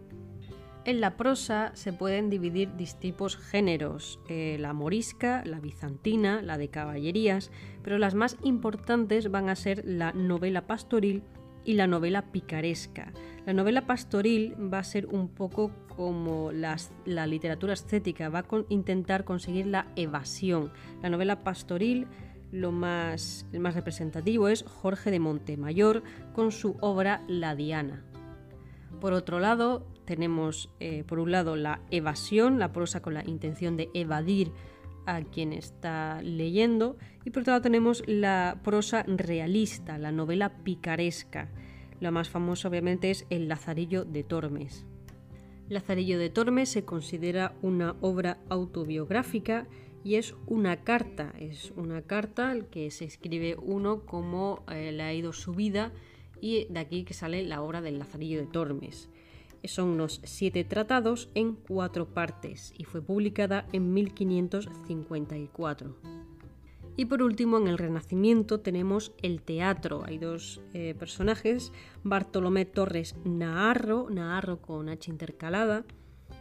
En 0.87 1.01
la 1.01 1.17
prosa 1.17 1.73
se 1.75 1.93
pueden 1.93 2.31
dividir 2.31 2.77
distintos 2.77 3.37
géneros, 3.37 4.21
eh, 4.29 4.57
la 4.61 4.73
morisca, 4.73 5.43
la 5.45 5.59
bizantina, 5.59 6.43
la 6.43 6.59
de 6.59 6.69
caballerías, 6.69 7.51
pero 7.83 7.99
las 7.99 8.15
más 8.15 8.37
importantes 8.45 9.29
van 9.33 9.49
a 9.49 9.57
ser 9.57 9.83
la 9.85 10.13
novela 10.13 10.69
pastoril 10.69 11.25
y 11.65 11.73
la 11.73 11.89
novela 11.89 12.31
picaresca. 12.31 13.13
La 13.47 13.53
novela 13.53 13.85
pastoril 13.85 14.55
va 14.73 14.79
a 14.79 14.85
ser 14.85 15.07
un 15.07 15.27
poco 15.27 15.73
como 15.97 16.53
la 16.53 17.27
literatura 17.27 17.73
estética, 17.73 18.29
va 18.29 18.39
a 18.49 18.65
intentar 18.69 19.25
conseguir 19.25 19.67
la 19.67 19.89
evasión. 19.97 20.71
La 21.03 21.11
novela 21.11 21.43
pastoril 21.43 22.07
lo 22.53 22.71
más, 22.71 23.45
representativo 23.53 24.47
es 24.47 24.63
Jorge 24.63 25.11
de 25.11 25.19
Montemayor 25.19 26.05
con 26.33 26.53
su 26.53 26.77
obra 26.81 27.25
La 27.27 27.57
Diana. 27.57 28.05
Por 29.01 29.15
otro 29.15 29.41
lado, 29.41 29.85
tenemos 30.07 30.71
eh, 30.81 31.05
por 31.07 31.19
un 31.19 31.33
lado 31.33 31.57
la 31.57 31.81
evasión, 31.91 32.59
la 32.59 32.73
prosa 32.73 33.03
con 33.03 33.15
la 33.15 33.25
intención 33.27 33.77
de 33.77 33.91
evadir 33.93 34.53
a 35.05 35.23
quien 35.23 35.53
está 35.53 36.21
leyendo, 36.23 36.97
y 37.25 37.31
por 37.31 37.43
otro 37.43 37.53
lado 37.53 37.63
tenemos 37.63 38.03
la 38.07 38.61
prosa 38.65 39.05
realista, 39.07 39.99
la 39.99 40.13
novela 40.13 40.63
picaresca. 40.65 41.51
La 42.01 42.11
más 42.11 42.29
famosa 42.29 42.69
obviamente 42.69 43.11
es 43.11 43.27
El 43.31 43.49
Lazarillo 43.49 44.05
de 44.05 44.25
Tormes. 44.25 44.85
Lazarillo 45.69 46.19
de 46.19 46.31
Tormes 46.31 46.69
se 46.69 46.85
considera 46.85 47.55
una 47.63 47.97
obra 48.01 48.39
autobiográfica 48.49 49.67
y 50.05 50.15
es 50.15 50.37
una 50.47 50.85
carta, 50.85 51.33
es 51.39 51.73
una 51.77 52.03
carta 52.03 52.55
que 52.71 52.91
se 52.93 53.05
escribe 53.05 53.57
uno 53.61 54.03
como 54.07 54.63
eh, 54.71 54.93
le 54.93 55.03
ha 55.03 55.13
ido 55.13 55.33
su 55.33 55.53
vida 55.53 55.93
y 56.41 56.67
de 56.71 56.79
aquí 56.79 57.05
que 57.05 57.15
sale 57.15 57.43
la 57.43 57.63
obra 57.63 57.81
del 57.81 57.99
Lazarillo 57.99 58.39
de 58.39 58.47
Tormes. 58.47 59.09
Son 59.65 59.89
unos 59.89 60.21
siete 60.25 60.65
tratados 60.65 61.29
en 61.35 61.55
cuatro 61.55 62.07
partes 62.07 62.73
y 62.77 62.85
fue 62.85 63.03
publicada 63.03 63.67
en 63.73 63.93
1554. 63.93 65.97
Y 66.99 67.05
por 67.05 67.23
último, 67.23 67.59
en 67.59 67.69
el 67.69 67.77
Renacimiento 67.77 68.61
tenemos 68.61 69.13
el 69.21 69.43
teatro. 69.43 70.05
Hay 70.07 70.19
dos 70.19 70.63
eh, 70.73 70.95
personajes, 70.99 71.73
Bartolomé 72.05 72.65
Torres 72.65 73.15
Naharro, 73.25 74.09
Naharro 74.09 74.63
con 74.63 74.89
H 74.89 75.11
intercalada, 75.11 75.85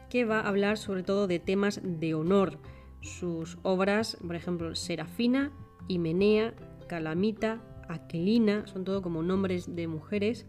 que 0.09 0.23
va 0.23 0.39
a 0.39 0.47
hablar 0.47 0.77
sobre 0.77 1.03
todo 1.03 1.27
de 1.27 1.39
temas 1.39 1.81
de 1.83 2.13
honor. 2.13 2.57
Sus 3.01 3.57
obras, 3.63 4.17
por 4.25 4.35
ejemplo, 4.35 4.75
Serafina, 4.75 5.51
Himenea, 5.89 6.53
Calamita, 6.87 7.61
Aquilina, 7.89 8.65
son 8.65 8.85
todo 8.85 9.01
como 9.01 9.23
nombres 9.23 9.75
de 9.75 9.87
mujeres 9.87 10.45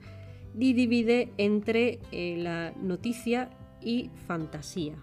y 0.58 0.72
divide 0.72 1.32
entre 1.36 2.00
eh, 2.12 2.36
la 2.38 2.72
noticia 2.72 3.50
y 3.80 4.10
fantasía. 4.26 4.96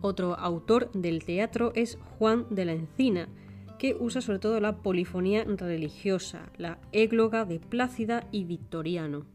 Otro 0.00 0.38
autor 0.38 0.90
del 0.92 1.24
teatro 1.24 1.72
es 1.74 1.98
Juan 2.18 2.46
de 2.50 2.64
la 2.64 2.72
Encina, 2.72 3.28
que 3.78 3.96
usa 3.98 4.20
sobre 4.20 4.38
todo 4.38 4.60
la 4.60 4.78
polifonía 4.78 5.44
religiosa, 5.44 6.50
la 6.56 6.78
égloga 6.92 7.44
de 7.44 7.60
Plácida 7.60 8.28
y 8.30 8.44
Victoriano. 8.44 9.26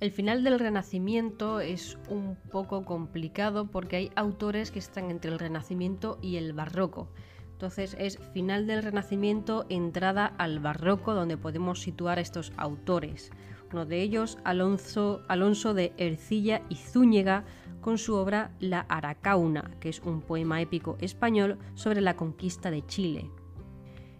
El 0.00 0.10
final 0.10 0.42
del 0.42 0.58
Renacimiento 0.58 1.60
es 1.60 1.96
un 2.08 2.36
poco 2.50 2.84
complicado 2.84 3.70
porque 3.70 3.96
hay 3.96 4.10
autores 4.16 4.70
que 4.70 4.78
están 4.78 5.10
entre 5.10 5.30
el 5.30 5.38
Renacimiento 5.38 6.18
y 6.20 6.36
el 6.36 6.52
Barroco. 6.52 7.08
Entonces 7.52 7.94
es 7.98 8.18
final 8.34 8.66
del 8.66 8.82
Renacimiento, 8.82 9.64
entrada 9.68 10.26
al 10.26 10.58
Barroco, 10.58 11.14
donde 11.14 11.36
podemos 11.36 11.80
situar 11.80 12.18
a 12.18 12.22
estos 12.22 12.52
autores. 12.56 13.30
Uno 13.72 13.86
de 13.86 14.02
ellos, 14.02 14.38
Alonso, 14.44 15.22
Alonso 15.28 15.72
de 15.72 15.92
Ercilla 15.96 16.62
y 16.68 16.76
Zúñiga, 16.76 17.44
con 17.80 17.98
su 17.98 18.14
obra 18.14 18.52
La 18.60 18.80
Aracauna, 18.80 19.70
que 19.80 19.88
es 19.88 20.00
un 20.00 20.20
poema 20.20 20.60
épico 20.60 20.96
español 21.00 21.58
sobre 21.74 22.00
la 22.00 22.14
conquista 22.14 22.70
de 22.70 22.86
Chile. 22.86 23.30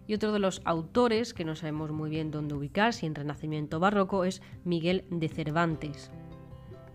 Y 0.05 0.15
otro 0.15 0.33
de 0.33 0.39
los 0.39 0.61
autores, 0.65 1.33
que 1.33 1.45
no 1.45 1.55
sabemos 1.55 1.91
muy 1.91 2.09
bien 2.09 2.31
dónde 2.31 2.55
ubicar, 2.55 2.93
si 2.93 3.05
en 3.05 3.15
Renacimiento 3.15 3.79
Barroco, 3.79 4.25
es 4.25 4.41
Miguel 4.65 5.05
de 5.09 5.29
Cervantes. 5.29 6.11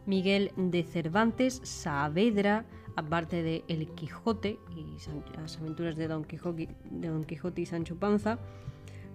Miguel 0.04 0.52
de 0.56 0.82
Cervantes 0.82 1.60
Saavedra, 1.64 2.66
aparte 2.96 3.42
de 3.42 3.64
El 3.68 3.88
Quijote 3.90 4.58
y 4.74 4.96
las 5.36 5.58
aventuras 5.58 5.96
de 5.96 6.08
Don 6.08 6.24
Quijote, 6.24 6.68
de 6.90 7.08
Don 7.08 7.24
Quijote 7.24 7.62
y 7.62 7.66
Sancho 7.66 7.96
Panza, 7.96 8.38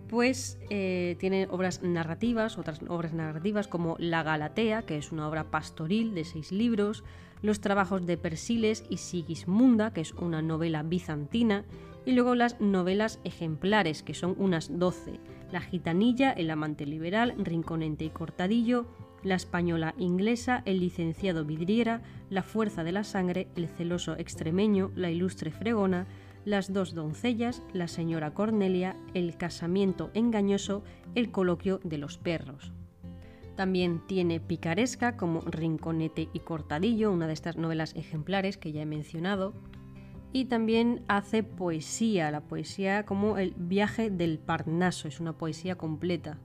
pues 0.09 0.59
eh, 0.69 1.15
tiene 1.19 1.47
obras 1.49 1.81
narrativas, 1.83 2.57
otras 2.57 2.81
obras 2.87 3.13
narrativas 3.13 3.67
como 3.67 3.95
La 3.99 4.23
Galatea, 4.23 4.83
que 4.83 4.97
es 4.97 5.11
una 5.11 5.27
obra 5.27 5.51
pastoril 5.51 6.13
de 6.13 6.23
seis 6.23 6.51
libros, 6.51 7.03
los 7.41 7.59
trabajos 7.59 8.05
de 8.05 8.17
Persiles 8.17 8.85
y 8.89 8.97
Sigismunda, 8.97 9.91
que 9.91 10.01
es 10.01 10.13
una 10.13 10.41
novela 10.41 10.81
bizantina, 10.83 11.65
y 12.05 12.13
luego 12.13 12.35
las 12.35 12.59
novelas 12.59 13.19
ejemplares, 13.23 14.03
que 14.03 14.13
son 14.13 14.35
unas 14.37 14.79
doce, 14.79 15.19
La 15.51 15.61
gitanilla, 15.61 16.31
El 16.31 16.49
amante 16.49 16.85
liberal, 16.85 17.35
Rinconente 17.37 18.05
y 18.05 18.09
Cortadillo, 18.09 18.85
La 19.23 19.35
española 19.35 19.93
inglesa, 19.97 20.63
El 20.65 20.79
licenciado 20.79 21.45
Vidriera, 21.45 22.01
La 22.29 22.43
fuerza 22.43 22.83
de 22.83 22.91
la 22.91 23.03
sangre, 23.03 23.47
El 23.55 23.67
celoso 23.67 24.17
extremeño, 24.17 24.91
La 24.95 25.11
ilustre 25.11 25.51
fregona, 25.51 26.07
las 26.45 26.73
dos 26.73 26.93
doncellas, 26.93 27.61
la 27.73 27.87
señora 27.87 28.33
Cornelia, 28.33 28.95
el 29.13 29.37
casamiento 29.37 30.11
engañoso, 30.13 30.83
el 31.15 31.31
coloquio 31.31 31.79
de 31.83 31.97
los 31.97 32.17
perros. 32.17 32.73
También 33.55 34.01
tiene 34.07 34.39
picaresca 34.39 35.15
como 35.15 35.41
Rinconete 35.41 36.29
y 36.33 36.39
Cortadillo, 36.39 37.11
una 37.11 37.27
de 37.27 37.33
estas 37.33 37.55
novelas 37.55 37.95
ejemplares 37.95 38.57
que 38.57 38.71
ya 38.71 38.81
he 38.81 38.85
mencionado. 38.85 39.53
Y 40.31 40.45
también 40.45 41.03
hace 41.07 41.43
poesía, 41.43 42.31
la 42.31 42.41
poesía 42.41 43.05
como 43.05 43.37
el 43.37 43.53
viaje 43.55 44.09
del 44.09 44.39
Parnaso, 44.39 45.07
es 45.07 45.19
una 45.19 45.37
poesía 45.37 45.75
completa. 45.75 46.39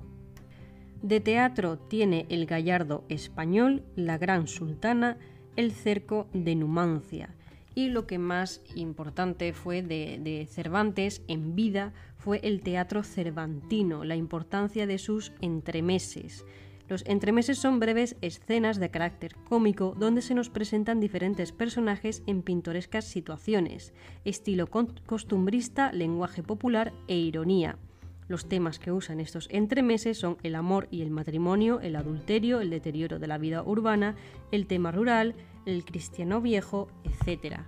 De 1.03 1.21
teatro 1.21 1.79
tiene 1.79 2.27
El 2.29 2.45
Gallardo 2.45 3.05
Español, 3.09 3.85
La 3.97 4.19
Gran 4.19 4.47
Sultana, 4.47 5.17
El 5.57 5.73
Cerco 5.73 6.29
de 6.35 6.57
Numancia 6.57 7.38
y 7.79 7.91
lo 7.91 8.09
que 8.09 8.19
más 8.19 8.61
importante 8.75 9.53
fue 9.53 9.83
de, 9.83 10.49
Cervantes 10.51 11.23
en 11.29 11.55
vida 11.55 11.93
fue 12.17 12.41
el 12.43 12.61
teatro 12.61 13.05
cervantino, 13.05 14.03
la 14.03 14.17
importancia 14.17 14.85
de 14.89 14.99
sus 14.99 15.31
entremeses. 15.41 16.45
Los 16.89 17.05
entremeses 17.07 17.59
son 17.59 17.79
breves 17.79 18.17
escenas 18.21 18.81
de 18.81 18.91
carácter 18.91 19.37
cómico 19.49 19.95
donde 19.97 20.23
se 20.23 20.35
nos 20.35 20.51
presentan 20.51 20.99
diferentes 20.99 21.53
personajes 21.53 22.25
en 22.27 22.43
pintorescas 22.43 23.05
situaciones, 23.05 23.95
estilo 24.25 24.67
costumbrista, 24.67 25.93
lenguaje 25.93 26.43
popular 26.43 26.93
e 27.07 27.17
ironía. 27.17 27.79
Los 28.27 28.49
temas 28.49 28.81
que 28.81 28.91
usan 28.91 29.21
estos 29.21 29.49
entremeses 29.53 30.19
son 30.19 30.37
el 30.43 30.57
amor 30.57 30.89
y 30.91 31.03
el 31.03 31.11
matrimonio, 31.11 31.79
el 31.81 31.95
adulterio, 31.95 32.61
el 32.61 32.71
deterioro 32.71 33.21
de 33.21 33.29
la 33.29 33.39
vida 33.39 33.63
urbana, 33.63 34.17
el 34.51 34.67
tema 34.67 34.91
rural, 34.91 35.37
el 35.69 35.85
cristiano 35.85 36.41
viejo, 36.41 36.89
etc. 37.05 37.61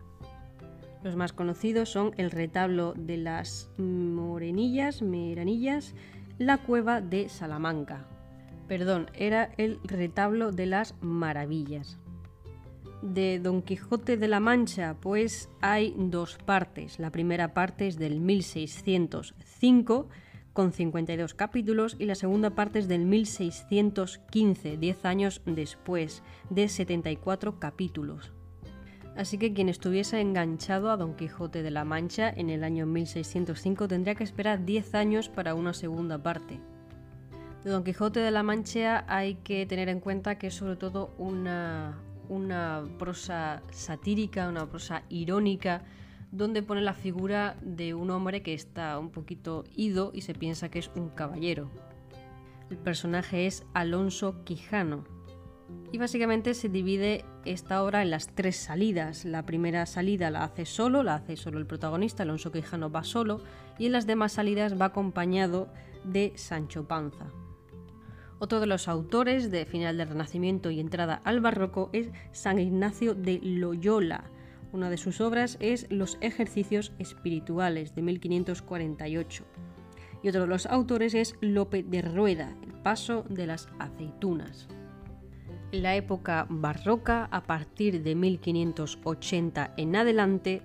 Los 1.02 1.16
más 1.16 1.32
conocidos 1.32 1.88
son 1.88 2.12
el 2.16 2.30
retablo 2.30 2.94
de 2.94 3.16
las 3.16 3.70
Morenillas, 3.78 5.02
Meranillas, 5.02 5.94
la 6.38 6.58
cueva 6.58 7.00
de 7.00 7.28
Salamanca. 7.28 8.06
Perdón, 8.68 9.10
era 9.14 9.52
el 9.56 9.80
retablo 9.84 10.52
de 10.52 10.66
las 10.66 10.94
Maravillas. 11.00 11.98
De 13.02 13.38
Don 13.38 13.62
Quijote 13.62 14.16
de 14.16 14.28
la 14.28 14.40
Mancha, 14.40 14.94
pues 15.00 15.48
hay 15.62 15.94
dos 15.96 16.38
partes. 16.44 16.98
La 16.98 17.10
primera 17.10 17.54
parte 17.54 17.86
es 17.86 17.98
del 17.98 18.20
1605, 18.20 20.08
con 20.60 20.74
52 20.74 21.32
capítulos, 21.32 21.96
y 21.98 22.04
la 22.04 22.14
segunda 22.14 22.50
parte 22.50 22.80
es 22.80 22.86
del 22.86 23.06
1615, 23.06 24.76
10 24.76 25.04
años 25.06 25.40
después, 25.46 26.22
de 26.50 26.68
74 26.68 27.58
capítulos. 27.58 28.30
Así 29.16 29.38
que 29.38 29.54
quien 29.54 29.70
estuviese 29.70 30.20
enganchado 30.20 30.90
a 30.90 30.98
Don 30.98 31.16
Quijote 31.16 31.62
de 31.62 31.70
la 31.70 31.86
Mancha 31.86 32.28
en 32.28 32.50
el 32.50 32.62
año 32.62 32.84
1605 32.84 33.88
tendría 33.88 34.14
que 34.14 34.24
esperar 34.24 34.66
10 34.66 34.94
años 34.96 35.30
para 35.30 35.54
una 35.54 35.72
segunda 35.72 36.22
parte. 36.22 36.60
De 37.64 37.70
Don 37.70 37.82
Quijote 37.82 38.20
de 38.20 38.30
la 38.30 38.42
Mancha 38.42 39.06
hay 39.08 39.36
que 39.36 39.64
tener 39.64 39.88
en 39.88 40.00
cuenta 40.00 40.36
que 40.36 40.48
es 40.48 40.54
sobre 40.56 40.76
todo 40.76 41.14
una, 41.16 41.96
una 42.28 42.84
prosa 42.98 43.62
satírica, 43.70 44.46
una 44.46 44.68
prosa 44.68 45.04
irónica, 45.08 45.84
donde 46.32 46.62
pone 46.62 46.80
la 46.80 46.94
figura 46.94 47.56
de 47.62 47.94
un 47.94 48.10
hombre 48.10 48.42
que 48.42 48.54
está 48.54 48.98
un 48.98 49.10
poquito 49.10 49.64
ido 49.74 50.10
y 50.14 50.22
se 50.22 50.34
piensa 50.34 50.70
que 50.70 50.78
es 50.78 50.90
un 50.94 51.10
caballero. 51.10 51.70
El 52.70 52.78
personaje 52.78 53.46
es 53.46 53.64
Alonso 53.74 54.44
Quijano, 54.44 55.04
y 55.92 55.98
básicamente 55.98 56.54
se 56.54 56.68
divide 56.68 57.24
esta 57.44 57.82
obra 57.82 58.02
en 58.02 58.10
las 58.10 58.28
tres 58.28 58.56
salidas. 58.56 59.24
La 59.24 59.44
primera 59.44 59.86
salida 59.86 60.30
la 60.30 60.44
hace 60.44 60.64
solo, 60.64 61.02
la 61.02 61.16
hace 61.16 61.36
solo 61.36 61.58
el 61.58 61.66
protagonista, 61.66 62.22
Alonso 62.22 62.52
Quijano 62.52 62.90
va 62.90 63.02
solo, 63.02 63.40
y 63.78 63.86
en 63.86 63.92
las 63.92 64.06
demás 64.06 64.32
salidas 64.32 64.80
va 64.80 64.86
acompañado 64.86 65.68
de 66.04 66.32
Sancho 66.36 66.86
Panza. 66.86 67.26
Otro 68.38 68.60
de 68.60 68.66
los 68.66 68.88
autores 68.88 69.50
de 69.50 69.66
final 69.66 69.98
del 69.98 70.08
Renacimiento 70.08 70.70
y 70.70 70.80
entrada 70.80 71.20
al 71.24 71.40
Barroco 71.40 71.90
es 71.92 72.10
San 72.32 72.58
Ignacio 72.58 73.14
de 73.14 73.40
Loyola. 73.42 74.24
Una 74.72 74.90
de 74.90 74.96
sus 74.96 75.20
obras 75.20 75.56
es 75.60 75.86
Los 75.90 76.18
ejercicios 76.20 76.92
espirituales 76.98 77.94
de 77.94 78.02
1548. 78.02 79.44
Y 80.22 80.28
otro 80.28 80.42
de 80.42 80.46
los 80.46 80.66
autores 80.66 81.14
es 81.14 81.36
Lope 81.40 81.82
de 81.82 82.02
Rueda, 82.02 82.54
El 82.62 82.72
paso 82.72 83.24
de 83.28 83.46
las 83.46 83.68
aceitunas 83.78 84.68
la 85.72 85.96
época 85.96 86.46
barroca, 86.48 87.28
a 87.30 87.42
partir 87.42 88.02
de 88.02 88.14
1580 88.14 89.74
en 89.76 89.96
adelante, 89.96 90.62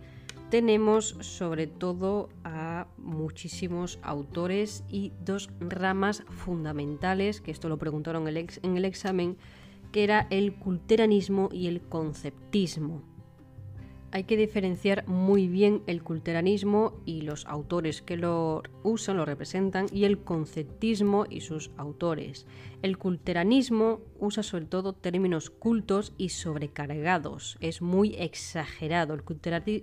tenemos 0.50 1.16
sobre 1.22 1.68
todo 1.68 2.30
a 2.44 2.88
muchísimos 2.98 4.00
autores 4.04 4.84
y 4.90 5.12
dos 5.24 5.50
ramas 5.60 6.24
fundamentales, 6.30 7.42
que 7.42 7.52
esto 7.52 7.70
lo 7.70 7.78
preguntaron 7.78 8.28
en 8.28 8.78
el 8.78 8.86
examen, 8.86 9.38
que 9.92 10.04
era 10.04 10.28
el 10.30 10.56
culteranismo 10.56 11.50
y 11.52 11.68
el 11.68 11.82
conceptismo 11.82 13.15
hay 14.12 14.24
que 14.24 14.38
diferenciar 14.38 15.08
muy 15.08 15.48
bien 15.48 15.84
el 15.88 16.02
culteranismo 16.02 16.94
y 17.06 17.22
los 17.22 17.46
autores 17.46 18.02
que 18.02 18.18
lo 18.18 18.64
usan, 18.84 19.18
lo 19.18 19.26
representan, 19.26 19.88
y 19.92 20.06
el 20.06 20.20
conceptismo 20.20 21.26
y 21.30 21.42
sus 21.42 21.72
autores. 21.78 22.46
El 22.82 22.98
culteranismo 22.98 24.00
usa 24.20 24.44
sobre 24.44 24.66
todo 24.66 24.94
términos 24.94 25.50
cultos 25.50 26.14
y 26.18 26.30
sobrecargados, 26.30 27.58
es 27.60 27.82
muy 27.82 28.16
exagerado. 28.16 29.14
El, 29.14 29.24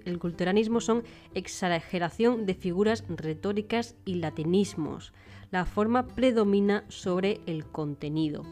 el 0.05 0.19
culteranismo 0.19 0.81
son 0.81 1.03
exageración 1.35 2.47
de 2.47 2.55
figuras 2.55 3.05
retóricas 3.09 3.97
y 4.05 4.15
latinismos. 4.15 5.13
La 5.51 5.67
forma 5.67 6.07
predomina 6.07 6.85
sobre 6.89 7.41
el 7.47 7.67
contenido. 7.67 8.45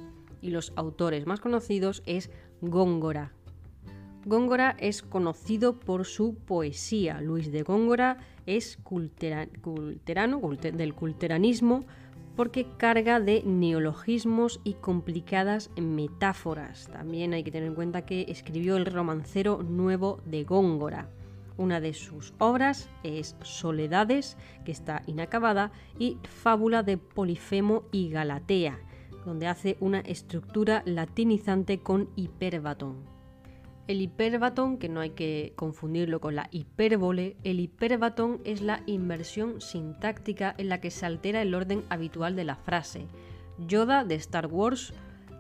Y 0.43 0.51
los 0.51 0.73
autores 0.77 1.27
más 1.27 1.41
conocidos 1.41 2.03
es 2.07 2.31
Góngora, 2.61 3.33
Góngora 4.27 4.77
es 4.79 5.03
conocido 5.03 5.81
por 5.81 6.05
su 6.05 6.35
poesía. 6.35 7.23
Luis 7.23 7.51
de 7.51 7.63
Góngora 7.63 8.19
es 8.45 8.77
culterano, 8.77 9.51
del 10.75 10.95
culteranismo, 10.95 11.87
porque 12.37 12.67
carga 12.77 13.19
de 13.19 13.43
neologismos 13.45 14.61
y 14.63 14.75
complicadas 14.75 15.71
metáforas. 15.81 16.89
También 16.93 17.33
hay 17.33 17.43
que 17.43 17.51
tener 17.51 17.69
en 17.69 17.75
cuenta 17.75 18.05
que 18.05 18.27
escribió 18.29 18.77
el 18.77 18.85
romancero 18.87 19.63
nuevo 19.63 20.21
de 20.27 20.45
Góngora. 20.45 21.09
Una 21.57 21.81
de 21.81 21.95
sus 21.95 22.35
obras 22.39 22.91
es 23.03 23.37
Soledades, 23.43 24.37
que 24.67 24.73
está 24.73 25.03
inacabada, 25.07 25.73
y 25.99 26.19
Fábula 26.25 26.83
de 26.83 26.99
Polifemo 26.99 27.85
y 27.91 28.11
Galatea, 28.11 28.81
donde 29.25 29.47
hace 29.47 29.79
una 29.81 30.01
estructura 30.01 30.83
latinizante 30.85 31.81
con 31.81 32.11
hiperbatón. 32.17 33.20
El 33.91 34.03
hiperbatón, 34.03 34.79
que 34.79 34.89
no 34.89 35.01
hay 35.01 35.11
que 35.11 35.53
confundirlo 35.57 36.21
con 36.21 36.37
la 36.37 36.47
hipérbole, 36.53 37.37
el 37.43 37.59
hiperbatón 37.59 38.41
es 38.45 38.63
la 38.63 38.85
inversión 38.87 39.61
sintáctica 39.61 40.55
en 40.59 40.69
la 40.69 40.81
que 40.81 40.93
se 40.93 41.07
altera 41.07 41.43
el 41.43 41.53
orden 41.57 41.83
habitual 41.89 42.37
de 42.37 42.45
la 42.45 42.55
frase. 42.55 43.09
Yoda 43.59 44.05
de 44.05 44.15
Star 44.15 44.47
Wars 44.47 44.95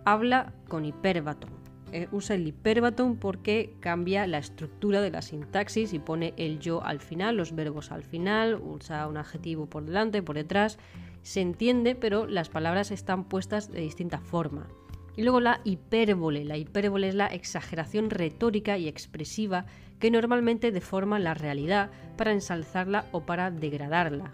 habla 0.04 0.52
con 0.66 0.84
hiperbatón. 0.84 1.50
Eh, 1.92 2.08
usa 2.10 2.34
el 2.34 2.44
hiperbatón 2.44 3.18
porque 3.18 3.76
cambia 3.78 4.26
la 4.26 4.38
estructura 4.38 5.00
de 5.00 5.12
la 5.12 5.22
sintaxis 5.22 5.92
y 5.92 6.00
pone 6.00 6.34
el 6.36 6.58
yo 6.58 6.82
al 6.82 6.98
final, 6.98 7.36
los 7.36 7.54
verbos 7.54 7.92
al 7.92 8.02
final, 8.02 8.56
usa 8.56 9.07
un 9.07 9.16
adjetivo 9.16 9.66
por 9.66 9.84
delante, 9.84 10.24
por 10.24 10.34
detrás. 10.34 10.76
Se 11.22 11.40
entiende, 11.40 11.94
pero 11.94 12.26
las 12.26 12.48
palabras 12.48 12.90
están 12.90 13.28
puestas 13.28 13.70
de 13.70 13.82
distinta 13.82 14.18
forma. 14.18 14.66
Y 15.16 15.22
luego 15.22 15.40
la 15.40 15.61
hipérbole. 15.64 16.44
La 16.44 16.56
hipérbole 16.56 17.08
es 17.08 17.14
la 17.14 17.26
exageración 17.26 18.11
retórica 18.11 18.78
y 18.78 18.88
expresiva 18.88 19.66
que 19.98 20.11
normalmente 20.11 20.72
deforma 20.72 21.18
la 21.18 21.34
realidad 21.34 21.90
para 22.16 22.32
ensalzarla 22.32 23.06
o 23.12 23.26
para 23.26 23.50
degradarla. 23.50 24.32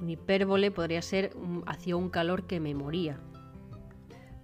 Un 0.00 0.10
hipérbole 0.10 0.70
podría 0.70 1.02
ser 1.02 1.30
hacia 1.66 1.96
un 1.96 2.10
calor 2.10 2.46
que 2.46 2.58
me 2.58 2.74
moría. 2.74 3.20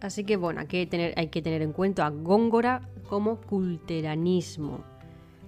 Así 0.01 0.25
que 0.25 0.37
bueno, 0.37 0.61
hay 0.61 0.67
que 0.69 0.87
tener, 0.87 1.15
hay 1.17 1.29
que 1.29 1.43
tener 1.43 1.63
en 1.63 1.73
cuenta 1.73 2.07
a 2.07 2.11
Góngora 2.11 2.89
como 3.09 3.41
culteranismo. 3.41 4.85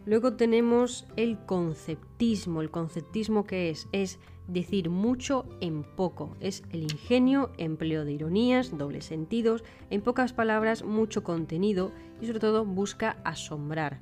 Luego 0.07 0.33
tenemos 0.33 1.07
el 1.17 1.39
conceptismo. 1.39 2.63
¿El 2.63 2.71
conceptismo 2.71 3.45
qué 3.45 3.71
es? 3.71 3.87
Es 3.93 4.19
decir 4.53 4.91
mucho 4.91 5.47
en 5.61 5.83
poco. 5.83 6.37
Es 6.41 6.63
el 6.71 6.83
ingenio, 6.83 7.51
empleo 7.59 8.05
de 8.05 8.13
ironías, 8.13 8.77
dobles 8.77 9.07
sentidos, 9.07 9.65
en 9.91 10.03
pocas 10.03 10.33
palabras 10.33 10.85
mucho 10.85 11.23
contenido 11.23 11.93
y 12.21 12.27
sobre 12.27 12.41
todo 12.41 12.65
busca 12.65 13.17
asombrar. 13.25 14.01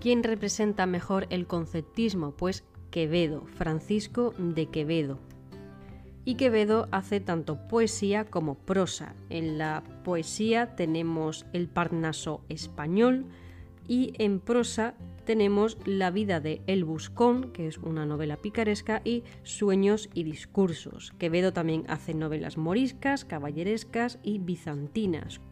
¿Quién 0.00 0.22
representa 0.22 0.86
mejor 0.86 1.26
el 1.30 1.46
conceptismo? 1.46 2.32
Pues 2.32 2.64
Quevedo, 2.90 3.44
Francisco 3.46 4.34
de 4.38 4.66
Quevedo. 4.66 5.18
Y 6.24 6.34
Quevedo 6.34 6.88
hace 6.90 7.20
tanto 7.20 7.68
poesía 7.68 8.24
como 8.24 8.56
prosa. 8.56 9.14
En 9.30 9.58
la 9.58 9.82
poesía 10.04 10.74
tenemos 10.74 11.46
el 11.52 11.68
Parnaso 11.68 12.42
español 12.48 13.26
y 13.88 14.12
en 14.18 14.40
prosa 14.40 14.94
tenemos 15.26 15.76
La 15.84 16.10
vida 16.10 16.40
de 16.40 16.62
El 16.66 16.84
Buscón, 16.84 17.52
que 17.52 17.66
es 17.66 17.76
una 17.76 18.06
novela 18.06 18.38
picaresca, 18.38 19.02
y 19.04 19.24
Sueños 19.42 20.08
y 20.14 20.22
Discursos. 20.22 21.12
Quevedo 21.18 21.52
también 21.52 21.84
hace 21.88 22.14
novelas 22.14 22.56
moriscas, 22.56 23.26
caballerescas 23.26 24.18
y 24.22 24.38
bizantinas. 24.38 25.42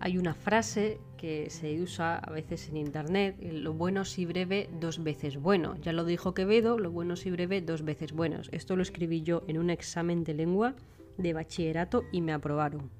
Hay 0.00 0.16
una 0.16 0.34
frase 0.34 0.98
que 1.18 1.50
se 1.50 1.80
usa 1.80 2.16
a 2.16 2.30
veces 2.30 2.68
en 2.68 2.76
internet, 2.76 3.36
lo 3.42 3.74
bueno 3.74 4.04
si 4.04 4.24
breve, 4.24 4.70
dos 4.80 5.02
veces 5.02 5.36
bueno. 5.36 5.76
Ya 5.82 5.92
lo 5.92 6.04
dijo 6.04 6.32
Quevedo, 6.32 6.78
lo 6.78 6.90
bueno 6.90 7.16
si 7.16 7.30
breve, 7.30 7.60
dos 7.60 7.84
veces 7.84 8.12
buenos. 8.12 8.48
Esto 8.52 8.76
lo 8.76 8.82
escribí 8.82 9.22
yo 9.22 9.42
en 9.48 9.58
un 9.58 9.70
examen 9.70 10.24
de 10.24 10.34
lengua 10.34 10.74
de 11.18 11.32
bachillerato 11.32 12.04
y 12.12 12.20
me 12.20 12.32
aprobaron. 12.32 12.90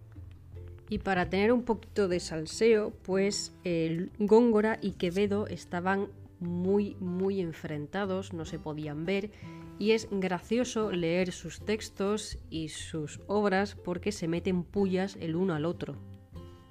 Y 0.90 0.98
para 0.98 1.30
tener 1.30 1.52
un 1.52 1.62
poquito 1.62 2.08
de 2.08 2.20
salseo, 2.20 2.92
pues 3.02 3.54
el 3.64 4.10
Góngora 4.18 4.78
y 4.82 4.92
Quevedo 4.92 5.46
estaban 5.46 6.08
muy, 6.44 6.96
muy 7.00 7.40
enfrentados, 7.40 8.32
no 8.32 8.44
se 8.44 8.58
podían 8.58 9.04
ver, 9.04 9.30
y 9.78 9.92
es 9.92 10.08
gracioso 10.10 10.92
leer 10.92 11.32
sus 11.32 11.60
textos 11.60 12.38
y 12.50 12.68
sus 12.68 13.20
obras 13.26 13.74
porque 13.74 14.12
se 14.12 14.28
meten 14.28 14.62
pullas 14.62 15.16
el 15.20 15.34
uno 15.34 15.54
al 15.54 15.64
otro. 15.64 15.96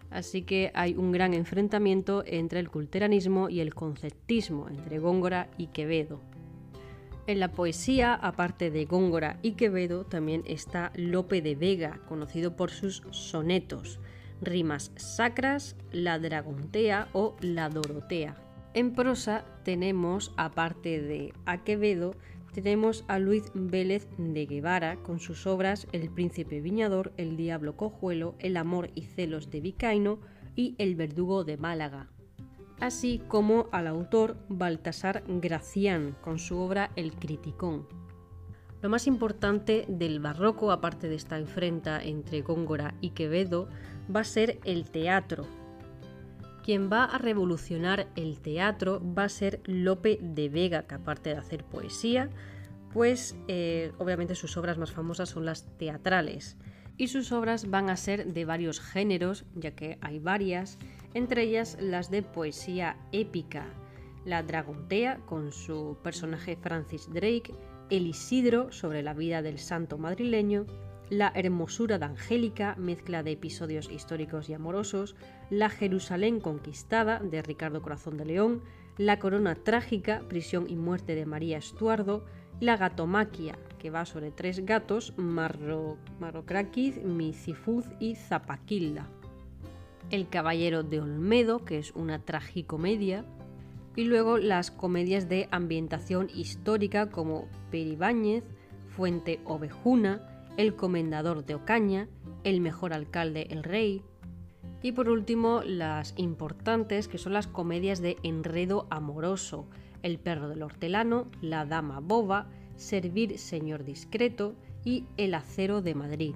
Así 0.10 0.44
que 0.44 0.72
hay 0.76 0.94
un 0.94 1.12
gran 1.12 1.34
enfrentamiento 1.34 2.24
entre 2.26 2.60
el 2.60 2.70
culteranismo 2.70 3.50
y 3.50 3.62
el 3.62 3.74
conceptismo, 3.74 4.70
entre 4.70 5.00
Góngora 5.00 5.50
y 5.58 5.68
Quevedo. 5.68 6.22
En 7.26 7.40
la 7.40 7.52
poesía, 7.52 8.14
aparte 8.14 8.70
de 8.70 8.86
Góngora 8.86 9.40
y 9.42 9.54
Quevedo, 9.54 10.06
también 10.06 10.44
está 10.46 10.92
Lope 10.96 11.42
de 11.42 11.56
Vega, 11.56 12.02
conocido 12.08 12.56
por 12.56 12.70
sus 12.70 13.02
sonetos, 13.12 14.00
rimas 14.42 14.92
sacras, 14.98 15.76
la 15.92 16.20
dragontea 16.20 17.08
o 17.14 17.36
la 17.40 17.70
dorotea. 17.70 18.43
En 18.74 18.94
prosa 18.94 19.46
tenemos, 19.64 20.34
aparte 20.36 21.00
de 21.00 21.32
a 21.46 21.64
Quevedo, 21.64 22.16
tenemos 22.54 23.06
a 23.08 23.20
Luis 23.20 23.52
Vélez 23.54 24.08
de 24.18 24.48
Guevara 24.48 24.96
con 24.98 25.20
sus 25.20 25.46
obras 25.46 25.88
El 25.92 26.10
príncipe 26.10 26.60
viñador, 26.60 27.14
El 27.18 27.38
diablo 27.38 27.78
cojuelo, 27.78 28.36
El 28.40 28.58
amor 28.58 28.90
y 28.96 29.04
celos 29.04 29.52
de 29.52 29.62
Vicaino 29.62 30.20
y 30.56 30.76
El 30.80 30.96
verdugo 30.96 31.44
de 31.44 31.58
Málaga. 31.58 32.10
Así 32.80 33.22
como 33.28 33.68
al 33.72 33.86
autor 33.86 34.38
Baltasar 34.50 35.24
Gracián 35.28 36.16
con 36.22 36.40
su 36.40 36.58
obra 36.58 36.92
El 36.96 37.14
criticón. 37.14 37.88
Lo 38.82 38.90
más 38.90 39.06
importante 39.06 39.86
del 39.88 40.20
barroco, 40.20 40.72
aparte 40.72 41.08
de 41.08 41.16
esta 41.16 41.38
enfrenta 41.38 42.04
entre 42.04 42.42
Góngora 42.42 42.96
y 43.02 43.12
Quevedo, 43.12 43.70
va 44.14 44.22
a 44.22 44.26
ser 44.26 44.60
el 44.66 44.90
teatro, 44.90 45.48
quien 46.64 46.90
va 46.92 47.04
a 47.04 47.18
revolucionar 47.18 48.08
el 48.16 48.40
teatro 48.40 49.02
va 49.04 49.26
a 49.26 49.30
ser 49.30 49.60
Lope 49.66 50.18
de 50.22 50.50
Vega, 50.50 50.84
que 50.88 50.96
aparte 50.96 51.30
de 51.30 51.38
hacer 51.38 51.64
poesía, 51.64 52.30
pues 52.94 53.36
eh, 53.48 53.92
obviamente 53.98 54.36
sus 54.36 54.56
obras 54.58 54.78
más 54.78 54.92
famosas 54.92 55.30
son 55.30 55.46
las 55.46 55.66
teatrales. 55.78 56.58
Y 56.96 57.08
sus 57.08 57.32
obras 57.32 57.70
van 57.70 57.90
a 57.90 57.98
ser 57.98 58.34
de 58.34 58.46
varios 58.46 58.80
géneros, 58.80 59.46
ya 59.56 59.72
que 59.72 59.98
hay 60.02 60.20
varias, 60.20 60.78
entre 61.14 61.44
ellas 61.44 61.78
las 61.82 62.10
de 62.12 62.22
poesía 62.22 62.98
épica, 63.12 63.66
la 64.26 64.44
Dragontea 64.44 65.18
con 65.26 65.52
su 65.52 65.98
personaje 66.04 66.56
Francis 66.56 67.10
Drake, 67.12 67.54
El 67.90 68.08
Isidro 68.08 68.72
sobre 68.72 69.02
la 69.02 69.14
vida 69.14 69.42
del 69.42 69.58
santo 69.60 69.98
madrileño, 69.98 70.66
la 71.10 71.32
hermosura 71.36 72.00
de 72.00 72.06
Angélica, 72.06 72.76
mezcla 72.78 73.24
de 73.24 73.32
episodios 73.32 73.90
históricos 73.90 74.50
y 74.50 74.54
amorosos, 74.54 75.16
La 75.54 75.70
Jerusalén 75.70 76.40
conquistada 76.40 77.20
de 77.20 77.44
Ricardo 77.44 77.84
Corazón 77.84 78.18
de 78.18 78.26
León, 78.26 78.64
La 78.98 79.20
corona 79.20 79.54
trágica, 79.54 80.24
prisión 80.28 80.66
y 80.68 80.76
muerte 80.76 81.14
de 81.14 81.28
María 81.28 81.60
Estuardo, 81.60 82.26
La 82.60 82.76
gatomaquia, 82.76 83.56
que 83.78 83.92
va 83.92 84.04
sobre 84.06 84.32
tres 84.32 84.66
gatos, 84.66 85.14
Marro, 85.16 86.00
Marrocraquiz, 86.20 87.04
Misifuz 87.04 87.86
y 88.00 88.16
Zapaquilda. 88.16 89.08
El 90.10 90.28
caballero 90.28 90.82
de 90.82 91.02
Olmedo, 91.02 91.64
que 91.64 91.78
es 91.78 91.92
una 91.92 92.18
tragicomedia, 92.18 93.24
y 93.96 94.06
luego 94.06 94.40
las 94.40 94.72
comedias 94.72 95.30
de 95.30 95.50
ambientación 95.52 96.32
histórica 96.34 97.12
como 97.12 97.48
Peribáñez, 97.70 98.44
Fuente 98.88 99.40
Ovejuna, 99.46 100.48
el 100.58 100.76
comendador 100.76 101.46
de 101.46 101.54
Ocaña, 101.54 102.08
El 102.44 102.60
mejor 102.60 102.92
alcalde, 102.92 103.46
el 103.52 103.62
rey. 103.62 104.02
Y 104.84 104.92
por 104.92 105.10
último, 105.10 105.62
las 105.66 106.14
importantes, 106.18 107.08
que 107.08 107.18
son 107.18 107.34
las 107.34 107.48
comedias 107.48 108.02
de 108.02 108.18
enredo 108.22 108.86
amoroso, 108.92 109.66
El 110.04 110.20
perro 110.20 110.50
del 110.50 110.62
hortelano, 110.62 111.32
La 111.42 111.66
dama 111.66 112.02
boba, 112.02 112.50
Servir 112.76 113.40
señor 113.40 113.86
discreto 113.86 114.56
y 114.84 115.06
El 115.16 115.34
acero 115.36 115.82
de 115.82 115.96
Madrid. 115.96 116.36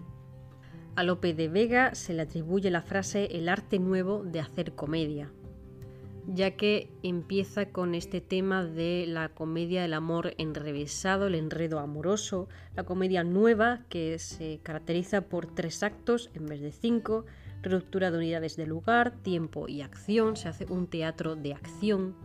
A 0.95 1.03
Lope 1.03 1.33
de 1.33 1.49
Vega 1.49 1.93
se 1.93 2.13
le 2.13 2.21
atribuye 2.21 2.71
la 2.71 2.81
frase 2.81 3.25
el 3.37 3.49
arte 3.49 3.79
nuevo 3.79 4.23
de 4.23 4.39
hacer 4.39 4.73
comedia 4.73 5.29
ya 6.27 6.51
que 6.51 6.91
empieza 7.03 7.67
con 7.69 7.95
este 7.95 8.19
tema 8.19 8.63
de 8.63 9.05
la 9.07 9.29
comedia 9.29 9.81
del 9.81 9.93
amor 9.93 10.33
enrevesado, 10.37 11.27
el 11.27 11.35
enredo 11.35 11.79
amoroso, 11.79 12.49
la 12.75 12.83
comedia 12.83 13.23
nueva 13.23 13.85
que 13.87 14.19
se 14.19 14.59
caracteriza 14.61 15.21
por 15.21 15.47
tres 15.47 15.83
actos 15.83 16.29
en 16.33 16.45
vez 16.45 16.59
de 16.59 16.71
cinco, 16.71 17.25
ruptura 17.67 18.11
de 18.11 18.17
unidades 18.17 18.55
de 18.55 18.67
lugar, 18.67 19.11
tiempo 19.23 19.67
y 19.67 19.81
acción, 19.81 20.35
se 20.35 20.49
hace 20.49 20.65
un 20.65 20.87
teatro 20.87 21.35
de 21.35 21.53
acción 21.53 22.15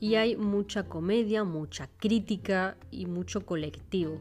y 0.00 0.16
hay 0.16 0.36
mucha 0.36 0.84
comedia, 0.84 1.44
mucha 1.44 1.88
crítica 1.98 2.76
y 2.90 3.06
mucho 3.06 3.46
colectivo. 3.46 4.20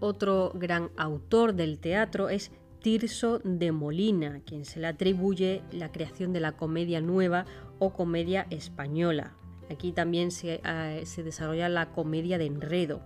Otro 0.00 0.52
gran 0.54 0.90
autor 0.96 1.54
del 1.54 1.78
teatro 1.78 2.28
es 2.28 2.52
Tirso 2.80 3.40
de 3.40 3.72
Molina, 3.72 4.40
quien 4.46 4.64
se 4.64 4.78
le 4.78 4.86
atribuye 4.86 5.62
la 5.72 5.90
creación 5.90 6.32
de 6.32 6.40
la 6.40 6.52
comedia 6.52 7.00
nueva 7.00 7.44
o 7.80 7.92
comedia 7.92 8.46
española. 8.50 9.34
Aquí 9.70 9.92
también 9.92 10.28
eh, 10.44 11.02
se, 11.04 11.22
desarrolla 11.22 11.68
la 11.68 11.90
comedia 11.90 12.38
de 12.38 12.46
enredo. 12.46 13.02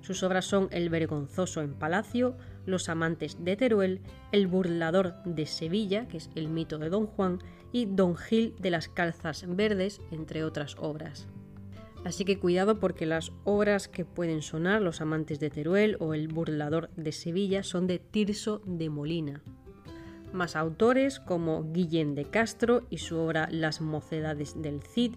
Sus 0.00 0.22
obras 0.22 0.44
son 0.44 0.68
El 0.70 0.90
vergonzoso 0.90 1.62
en 1.62 1.74
Palacio, 1.74 2.36
Los 2.66 2.88
amantes 2.88 3.44
de 3.44 3.56
Teruel, 3.56 4.00
El 4.32 4.46
burlador 4.46 5.14
de 5.24 5.46
Sevilla, 5.46 6.08
que 6.08 6.18
es 6.18 6.30
el 6.34 6.48
mito 6.48 6.78
de 6.78 6.90
Don 6.90 7.06
Juan, 7.06 7.38
y 7.72 7.86
Don 7.86 8.16
Gil 8.16 8.54
de 8.58 8.70
las 8.70 8.88
Calzas 8.88 9.44
Verdes, 9.48 10.00
entre 10.10 10.44
otras 10.44 10.76
obras. 10.78 11.26
Así 12.04 12.24
que 12.24 12.38
cuidado 12.38 12.80
porque 12.80 13.06
las 13.06 13.32
obras 13.44 13.88
que 13.88 14.04
pueden 14.04 14.42
sonar, 14.42 14.82
Los 14.82 15.00
amantes 15.00 15.40
de 15.40 15.50
Teruel 15.50 15.96
o 16.00 16.14
El 16.14 16.28
burlador 16.28 16.90
de 16.96 17.12
Sevilla, 17.12 17.62
son 17.62 17.86
de 17.86 17.98
Tirso 17.98 18.60
de 18.66 18.90
Molina 18.90 19.42
más 20.34 20.56
autores 20.56 21.20
como 21.20 21.72
Guillén 21.72 22.14
de 22.14 22.24
Castro 22.24 22.82
y 22.90 22.98
su 22.98 23.16
obra 23.16 23.48
Las 23.50 23.80
mocedades 23.80 24.60
del 24.60 24.82
Cid, 24.82 25.14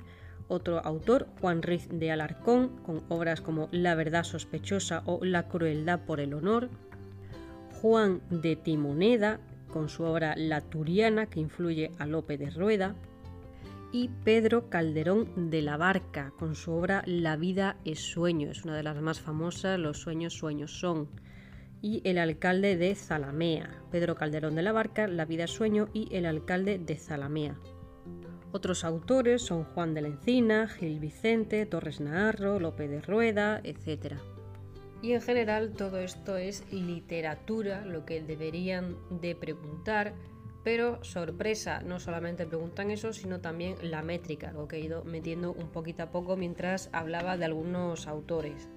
otro 0.48 0.80
autor, 0.80 1.28
Juan 1.41 1.62
Riz 1.62 1.89
de 1.91 2.12
Alarcón, 2.12 2.70
con 2.84 3.04
obras 3.10 3.41
como 3.41 3.68
La 3.72 3.95
verdad 3.95 4.24
sospechosa 4.24 5.04
o 5.06 5.20
La 5.26 5.50
crueldad 5.50 6.06
por 6.06 6.22
el 6.22 6.34
honor, 6.34 6.70
Juan 7.82 8.22
de 8.30 8.56
Timoneda, 8.56 9.40
con 9.72 9.88
su 9.88 10.04
obra 10.04 10.34
La 10.36 10.62
Turiana, 10.62 11.28
que 11.28 11.40
influye 11.40 11.92
a 12.00 12.08
Lope 12.08 12.38
de 12.38 12.50
Rueda, 12.50 12.96
y 13.92 14.10
Pedro 14.24 14.70
Calderón 14.70 15.52
de 15.52 15.62
la 15.62 15.78
Barca, 15.78 16.34
con 16.40 16.56
su 16.56 16.72
obra 16.72 17.04
La 17.06 17.38
vida 17.38 17.78
es 17.86 18.00
sueño, 18.00 18.50
es 18.50 18.66
una 18.66 18.76
de 18.76 18.84
las 18.84 19.00
más 19.00 19.22
famosas, 19.22 19.80
Los 19.80 20.00
sueños 20.00 20.34
sueños 20.34 20.80
son 20.80 21.08
y 21.80 22.02
el 22.04 22.18
alcalde 22.18 22.76
de 22.76 22.96
Zalamea, 22.96 23.84
Pedro 23.92 24.16
Calderón 24.16 24.56
de 24.56 24.64
la 24.64 24.72
Barca, 24.72 25.08
La 25.08 25.26
vida 25.26 25.46
sueño 25.46 25.90
y 25.94 26.14
el 26.16 26.26
alcalde 26.26 26.80
de 26.80 26.96
Zalamea. 26.96 27.60
Otros 28.52 28.84
autores 28.84 29.44
son 29.44 29.64
Juan 29.64 29.94
de 29.94 30.02
la 30.02 30.08
Encina, 30.08 30.68
Gil 30.68 31.00
Vicente, 31.00 31.66
Torres 31.68 32.00
Naharro, 32.00 32.60
Lope 32.60 32.88
de 32.88 33.02
Rueda, 33.02 33.62
etc. 33.64 34.16
Y 35.02 35.14
en 35.14 35.22
general 35.22 35.74
todo 35.74 36.00
esto 36.00 36.38
es 36.38 36.64
literatura, 36.72 37.86
lo 37.86 38.06
que 38.06 38.22
deberían 38.22 38.98
de 39.22 39.36
preguntar, 39.36 40.16
Pero 40.68 41.02
sorpresa, 41.02 41.80
no 41.82 41.98
solamente 41.98 42.45
preguntan 42.45 42.91
eso, 42.91 43.14
sino 43.14 43.39
también 43.39 43.78
la 43.82 44.02
métrica, 44.02 44.52
lo 44.52 44.68
que 44.68 44.76
he 44.76 44.82
ido 44.82 45.06
metiendo 45.06 45.54
un 45.54 45.70
poquito 45.70 46.04
a 46.04 46.12
poco 46.12 46.36
mientras 46.36 46.89
hablaba 46.91 47.38
de 47.38 47.45
algunos 47.45 48.06
autores. 48.06 48.68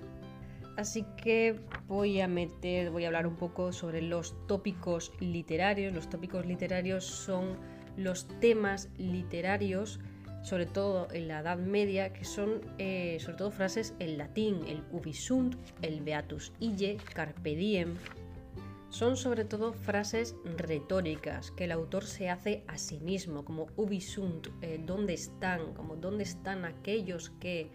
Así 0.77 1.05
que 1.21 1.59
voy 1.89 2.21
a 2.21 2.29
meter, 2.29 2.93
voy 2.93 3.05
a 3.05 3.09
hablar 3.09 3.27
un 3.27 3.35
poco 3.35 3.73
sobre 3.73 4.03
los 4.03 4.37
tópicos 4.47 5.13
literarios. 5.19 5.93
Los 5.93 6.09
tópicos 6.09 6.47
literarios 6.47 7.05
son 7.05 7.59
los 7.97 8.29
temas 8.39 8.89
literarios, 8.97 9.99
sobre 10.43 10.67
todo 10.67 11.09
en 11.13 11.29
la 11.29 11.41
Edad 11.41 11.59
Media, 11.59 12.13
que 12.13 12.25
son 12.25 12.61
eh, 12.79 13.19
sobre 13.21 13.37
todo 13.37 13.51
frases 13.51 13.95
en 13.99 14.19
latín, 14.19 14.65
el 14.67 14.83
ubisunt, 14.93 15.57
el 15.83 16.01
beatus 16.01 16.53
ille, 16.61 16.97
carpe 17.15 17.55
diem. 17.57 17.95
Son 18.89 19.17
sobre 19.17 19.45
todo 19.45 19.73
frases 19.73 20.35
retóricas 20.57 21.53
que 21.53 21.65
el 21.65 21.73
autor 21.73 22.05
se 22.05 22.29
hace 22.29 22.65
a 22.67 22.77
sí 22.77 22.99
mismo, 22.99 23.45
como 23.45 23.69
ubisunt, 23.77 24.49
eh, 24.63 24.81
¿dónde 24.85 25.15
están? 25.15 25.75
Como 25.75 25.95
¿dónde 25.97 26.25
están 26.25 26.65
aquellos 26.65 27.31
que 27.39 27.71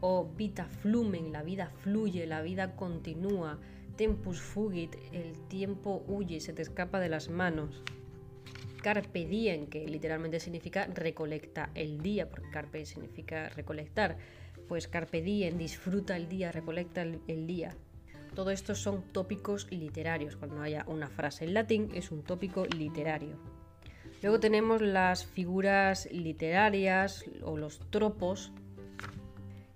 o 0.00 0.26
vita 0.36 0.66
flumen, 0.66 1.32
la 1.32 1.42
vida 1.42 1.70
fluye, 1.82 2.26
la 2.26 2.42
vida 2.42 2.76
continúa, 2.76 3.58
tempus 3.96 4.40
fugit, 4.40 4.94
el 5.12 5.32
tiempo 5.48 6.04
huye, 6.06 6.40
se 6.40 6.52
te 6.52 6.62
escapa 6.62 7.00
de 7.00 7.08
las 7.08 7.28
manos. 7.28 7.82
Carpe 8.84 9.24
diem, 9.24 9.64
que 9.72 9.88
literalmente 9.88 10.38
significa 10.38 10.84
recolecta 10.84 11.70
el 11.74 12.02
día, 12.02 12.28
porque 12.28 12.50
carpe 12.50 12.84
significa 12.84 13.48
recolectar. 13.48 14.18
Pues 14.68 14.88
carpe 14.88 15.22
diem, 15.22 15.56
disfruta 15.56 16.18
el 16.18 16.28
día, 16.28 16.52
recolecta 16.52 17.00
el, 17.00 17.22
el 17.26 17.46
día. 17.46 17.74
Todo 18.34 18.50
esto 18.50 18.74
son 18.74 19.00
tópicos 19.10 19.72
literarios. 19.72 20.36
Cuando 20.36 20.60
haya 20.60 20.84
una 20.86 21.08
frase 21.08 21.46
en 21.46 21.54
latín 21.54 21.92
es 21.94 22.12
un 22.12 22.24
tópico 22.24 22.66
literario. 22.66 23.38
Luego 24.20 24.38
tenemos 24.38 24.82
las 24.82 25.24
figuras 25.24 26.06
literarias 26.12 27.24
o 27.42 27.56
los 27.56 27.78
tropos 27.88 28.52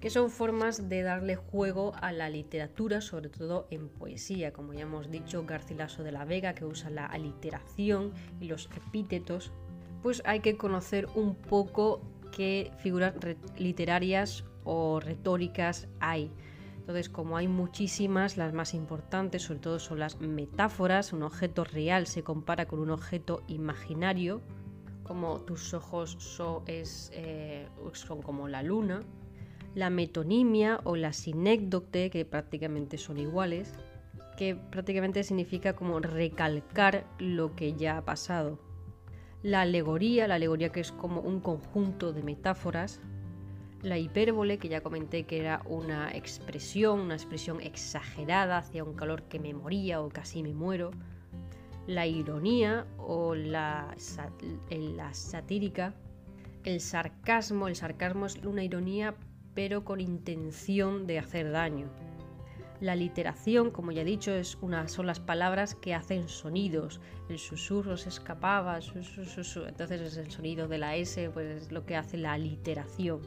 que 0.01 0.11
son 0.11 0.31
formas 0.31 0.89
de 0.89 1.03
darle 1.03 1.35
juego 1.37 1.93
a 2.01 2.13
la 2.13 2.31
literatura, 2.31 3.01
sobre 3.01 3.31
todo 3.31 3.67
en 3.71 3.89
poesía, 3.89 4.53
como 4.53 4.73
ya 4.73 4.83
hemos 4.83 5.11
dicho, 5.11 5.45
Garcilaso 5.45 6.05
de 6.05 6.13
la 6.13 6.25
Vega, 6.25 6.55
que 6.55 6.65
usa 6.65 6.91
la 6.91 7.07
aliteración 7.07 8.13
y 8.41 8.47
los 8.47 8.69
epítetos, 8.77 9.51
pues 10.03 10.23
hay 10.25 10.41
que 10.41 10.57
conocer 10.57 11.09
un 11.17 11.35
poco 11.35 12.01
qué 12.31 12.71
figuras 12.79 13.15
literarias 13.57 14.45
o 14.65 15.01
retóricas 15.01 15.89
hay. 15.99 16.31
Entonces, 16.79 17.09
como 17.09 17.37
hay 17.37 17.49
muchísimas, 17.49 18.37
las 18.37 18.53
más 18.55 18.75
importantes 18.75 19.43
sobre 19.43 19.61
todo 19.61 19.79
son 19.79 19.99
las 19.99 20.21
metáforas, 20.21 21.13
un 21.13 21.23
objeto 21.23 21.65
real 21.65 22.07
se 22.07 22.23
compara 22.23 22.67
con 22.67 22.79
un 22.79 22.91
objeto 22.91 23.43
imaginario, 23.49 24.41
como 25.03 25.41
tus 25.41 25.75
ojos 25.75 26.17
eh, 26.67 27.69
son 27.93 28.23
como 28.23 28.47
la 28.49 28.63
luna, 28.63 29.03
la 29.75 29.91
metonimia 29.91 30.81
o 30.85 30.97
la 30.97 31.12
sinécdote, 31.12 32.11
que 32.11 32.25
prácticamente 32.25 32.99
son 32.99 33.19
iguales, 33.19 33.75
que 34.37 34.55
prácticamente 34.55 35.25
significa 35.25 35.75
como 35.75 36.01
recalcar 36.01 37.05
lo 37.19 37.55
que 37.57 37.75
ya 37.75 37.99
ha 37.99 38.05
pasado. 38.05 38.59
La 39.43 39.62
alegoría, 39.62 40.27
la 40.27 40.37
alegoría 40.37 40.71
que 40.71 40.81
es 40.81 40.93
como 40.93 41.21
un 41.21 41.41
conjunto 41.41 42.12
de 42.12 42.23
metáforas. 42.23 43.01
La 43.83 43.99
hipérbole, 43.99 44.59
que 44.59 44.69
ya 44.69 44.81
comenté 44.81 45.25
que 45.25 45.39
era 45.39 45.62
una 45.64 46.11
expresión, 46.11 46.99
una 47.01 47.14
expresión 47.14 47.61
exagerada 47.61 48.59
hacia 48.59 48.83
un 48.83 48.95
calor 48.95 49.23
que 49.25 49.39
me 49.39 49.55
moría 49.55 50.01
o 50.01 50.09
casi 50.09 50.43
me 50.43 50.55
muero. 50.55 50.91
La 51.87 52.07
ironía 52.07 52.87
o 52.99 53.35
la, 53.35 53.95
la 54.71 55.14
satírica. 55.14 55.95
El 56.64 56.81
sarcasmo, 56.81 57.69
el 57.69 57.77
sarcasmo 57.77 58.27
es 58.27 58.37
una 58.45 58.64
ironía 58.64 59.14
pero 59.59 59.85
con 59.85 60.01
intención 60.01 61.09
de 61.09 61.19
hacer 61.19 61.51
daño. 61.51 61.89
La 62.81 62.95
literación, 62.95 63.73
como 63.73 63.91
ya 63.91 64.03
he 64.03 64.05
dicho, 64.05 64.31
es 64.31 64.57
una, 64.61 64.87
son 64.87 65.07
las 65.07 65.19
palabras 65.19 65.75
que 65.75 65.95
hacen 65.95 66.29
sonidos. 66.29 67.01
El 67.29 67.41
susurro 67.41 67.97
se 67.97 68.09
escapaba, 68.09 68.79
entonces 68.79 70.01
es 70.01 70.17
el 70.17 70.31
sonido 70.31 70.69
de 70.69 70.79
la 70.79 70.95
S, 70.95 71.29
pues 71.31 71.63
es 71.65 71.73
lo 71.73 71.85
que 71.85 71.97
hace 71.97 72.19
la 72.19 72.39
literación. 72.39 73.23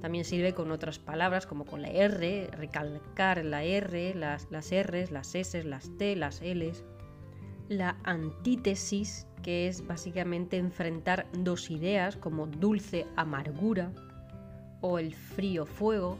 También 0.00 0.24
sirve 0.24 0.54
con 0.54 0.70
otras 0.70 1.00
palabras 1.00 1.48
como 1.48 1.64
con 1.64 1.82
la 1.82 1.88
R, 1.88 2.48
recalcar 2.52 3.44
la 3.44 3.64
R, 3.64 4.14
las, 4.14 4.46
Rs, 4.46 5.10
las 5.10 5.34
S, 5.34 5.64
las 5.64 5.90
T, 5.98 6.14
las 6.14 6.42
Ls. 6.42 6.84
La 7.68 7.98
antítesis, 8.04 9.26
que 9.42 9.66
es 9.66 9.84
básicamente 9.84 10.58
enfrentar 10.58 11.26
dos 11.32 11.72
ideas 11.72 12.16
como 12.16 12.46
dulce 12.46 13.04
amargura, 13.16 13.90
o 14.86 14.98
el 15.00 15.14
frío 15.14 15.66
fuego, 15.66 16.16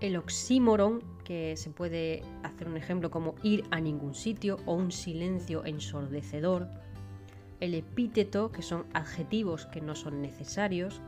el 0.00 0.16
oxímoron, 0.16 1.02
que 1.24 1.56
se 1.56 1.70
puede 1.70 2.22
hacer 2.44 2.68
un 2.68 2.76
ejemplo 2.76 3.10
como 3.10 3.34
ir 3.42 3.64
a 3.70 3.80
ningún 3.80 4.14
sitio 4.14 4.58
o 4.66 4.74
un 4.74 4.92
silencio 4.92 5.64
ensordecedor, 5.64 6.68
el 7.58 7.74
epíteto, 7.74 8.52
que 8.52 8.62
son 8.62 8.86
adjetivos 8.92 9.66
que 9.66 9.80
no 9.80 9.94
son 9.94 10.22
necesarios, 10.22 11.00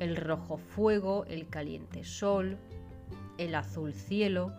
el 0.00 0.16
rojo 0.16 0.56
fuego, 0.56 1.24
el 1.28 1.48
caliente 1.48 2.04
sol, 2.04 2.56
el 3.36 3.54
azul 3.54 3.92
cielo, 3.92 4.52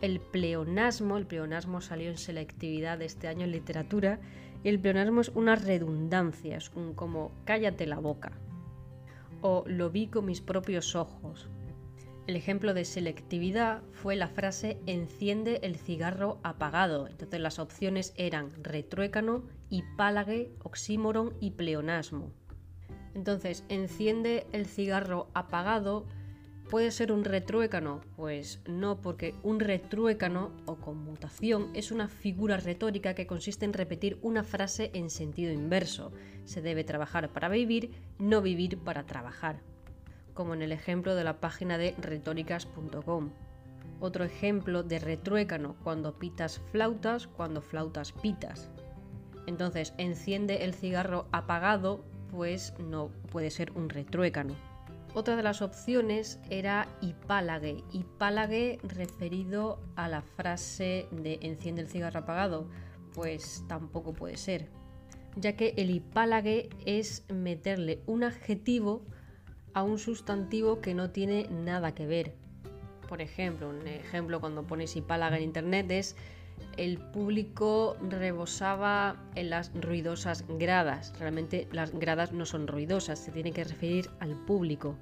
el 0.00 0.20
pleonasmo, 0.20 1.16
el 1.16 1.26
pleonasmo 1.26 1.80
salió 1.80 2.08
en 2.10 2.18
selectividad 2.18 3.02
este 3.02 3.26
año 3.26 3.44
en 3.44 3.52
literatura, 3.52 4.20
y 4.62 4.68
el 4.68 4.78
pleonasmo 4.78 5.20
es 5.22 5.28
una 5.30 5.56
redundancia, 5.56 6.56
es 6.56 6.70
un 6.74 6.94
como 6.94 7.32
cállate 7.44 7.86
la 7.86 7.98
boca, 7.98 8.32
o 9.42 9.64
lo 9.66 9.90
vi 9.90 10.06
con 10.06 10.24
mis 10.24 10.40
propios 10.40 10.96
ojos. 10.96 11.50
El 12.26 12.36
ejemplo 12.36 12.72
de 12.72 12.84
selectividad 12.84 13.82
fue 13.92 14.16
la 14.16 14.28
frase 14.28 14.78
enciende 14.86 15.58
el 15.62 15.76
cigarro 15.76 16.38
apagado. 16.44 17.08
Entonces 17.08 17.40
las 17.40 17.58
opciones 17.58 18.14
eran 18.16 18.50
retruécano, 18.62 19.42
hipálague, 19.68 20.54
oxímoron 20.62 21.34
y 21.40 21.50
pleonasmo. 21.50 22.32
Entonces, 23.14 23.64
enciende 23.68 24.46
el 24.52 24.66
cigarro 24.66 25.28
apagado 25.34 26.06
¿Puede 26.72 26.90
ser 26.90 27.12
un 27.12 27.22
retruécano? 27.22 28.00
Pues 28.16 28.60
no, 28.66 29.02
porque 29.02 29.34
un 29.42 29.60
retruécano 29.60 30.52
o 30.64 30.76
conmutación 30.76 31.68
es 31.74 31.92
una 31.92 32.08
figura 32.08 32.56
retórica 32.56 33.12
que 33.12 33.26
consiste 33.26 33.66
en 33.66 33.74
repetir 33.74 34.18
una 34.22 34.42
frase 34.42 34.90
en 34.94 35.10
sentido 35.10 35.52
inverso. 35.52 36.12
Se 36.46 36.62
debe 36.62 36.82
trabajar 36.82 37.28
para 37.28 37.50
vivir, 37.50 37.90
no 38.18 38.40
vivir 38.40 38.78
para 38.78 39.04
trabajar. 39.04 39.60
Como 40.32 40.54
en 40.54 40.62
el 40.62 40.72
ejemplo 40.72 41.14
de 41.14 41.24
la 41.24 41.40
página 41.40 41.76
de 41.76 41.94
retóricas.com. 41.98 43.32
Otro 44.00 44.24
ejemplo 44.24 44.82
de 44.82 44.98
retruécano, 44.98 45.76
cuando 45.84 46.18
pitas 46.18 46.58
flautas, 46.70 47.26
cuando 47.26 47.60
flautas 47.60 48.12
pitas. 48.12 48.70
Entonces, 49.46 49.92
enciende 49.98 50.64
el 50.64 50.72
cigarro 50.72 51.26
apagado, 51.32 52.02
pues 52.30 52.72
no 52.78 53.10
puede 53.30 53.50
ser 53.50 53.72
un 53.72 53.90
retruécano. 53.90 54.71
Otra 55.14 55.36
de 55.36 55.42
las 55.42 55.60
opciones 55.60 56.40
era 56.48 56.88
hipálague. 57.02 57.84
Hipálague 57.92 58.78
referido 58.82 59.78
a 59.94 60.08
la 60.08 60.22
frase 60.22 61.06
de 61.10 61.38
enciende 61.42 61.82
el 61.82 61.88
cigarro 61.88 62.20
apagado. 62.20 62.66
Pues 63.12 63.62
tampoco 63.68 64.14
puede 64.14 64.38
ser. 64.38 64.68
Ya 65.36 65.54
que 65.54 65.74
el 65.76 65.90
hipálague 65.90 66.70
es 66.86 67.26
meterle 67.30 68.00
un 68.06 68.24
adjetivo 68.24 69.04
a 69.74 69.82
un 69.82 69.98
sustantivo 69.98 70.80
que 70.80 70.94
no 70.94 71.10
tiene 71.10 71.46
nada 71.50 71.94
que 71.94 72.06
ver. 72.06 72.34
Por 73.06 73.20
ejemplo, 73.20 73.68
un 73.68 73.86
ejemplo 73.86 74.40
cuando 74.40 74.66
pones 74.66 74.96
hipálague 74.96 75.36
en 75.36 75.42
internet 75.42 75.90
es 75.90 76.16
el 76.76 76.98
público 76.98 77.96
rebosaba 78.08 79.16
en 79.34 79.50
las 79.50 79.72
ruidosas 79.74 80.44
gradas. 80.48 81.12
Realmente 81.18 81.68
las 81.72 81.92
gradas 81.92 82.32
no 82.32 82.46
son 82.46 82.66
ruidosas, 82.66 83.18
se 83.18 83.32
tiene 83.32 83.52
que 83.52 83.64
referir 83.64 84.10
al 84.20 84.34
público. 84.44 84.96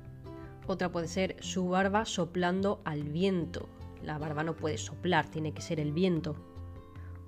Otra 0.66 0.90
puede 0.90 1.08
ser 1.08 1.36
su 1.40 1.68
barba 1.68 2.04
soplando 2.04 2.80
al 2.84 3.04
viento. 3.04 3.68
La 4.02 4.18
barba 4.18 4.44
no 4.44 4.56
puede 4.56 4.78
soplar, 4.78 5.28
tiene 5.28 5.52
que 5.52 5.62
ser 5.62 5.80
el 5.80 5.92
viento. 5.92 6.36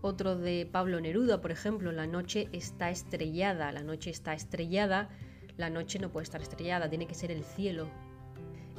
Otro 0.01 0.37
de 0.37 0.69
Pablo 0.71 1.01
Neruda, 1.01 1.41
por 1.41 1.51
ejemplo, 1.53 1.93
la 1.93 2.07
noche 2.07 2.49
está 2.53 2.91
estrellada, 2.91 3.71
la 3.73 3.83
noche 3.83 4.11
está 4.11 4.35
estrellada, 4.35 5.09
la 5.57 5.71
noche 5.71 5.99
no 5.99 6.11
puede 6.11 6.25
estar 6.25 6.43
estrellada, 6.43 6.89
tiene 6.89 7.07
que 7.07 7.15
ser 7.15 7.31
el 7.31 7.45
cielo. 7.45 7.89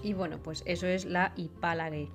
Y 0.04 0.14
bueno, 0.14 0.44
pues 0.44 0.64
eso 0.66 0.86
es 0.86 1.06
la 1.06 1.34
hipálare. 1.38 2.10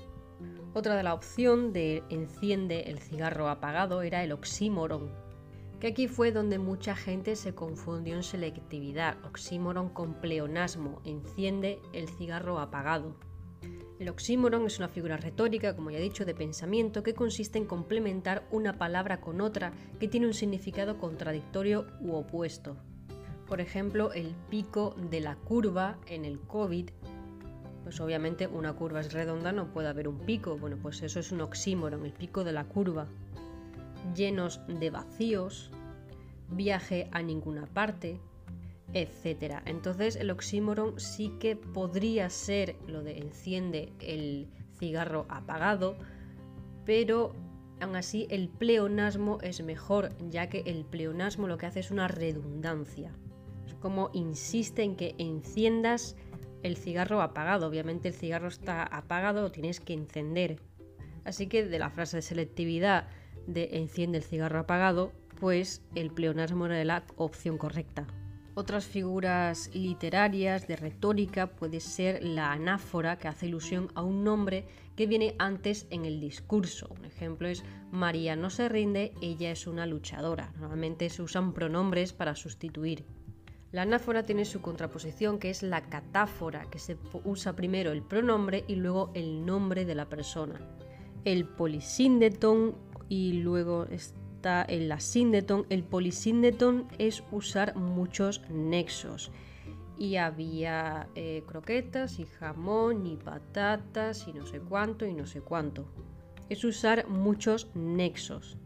Otra 0.74 0.96
de 0.96 1.02
la 1.02 1.14
opción 1.14 1.72
de 1.72 2.02
enciende 2.08 2.82
el 2.82 2.98
cigarro 2.98 3.48
apagado 3.48 4.02
era 4.02 4.22
el 4.22 4.32
oxímoron, 4.32 5.10
que 5.80 5.86
aquí 5.86 6.08
fue 6.08 6.32
donde 6.32 6.58
mucha 6.58 6.96
gente 6.96 7.36
se 7.36 7.54
confundió 7.54 8.16
en 8.16 8.22
selectividad, 8.22 9.16
oxímoron 9.24 9.88
con 9.88 10.14
pleonasmo, 10.14 11.00
enciende 11.04 11.80
el 11.92 12.08
cigarro 12.08 12.58
apagado. 12.58 13.16
El 13.98 14.08
oxímoron 14.08 14.66
es 14.66 14.78
una 14.78 14.88
figura 14.88 15.16
retórica, 15.16 15.74
como 15.74 15.90
ya 15.90 15.98
he 15.98 16.02
dicho, 16.02 16.24
de 16.24 16.34
pensamiento 16.34 17.02
que 17.02 17.14
consiste 17.14 17.58
en 17.58 17.66
complementar 17.66 18.46
una 18.52 18.78
palabra 18.78 19.20
con 19.20 19.40
otra 19.40 19.72
que 19.98 20.06
tiene 20.06 20.26
un 20.26 20.34
significado 20.34 20.98
contradictorio 20.98 21.86
u 22.00 22.14
opuesto. 22.14 22.76
Por 23.46 23.60
ejemplo, 23.60 24.12
el 24.12 24.36
pico 24.50 24.94
de 25.10 25.20
la 25.20 25.36
curva 25.36 25.98
en 26.06 26.24
el 26.24 26.38
COVID. 26.40 26.90
Pues 27.88 28.02
obviamente 28.02 28.46
una 28.46 28.74
curva 28.74 29.00
es 29.00 29.14
redonda, 29.14 29.50
no 29.50 29.72
puede 29.72 29.88
haber 29.88 30.08
un 30.08 30.18
pico. 30.18 30.58
Bueno, 30.58 30.76
pues 30.76 31.00
eso 31.00 31.20
es 31.20 31.32
un 31.32 31.40
oxímoron, 31.40 32.04
el 32.04 32.12
pico 32.12 32.44
de 32.44 32.52
la 32.52 32.64
curva. 32.64 33.06
Llenos 34.14 34.60
de 34.68 34.90
vacíos, 34.90 35.70
viaje 36.50 37.08
a 37.12 37.22
ninguna 37.22 37.64
parte, 37.64 38.20
etcétera. 38.92 39.62
Entonces 39.64 40.16
el 40.16 40.30
oxímoron 40.30 41.00
sí 41.00 41.32
que 41.40 41.56
podría 41.56 42.28
ser 42.28 42.76
lo 42.86 43.02
de 43.02 43.20
enciende 43.20 43.90
el 44.00 44.48
cigarro 44.78 45.24
apagado, 45.30 45.96
pero 46.84 47.32
aún 47.80 47.96
así 47.96 48.26
el 48.28 48.50
pleonasmo 48.50 49.38
es 49.40 49.62
mejor, 49.62 50.10
ya 50.28 50.50
que 50.50 50.60
el 50.66 50.84
pleonasmo 50.84 51.48
lo 51.48 51.56
que 51.56 51.64
hace 51.64 51.80
es 51.80 51.90
una 51.90 52.06
redundancia. 52.06 53.14
Es 53.66 53.72
como 53.76 54.10
insiste 54.12 54.82
en 54.82 54.94
que 54.94 55.14
enciendas 55.16 56.16
el 56.62 56.76
cigarro 56.76 57.22
apagado. 57.22 57.66
Obviamente 57.66 58.08
el 58.08 58.14
cigarro 58.14 58.48
está 58.48 58.82
apagado, 58.82 59.42
lo 59.42 59.52
tienes 59.52 59.80
que 59.80 59.94
encender. 59.94 60.60
Así 61.24 61.46
que 61.46 61.64
de 61.64 61.78
la 61.78 61.90
frase 61.90 62.18
de 62.18 62.22
selectividad 62.22 63.08
de 63.46 63.70
enciende 63.78 64.18
el 64.18 64.24
cigarro 64.24 64.60
apagado, 64.60 65.12
pues 65.40 65.82
el 65.94 66.10
pleonasmo 66.10 66.66
era 66.66 66.84
la 66.84 67.04
opción 67.16 67.58
correcta. 67.58 68.06
Otras 68.54 68.86
figuras 68.86 69.70
literarias 69.72 70.66
de 70.66 70.74
retórica 70.74 71.46
puede 71.46 71.78
ser 71.78 72.24
la 72.24 72.50
anáfora, 72.50 73.16
que 73.16 73.28
hace 73.28 73.46
ilusión 73.46 73.88
a 73.94 74.02
un 74.02 74.24
nombre 74.24 74.66
que 74.96 75.06
viene 75.06 75.36
antes 75.38 75.86
en 75.90 76.04
el 76.04 76.20
discurso. 76.20 76.88
Un 76.98 77.04
ejemplo 77.04 77.46
es 77.46 77.62
María 77.92 78.34
no 78.34 78.50
se 78.50 78.68
rinde, 78.68 79.12
ella 79.22 79.52
es 79.52 79.68
una 79.68 79.86
luchadora. 79.86 80.52
Normalmente 80.58 81.08
se 81.08 81.22
usan 81.22 81.52
pronombres 81.52 82.12
para 82.12 82.34
sustituir. 82.34 83.04
La 83.70 83.82
anáfora 83.82 84.22
tiene 84.22 84.46
su 84.46 84.62
contraposición 84.62 85.38
que 85.38 85.50
es 85.50 85.62
la 85.62 85.82
catáfora, 85.82 86.70
que 86.70 86.78
se 86.78 86.96
usa 87.24 87.54
primero 87.54 87.92
el 87.92 88.02
pronombre 88.02 88.64
y 88.66 88.76
luego 88.76 89.10
el 89.14 89.44
nombre 89.44 89.84
de 89.84 89.94
la 89.94 90.08
persona. 90.08 90.58
El 91.24 91.44
polisíndeton 91.44 92.74
y 93.10 93.34
luego 93.34 93.84
está 93.84 94.64
en 94.66 94.88
la 94.88 95.00
síndeton. 95.00 95.66
El 95.68 95.84
polisíndeton 95.84 96.88
es 96.98 97.22
usar 97.30 97.76
muchos 97.76 98.40
nexos. 98.48 99.30
Y 99.98 100.16
había 100.16 101.08
eh, 101.14 101.42
croquetas 101.46 102.20
y 102.20 102.24
jamón 102.24 103.04
y 103.04 103.16
patatas 103.16 104.26
y 104.28 104.32
no 104.32 104.46
sé 104.46 104.60
cuánto 104.60 105.04
y 105.04 105.12
no 105.12 105.26
sé 105.26 105.42
cuánto. 105.42 105.86
Es 106.48 106.64
usar 106.64 107.06
muchos 107.08 107.68
nexos. 107.74 108.56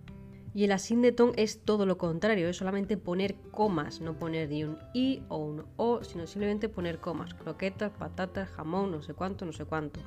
Y 0.55 0.64
el 0.64 0.72
asíndeton 0.72 1.32
es 1.36 1.61
todo 1.61 1.86
lo 1.86 1.96
contrario, 1.96 2.48
es 2.48 2.57
solamente 2.59 2.96
poner 2.96 3.34
comas, 3.50 4.00
no 4.00 4.18
poner 4.18 4.50
ni 4.50 4.64
un 4.64 4.78
i 4.92 5.22
o 5.28 5.38
un 5.38 5.64
o, 5.76 6.05
sino 6.05 6.26
simplemente 6.26 6.68
poner 6.68 6.98
comas. 6.98 7.32
Croquetas, 7.34 7.90
patatas, 7.92 8.50
jamón, 8.50 8.90
no 8.90 9.03
sé 9.03 9.14
cuánto, 9.14 9.46
no 9.46 9.53
sé 9.53 9.64
cuánto. 9.64 10.00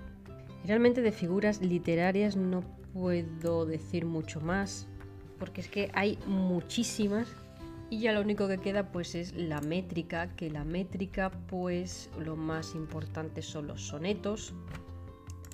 realmente 0.66 1.02
de 1.02 1.12
figuras 1.12 1.62
literarias 1.62 2.36
no 2.36 2.64
puedo 2.93 3.66
decir 3.66 4.06
mucho 4.06 4.39
más 4.39 4.88
porque 5.38 5.62
es 5.62 5.68
que 5.68 5.91
hay 5.93 6.18
muchísimas 6.28 7.28
y 7.89 8.00
ya 8.00 8.14
lo 8.14 8.22
único 8.22 8.48
que 8.48 8.58
queda 8.58 8.91
pues 8.91 9.16
es 9.16 9.34
la 9.36 9.62
métrica, 9.62 10.36
que 10.36 10.50
la 10.50 10.64
métrica 10.64 11.32
pues 11.48 12.10
lo 12.20 12.36
más 12.36 12.74
importante 12.74 13.41
son 13.41 13.68
los 13.68 13.88
sonetos, 13.88 14.54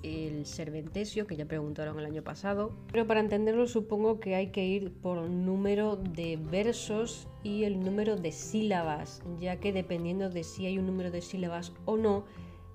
el 0.03 0.45
serventesio, 0.45 1.27
que 1.27 1.35
ya 1.35 1.45
preguntaron 1.45 1.99
el 1.99 2.05
año 2.05 2.23
pasado. 2.23 2.71
Pero 2.91 3.07
para 3.07 3.19
entenderlo 3.19 3.67
supongo 3.67 4.19
que 4.19 4.35
hay 4.35 4.47
que 4.47 4.65
ir 4.65 4.91
por 4.91 5.29
número 5.29 5.95
de 5.95 6.37
versos 6.37 7.27
y 7.43 7.63
el 7.63 7.79
número 7.79 8.15
de 8.15 8.31
sílabas, 8.31 9.21
ya 9.39 9.57
que 9.59 9.73
dependiendo 9.73 10.29
de 10.29 10.43
si 10.43 10.65
hay 10.65 10.77
un 10.77 10.85
número 10.85 11.11
de 11.11 11.21
sílabas 11.21 11.73
o 11.85 11.97
no, 11.97 12.25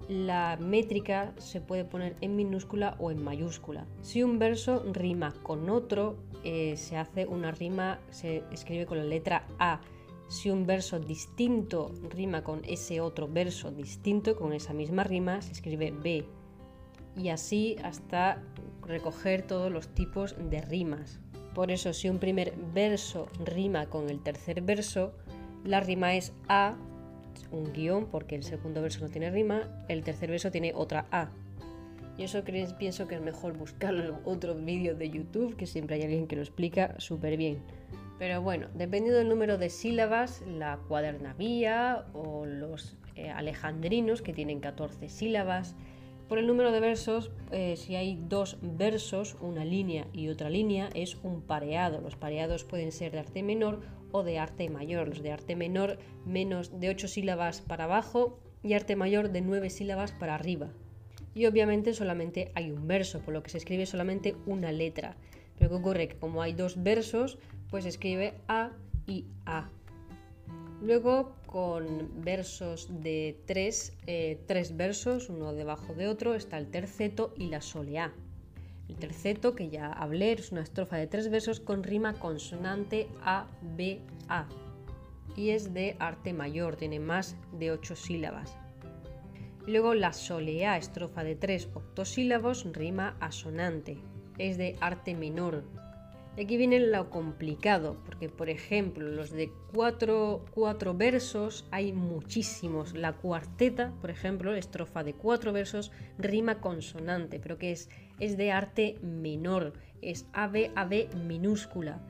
la 0.09 0.57
métrica 0.61 1.35
se 1.39 1.61
puede 1.61 1.85
poner 1.85 2.17
en 2.21 2.37
minúscula 2.37 2.97
o 2.99 3.11
en 3.11 3.23
mayúscula. 3.23 3.87
Si 4.03 4.23
un 4.23 4.39
verso 4.39 4.85
rima 4.93 5.35
con 5.43 5.69
otro, 5.69 6.17
eh, 6.45 6.77
se 6.77 6.97
hace 6.97 7.27
una 7.27 7.51
rima, 7.51 8.01
se 8.11 8.45
escribe 8.53 8.87
con 8.87 8.99
la 8.99 9.05
letra 9.05 9.47
A. 9.59 9.81
Si 10.29 10.51
un 10.51 10.67
verso 10.67 10.99
distinto 10.99 11.93
rima 12.11 12.43
con 12.43 12.63
ese 12.65 13.01
otro 13.01 13.29
verso 13.29 13.71
distinto, 13.71 14.37
con 14.37 14.53
esa 14.53 14.73
misma 14.73 15.05
rima, 15.05 15.41
se 15.41 15.53
escribe 15.53 15.93
B. 15.93 16.25
Y 17.17 17.31
así 17.31 17.77
hasta 17.83 18.43
recoger 18.83 19.43
todos 19.43 19.73
los 19.73 19.89
tipos 19.89 20.37
de 20.51 20.61
rimas. 20.61 21.21
Por 21.55 21.71
eso, 21.71 21.93
si 21.93 22.09
un 22.09 22.19
primer 22.19 22.55
verso 22.75 23.29
rima 23.45 23.87
con 23.87 24.11
el 24.11 24.23
tercer 24.23 24.61
verso, 24.61 25.15
la 25.65 25.81
rima 25.81 26.15
es 26.15 26.33
A 26.49 26.77
un 27.51 27.73
guion 27.73 28.07
porque 28.07 28.35
el 28.35 28.43
segundo 28.43 28.83
verso 28.83 29.01
no 29.01 29.11
tiene 29.11 29.31
rima, 29.31 29.69
el 29.89 30.03
tercer 30.03 30.31
verso 30.31 30.51
tiene 30.51 30.73
otra 30.75 31.07
A. 31.11 31.31
Y 32.19 32.25
eso 32.25 32.43
pienso 32.79 33.07
que 33.07 33.17
es 33.17 33.21
mejor 33.21 33.59
buscarlo 33.59 34.05
en 34.05 34.15
otro 34.25 34.55
vídeo 34.55 34.95
de 34.95 35.11
YouTube, 35.11 35.57
que 35.57 35.67
siempre 35.67 35.97
hay 35.97 36.03
alguien 36.03 36.27
que 36.27 36.37
lo 36.37 36.43
explica 36.43 36.95
súper 36.99 37.37
bien. 37.37 37.59
Pero 38.19 38.41
bueno, 38.41 38.69
dependiendo 38.75 39.19
del 39.19 39.29
número 39.29 39.59
de 39.59 39.69
sílabas, 39.69 40.43
la 40.47 40.79
cuadernavía 40.89 42.07
o 42.15 42.47
los 42.47 42.97
eh, 43.17 43.29
alejandrinos, 43.29 44.23
que 44.23 44.33
tienen 44.33 44.61
14 44.61 45.11
sílabas, 45.11 45.77
por 46.29 46.39
el 46.39 46.47
número 46.47 46.73
de 46.73 46.81
versos, 46.81 47.31
eh, 47.53 47.77
si 47.77 47.95
hay 47.95 48.19
dos 48.29 48.59
versos, 48.61 49.37
una 49.41 49.65
línea 49.65 50.07
y 50.13 50.29
otra 50.29 50.51
línea, 50.51 50.91
es 50.95 51.17
un 51.23 51.41
pareado. 51.41 52.01
Los 52.01 52.17
pareados 52.17 52.65
pueden 52.65 52.91
ser 52.91 53.13
de 53.13 53.21
arte 53.21 53.43
menor 53.43 53.81
o 54.11 54.25
de 54.25 54.39
arte 54.39 54.69
mayor. 54.69 55.09
Los 55.09 55.23
de 55.23 55.33
arte 55.33 55.55
menor 55.55 55.99
menos 56.25 56.81
de 56.81 56.89
8 56.89 57.07
sílabas 57.07 57.61
para 57.61 57.85
abajo 57.85 58.41
y 58.63 58.73
arte 58.73 58.97
mayor 58.97 59.31
de 59.31 59.41
9 59.41 59.71
sílabas 59.71 60.13
para 60.13 60.35
arriba. 60.35 60.71
Y 61.35 61.47
obviamente 61.47 61.93
solamente 61.93 62.51
hay 62.55 62.71
un 62.71 62.89
verso, 62.89 63.21
por 63.21 63.35
lo 63.35 63.43
que 63.43 63.51
se 63.51 63.59
escribe 63.59 63.87
solamente 63.87 64.35
una 64.47 64.73
letra. 64.73 65.17
Pero 65.59 65.71
¿qué 65.71 65.77
ocurre? 65.77 66.09
Que 66.09 66.17
como 66.17 66.43
hay 66.43 66.55
dos 66.55 66.83
versos, 66.83 67.39
pues 67.71 67.85
se 67.85 67.91
escribe 67.91 68.35
A 68.49 68.73
y 69.07 69.27
A. 69.45 69.71
Luego 70.83 71.37
con 71.47 72.23
versos 72.23 72.89
de 73.03 73.37
eh, 74.07 74.39
tres, 74.47 74.77
versos, 74.77 75.31
uno 75.31 75.55
debajo 75.55 75.95
de 75.95 76.07
otro, 76.07 76.35
está 76.35 76.59
el 76.59 76.71
terceto 76.71 77.33
y 77.37 77.49
la 77.49 77.63
soleá. 77.63 78.13
El 78.89 78.97
terceto, 78.97 79.55
que 79.55 79.71
ya 79.71 79.91
hablé, 79.91 80.33
es 80.33 80.53
una 80.53 80.63
estrofa 80.63 80.97
de 80.97 81.07
tres 81.07 81.31
versos 81.31 81.61
con 81.61 81.83
rima 81.83 82.15
consonante 82.15 83.09
A, 83.23 83.47
B, 83.77 84.01
A. 84.29 84.47
Y 85.35 85.51
es 85.51 85.73
de 85.73 85.97
arte 85.99 86.33
mayor, 86.33 86.77
tiene 86.77 87.01
más 87.01 87.37
de 87.59 87.73
ocho 87.73 87.97
sílabas. 87.97 88.57
Luego 89.67 89.95
la 89.95 90.13
soleá, 90.13 90.77
estrofa 90.77 91.25
de 91.25 91.37
tres 91.37 91.69
octosílabos, 91.75 92.71
rima 92.73 93.17
asonante. 93.19 93.99
Es 94.39 94.59
de 94.59 94.77
arte 94.81 95.15
menor, 95.15 95.65
aquí 96.43 96.57
viene 96.57 96.81
lo 96.81 97.11
complicado, 97.11 97.97
porque 98.05 98.29
por 98.29 98.51
ejemplo, 98.51 99.09
los 99.09 99.31
de 99.31 99.51
cuatro, 99.73 100.45
versos 100.95 101.67
hay 101.71 101.93
muchísimos. 101.93 102.95
La 102.95 103.15
cuarteta, 103.15 103.93
por 104.01 104.11
ejemplo, 104.11 104.55
estrofa 104.55 105.03
de 105.03 105.15
cuatro 105.15 105.53
versos, 105.53 105.93
rima 106.19 106.61
consonante, 106.61 107.41
pero 107.41 107.59
que 107.59 107.73
es, 107.73 107.89
es 108.21 108.37
de 108.37 108.53
arte 108.53 108.99
menor, 109.03 109.73
es 110.03 110.27
AB, 110.33 110.71
AB 110.75 111.15
minúscula. 111.27 112.01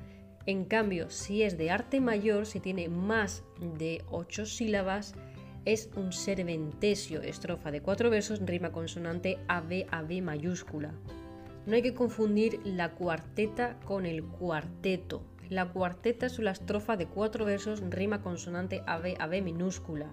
En 0.47 0.65
cambio, 0.65 1.11
si 1.11 1.43
es 1.43 1.59
de 1.59 1.71
arte 1.71 2.01
mayor, 2.01 2.47
si 2.47 2.61
tiene 2.61 2.89
más 2.89 3.45
de 3.79 4.03
ocho 4.11 4.47
sílabas, 4.47 5.15
es 5.65 5.91
un 5.97 6.13
serventesio, 6.13 7.23
estrofa 7.23 7.73
de 7.73 7.81
cuatro 7.81 8.11
versos, 8.11 8.41
rima 8.47 8.71
consonante 8.71 9.39
AB, 9.49 9.87
AB 9.91 10.23
mayúscula. 10.23 10.95
No 11.67 11.75
hay 11.75 11.83
que 11.83 11.95
confundir 11.95 12.61
la 12.65 12.93
cuarteta 12.93 13.77
con 13.85 14.07
el 14.07 14.23
cuarteto. 14.23 15.25
La 15.49 15.73
cuarteta 15.73 16.27
es 16.27 16.39
una 16.39 16.53
estrofa 16.53 16.97
de 16.97 17.07
cuatro 17.07 17.45
versos, 17.45 17.83
rima 17.91 18.23
consonante 18.23 18.85
AB, 18.87 19.17
AB 19.19 19.43
minúscula, 19.43 20.13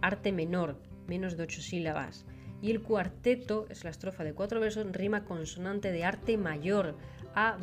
arte 0.00 0.30
menor, 0.30 0.76
menos 1.08 1.36
de 1.36 1.42
ocho 1.42 1.60
sílabas. 1.60 2.24
Y 2.60 2.70
el 2.70 2.82
cuarteto 2.82 3.66
es 3.68 3.82
la 3.82 3.90
estrofa 3.90 4.22
de 4.22 4.32
cuatro 4.32 4.60
versos, 4.60 4.86
rima 4.92 5.24
consonante 5.24 5.90
de 5.90 6.04
arte 6.04 6.36
mayor, 6.38 6.94
A, 7.34 7.58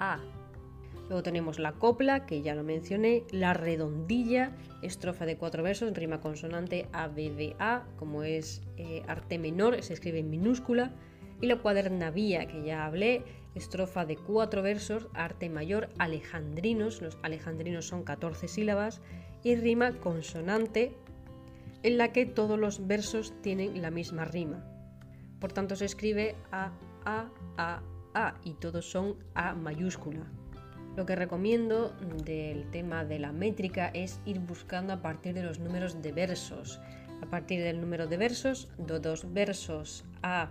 A. 0.00 0.20
Luego 1.06 1.22
tenemos 1.22 1.60
la 1.60 1.72
copla, 1.72 2.26
que 2.26 2.42
ya 2.42 2.56
lo 2.56 2.64
mencioné, 2.64 3.22
la 3.30 3.54
redondilla, 3.54 4.50
estrofa 4.82 5.26
de 5.26 5.36
cuatro 5.36 5.62
versos, 5.62 5.94
rima 5.94 6.20
consonante 6.20 6.88
A, 6.92 7.08
A, 7.60 7.86
como 7.96 8.24
es 8.24 8.62
eh, 8.76 9.02
arte 9.06 9.38
menor, 9.38 9.80
se 9.84 9.92
escribe 9.92 10.18
en 10.18 10.30
minúscula 10.30 10.92
y 11.40 11.46
la 11.46 11.56
cuadernavía 11.56 12.46
que 12.46 12.62
ya 12.62 12.84
hablé, 12.84 13.24
estrofa 13.54 14.04
de 14.04 14.16
cuatro 14.16 14.62
versos, 14.62 15.08
arte 15.14 15.48
mayor, 15.48 15.88
alejandrinos, 15.98 17.02
los 17.02 17.18
alejandrinos 17.22 17.86
son 17.86 18.02
14 18.02 18.48
sílabas, 18.48 19.00
y 19.42 19.54
rima 19.54 19.92
consonante, 20.00 20.94
en 21.82 21.96
la 21.96 22.12
que 22.12 22.26
todos 22.26 22.58
los 22.58 22.86
versos 22.86 23.32
tienen 23.40 23.80
la 23.80 23.90
misma 23.90 24.24
rima. 24.24 24.64
Por 25.40 25.52
tanto 25.52 25.76
se 25.76 25.84
escribe 25.84 26.34
A, 26.50 26.72
A, 27.04 27.30
A, 27.56 27.82
A 28.14 28.34
y 28.42 28.54
todos 28.54 28.90
son 28.90 29.16
A 29.34 29.54
mayúscula. 29.54 30.26
Lo 30.96 31.06
que 31.06 31.14
recomiendo 31.14 31.94
del 32.24 32.68
tema 32.72 33.04
de 33.04 33.20
la 33.20 33.30
métrica 33.30 33.88
es 33.94 34.20
ir 34.24 34.40
buscando 34.40 34.92
a 34.92 35.00
partir 35.00 35.34
de 35.34 35.44
los 35.44 35.60
números 35.60 36.02
de 36.02 36.10
versos. 36.10 36.80
A 37.22 37.26
partir 37.26 37.62
del 37.62 37.80
número 37.80 38.08
de 38.08 38.16
versos, 38.16 38.68
de 38.78 38.98
dos 38.98 39.32
versos 39.32 40.04
a 40.22 40.50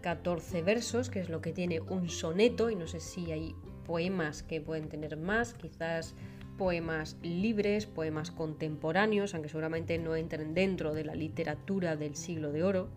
14 0.00 0.62
versos, 0.62 1.10
que 1.10 1.20
es 1.20 1.28
lo 1.28 1.40
que 1.40 1.52
tiene 1.52 1.80
un 1.80 2.08
soneto, 2.08 2.70
y 2.70 2.76
no 2.76 2.86
sé 2.86 3.00
si 3.00 3.32
hay 3.32 3.54
poemas 3.86 4.42
que 4.42 4.60
pueden 4.60 4.88
tener 4.88 5.16
más, 5.16 5.54
quizás 5.54 6.14
poemas 6.58 7.16
libres, 7.22 7.86
poemas 7.86 8.30
contemporáneos, 8.30 9.32
aunque 9.32 9.48
seguramente 9.48 9.96
no 9.98 10.16
entren 10.16 10.52
dentro 10.52 10.92
de 10.92 11.04
la 11.04 11.14
literatura 11.14 11.96
del 11.96 12.16
siglo 12.16 12.52
de 12.52 12.64
oro. 12.64 12.88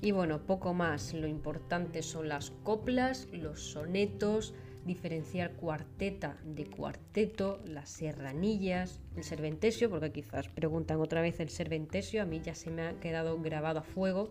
Y 0.00 0.10
bueno, 0.10 0.46
poco 0.46 0.74
más. 0.74 1.14
Lo 1.14 1.28
importante 1.28 2.02
son 2.02 2.28
las 2.28 2.50
coplas, 2.50 3.28
los 3.30 3.60
sonetos, 3.60 4.54
diferenciar 4.84 5.52
cuarteta 5.52 6.38
de 6.44 6.66
cuarteto, 6.66 7.60
las 7.66 7.88
serranillas, 7.88 9.00
el 9.14 9.22
serventesio, 9.22 9.88
porque 9.90 10.10
quizás 10.10 10.48
preguntan 10.48 11.00
otra 11.00 11.20
vez 11.20 11.38
el 11.38 11.50
serventesio, 11.50 12.22
a 12.22 12.24
mí 12.24 12.40
ya 12.40 12.56
se 12.56 12.70
me 12.70 12.82
ha 12.82 12.98
quedado 12.98 13.40
grabado 13.40 13.80
a 13.80 13.82
fuego. 13.84 14.30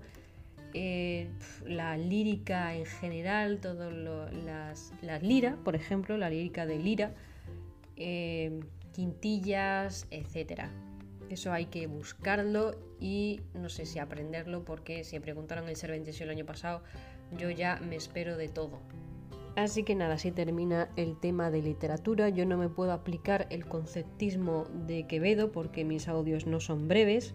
Eh, 0.73 1.29
la 1.65 1.97
lírica 1.97 2.75
en 2.75 2.85
general, 2.85 3.59
todas 3.59 3.93
las, 3.93 4.93
las 5.01 5.21
lira, 5.21 5.57
por 5.63 5.75
ejemplo, 5.75 6.17
la 6.17 6.29
lírica 6.29 6.65
de 6.65 6.79
lira, 6.79 7.13
eh, 7.97 8.61
quintillas, 8.93 10.07
etcétera. 10.11 10.71
Eso 11.29 11.53
hay 11.53 11.65
que 11.65 11.87
buscarlo 11.87 12.75
y 12.99 13.41
no 13.53 13.69
sé 13.69 13.85
si 13.85 13.99
aprenderlo 13.99 14.65
porque 14.65 15.03
si 15.03 15.15
me 15.15 15.21
preguntaron 15.21 15.69
el 15.69 15.75
serventesio 15.75 16.25
el 16.25 16.31
año 16.31 16.45
pasado, 16.45 16.83
yo 17.37 17.49
ya 17.49 17.79
me 17.79 17.95
espero 17.95 18.37
de 18.37 18.49
todo. 18.49 18.79
Así 19.55 19.83
que 19.83 19.95
nada, 19.95 20.13
así 20.15 20.31
termina 20.31 20.89
el 20.95 21.17
tema 21.19 21.51
de 21.51 21.61
literatura. 21.61 22.29
Yo 22.29 22.45
no 22.45 22.57
me 22.57 22.69
puedo 22.69 22.93
aplicar 22.93 23.47
el 23.49 23.65
conceptismo 23.65 24.65
de 24.87 25.07
Quevedo 25.07 25.51
porque 25.51 25.83
mis 25.83 26.07
audios 26.07 26.45
no 26.45 26.61
son 26.61 26.87
breves 26.87 27.33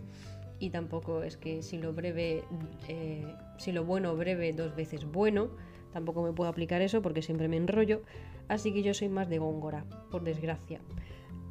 y 0.58 0.70
tampoco 0.70 1.22
es 1.22 1.36
que 1.36 1.62
si 1.62 1.78
lo 1.78 1.92
breve, 1.92 2.44
eh, 2.88 3.34
si 3.58 3.72
lo 3.72 3.84
bueno 3.84 4.16
breve 4.16 4.52
dos 4.52 4.74
veces 4.74 5.04
bueno, 5.04 5.50
tampoco 5.92 6.22
me 6.22 6.32
puedo 6.32 6.50
aplicar 6.50 6.82
eso 6.82 7.02
porque 7.02 7.22
siempre 7.22 7.48
me 7.48 7.56
enrollo. 7.56 8.02
Así 8.48 8.72
que 8.72 8.82
yo 8.82 8.94
soy 8.94 9.08
más 9.08 9.28
de 9.28 9.38
Góngora, 9.38 9.84
por 10.10 10.22
desgracia. 10.22 10.80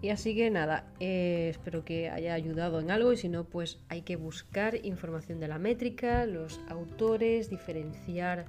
Y 0.02 0.10
así 0.10 0.36
que 0.36 0.52
nada, 0.52 0.94
eh, 1.00 1.48
espero 1.50 1.84
que 1.84 2.10
haya 2.10 2.34
ayudado 2.34 2.80
en 2.80 2.92
algo 2.92 3.12
y 3.12 3.18
si 3.18 3.28
no, 3.28 3.46
pues 3.46 3.80
hay 3.90 4.04
que 4.04 4.18
buscar 4.18 4.86
información 4.86 5.40
de 5.40 5.48
la 5.48 5.58
métrica, 5.58 6.26
los 6.26 6.62
autores, 6.70 7.50
diferenciar 7.50 8.46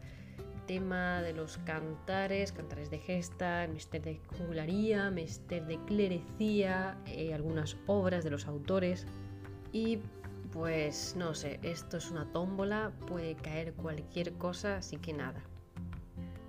tema 0.66 1.22
de 1.22 1.32
los 1.32 1.58
cantares, 1.58 2.52
cantares 2.52 2.90
de 2.90 2.98
gesta, 2.98 3.66
mister 3.72 4.02
de 4.02 4.20
jugularía, 4.36 5.10
mister 5.10 5.64
de 5.64 5.78
clerecía, 5.86 6.98
eh, 7.06 7.32
algunas 7.32 7.76
obras 7.86 8.24
de 8.24 8.30
los 8.30 8.46
autores. 8.46 9.06
Pues 10.56 11.14
no 11.16 11.34
sé, 11.34 11.60
esto 11.62 11.98
es 11.98 12.10
una 12.10 12.32
tómbola, 12.32 12.90
puede 13.06 13.34
caer 13.34 13.74
cualquier 13.74 14.32
cosa, 14.32 14.78
así 14.78 14.96
que 14.96 15.12
nada. 15.12 15.44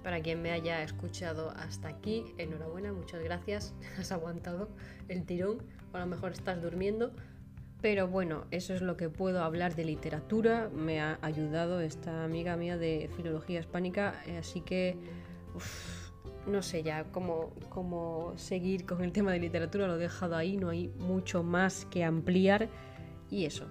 Para 0.02 0.22
quien 0.22 0.42
me 0.42 0.52
haya 0.52 0.82
escuchado 0.82 1.52
hasta 1.52 1.90
aquí, 1.90 2.24
enhorabuena, 2.38 2.94
muchas 2.94 3.22
gracias, 3.22 3.74
has 4.00 4.14
aguantado 4.14 4.70
el 5.10 5.26
tirón, 5.26 5.58
o 5.92 5.98
a 5.98 6.00
lo 6.00 6.06
mejor 6.06 6.32
estás 6.32 6.62
durmiendo, 6.62 7.12
pero 7.82 8.08
bueno, 8.08 8.46
eso 8.50 8.74
es 8.74 8.82
lo 8.82 8.96
que 8.96 9.10
puedo 9.10 9.44
hablar 9.44 9.76
de 9.76 9.84
literatura. 9.84 10.70
Me 10.74 11.02
ha 11.02 11.20
ayudado 11.22 11.82
esta 11.82 12.24
amiga 12.24 12.56
mía 12.56 12.78
de 12.78 13.10
filología 13.16 13.60
hispánica, 13.60 14.16
eh, 14.26 14.38
así 14.38 14.62
que 14.62 14.98
no 16.48 16.64
sé 16.64 16.82
ya 16.82 17.04
cómo, 17.12 17.54
cómo 17.70 18.34
seguir 18.38 18.86
con 18.86 19.04
el 19.04 19.12
tema 19.12 19.34
de 19.34 19.40
literatura. 19.40 19.86
Lo 19.86 19.96
he 19.96 20.00
dejado 20.00 20.36
ahí, 20.38 20.58
no 20.58 20.70
hay 20.70 20.88
mucho 20.98 21.44
más 21.44 21.86
que 21.86 22.04
ampliar. 22.04 22.70
Y 23.30 23.46
eso, 23.46 23.68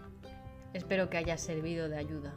espero 0.77 1.11
que 1.11 1.17
haya 1.17 1.37
servido 1.37 1.89
de 1.89 1.97
ayuda. 1.97 2.37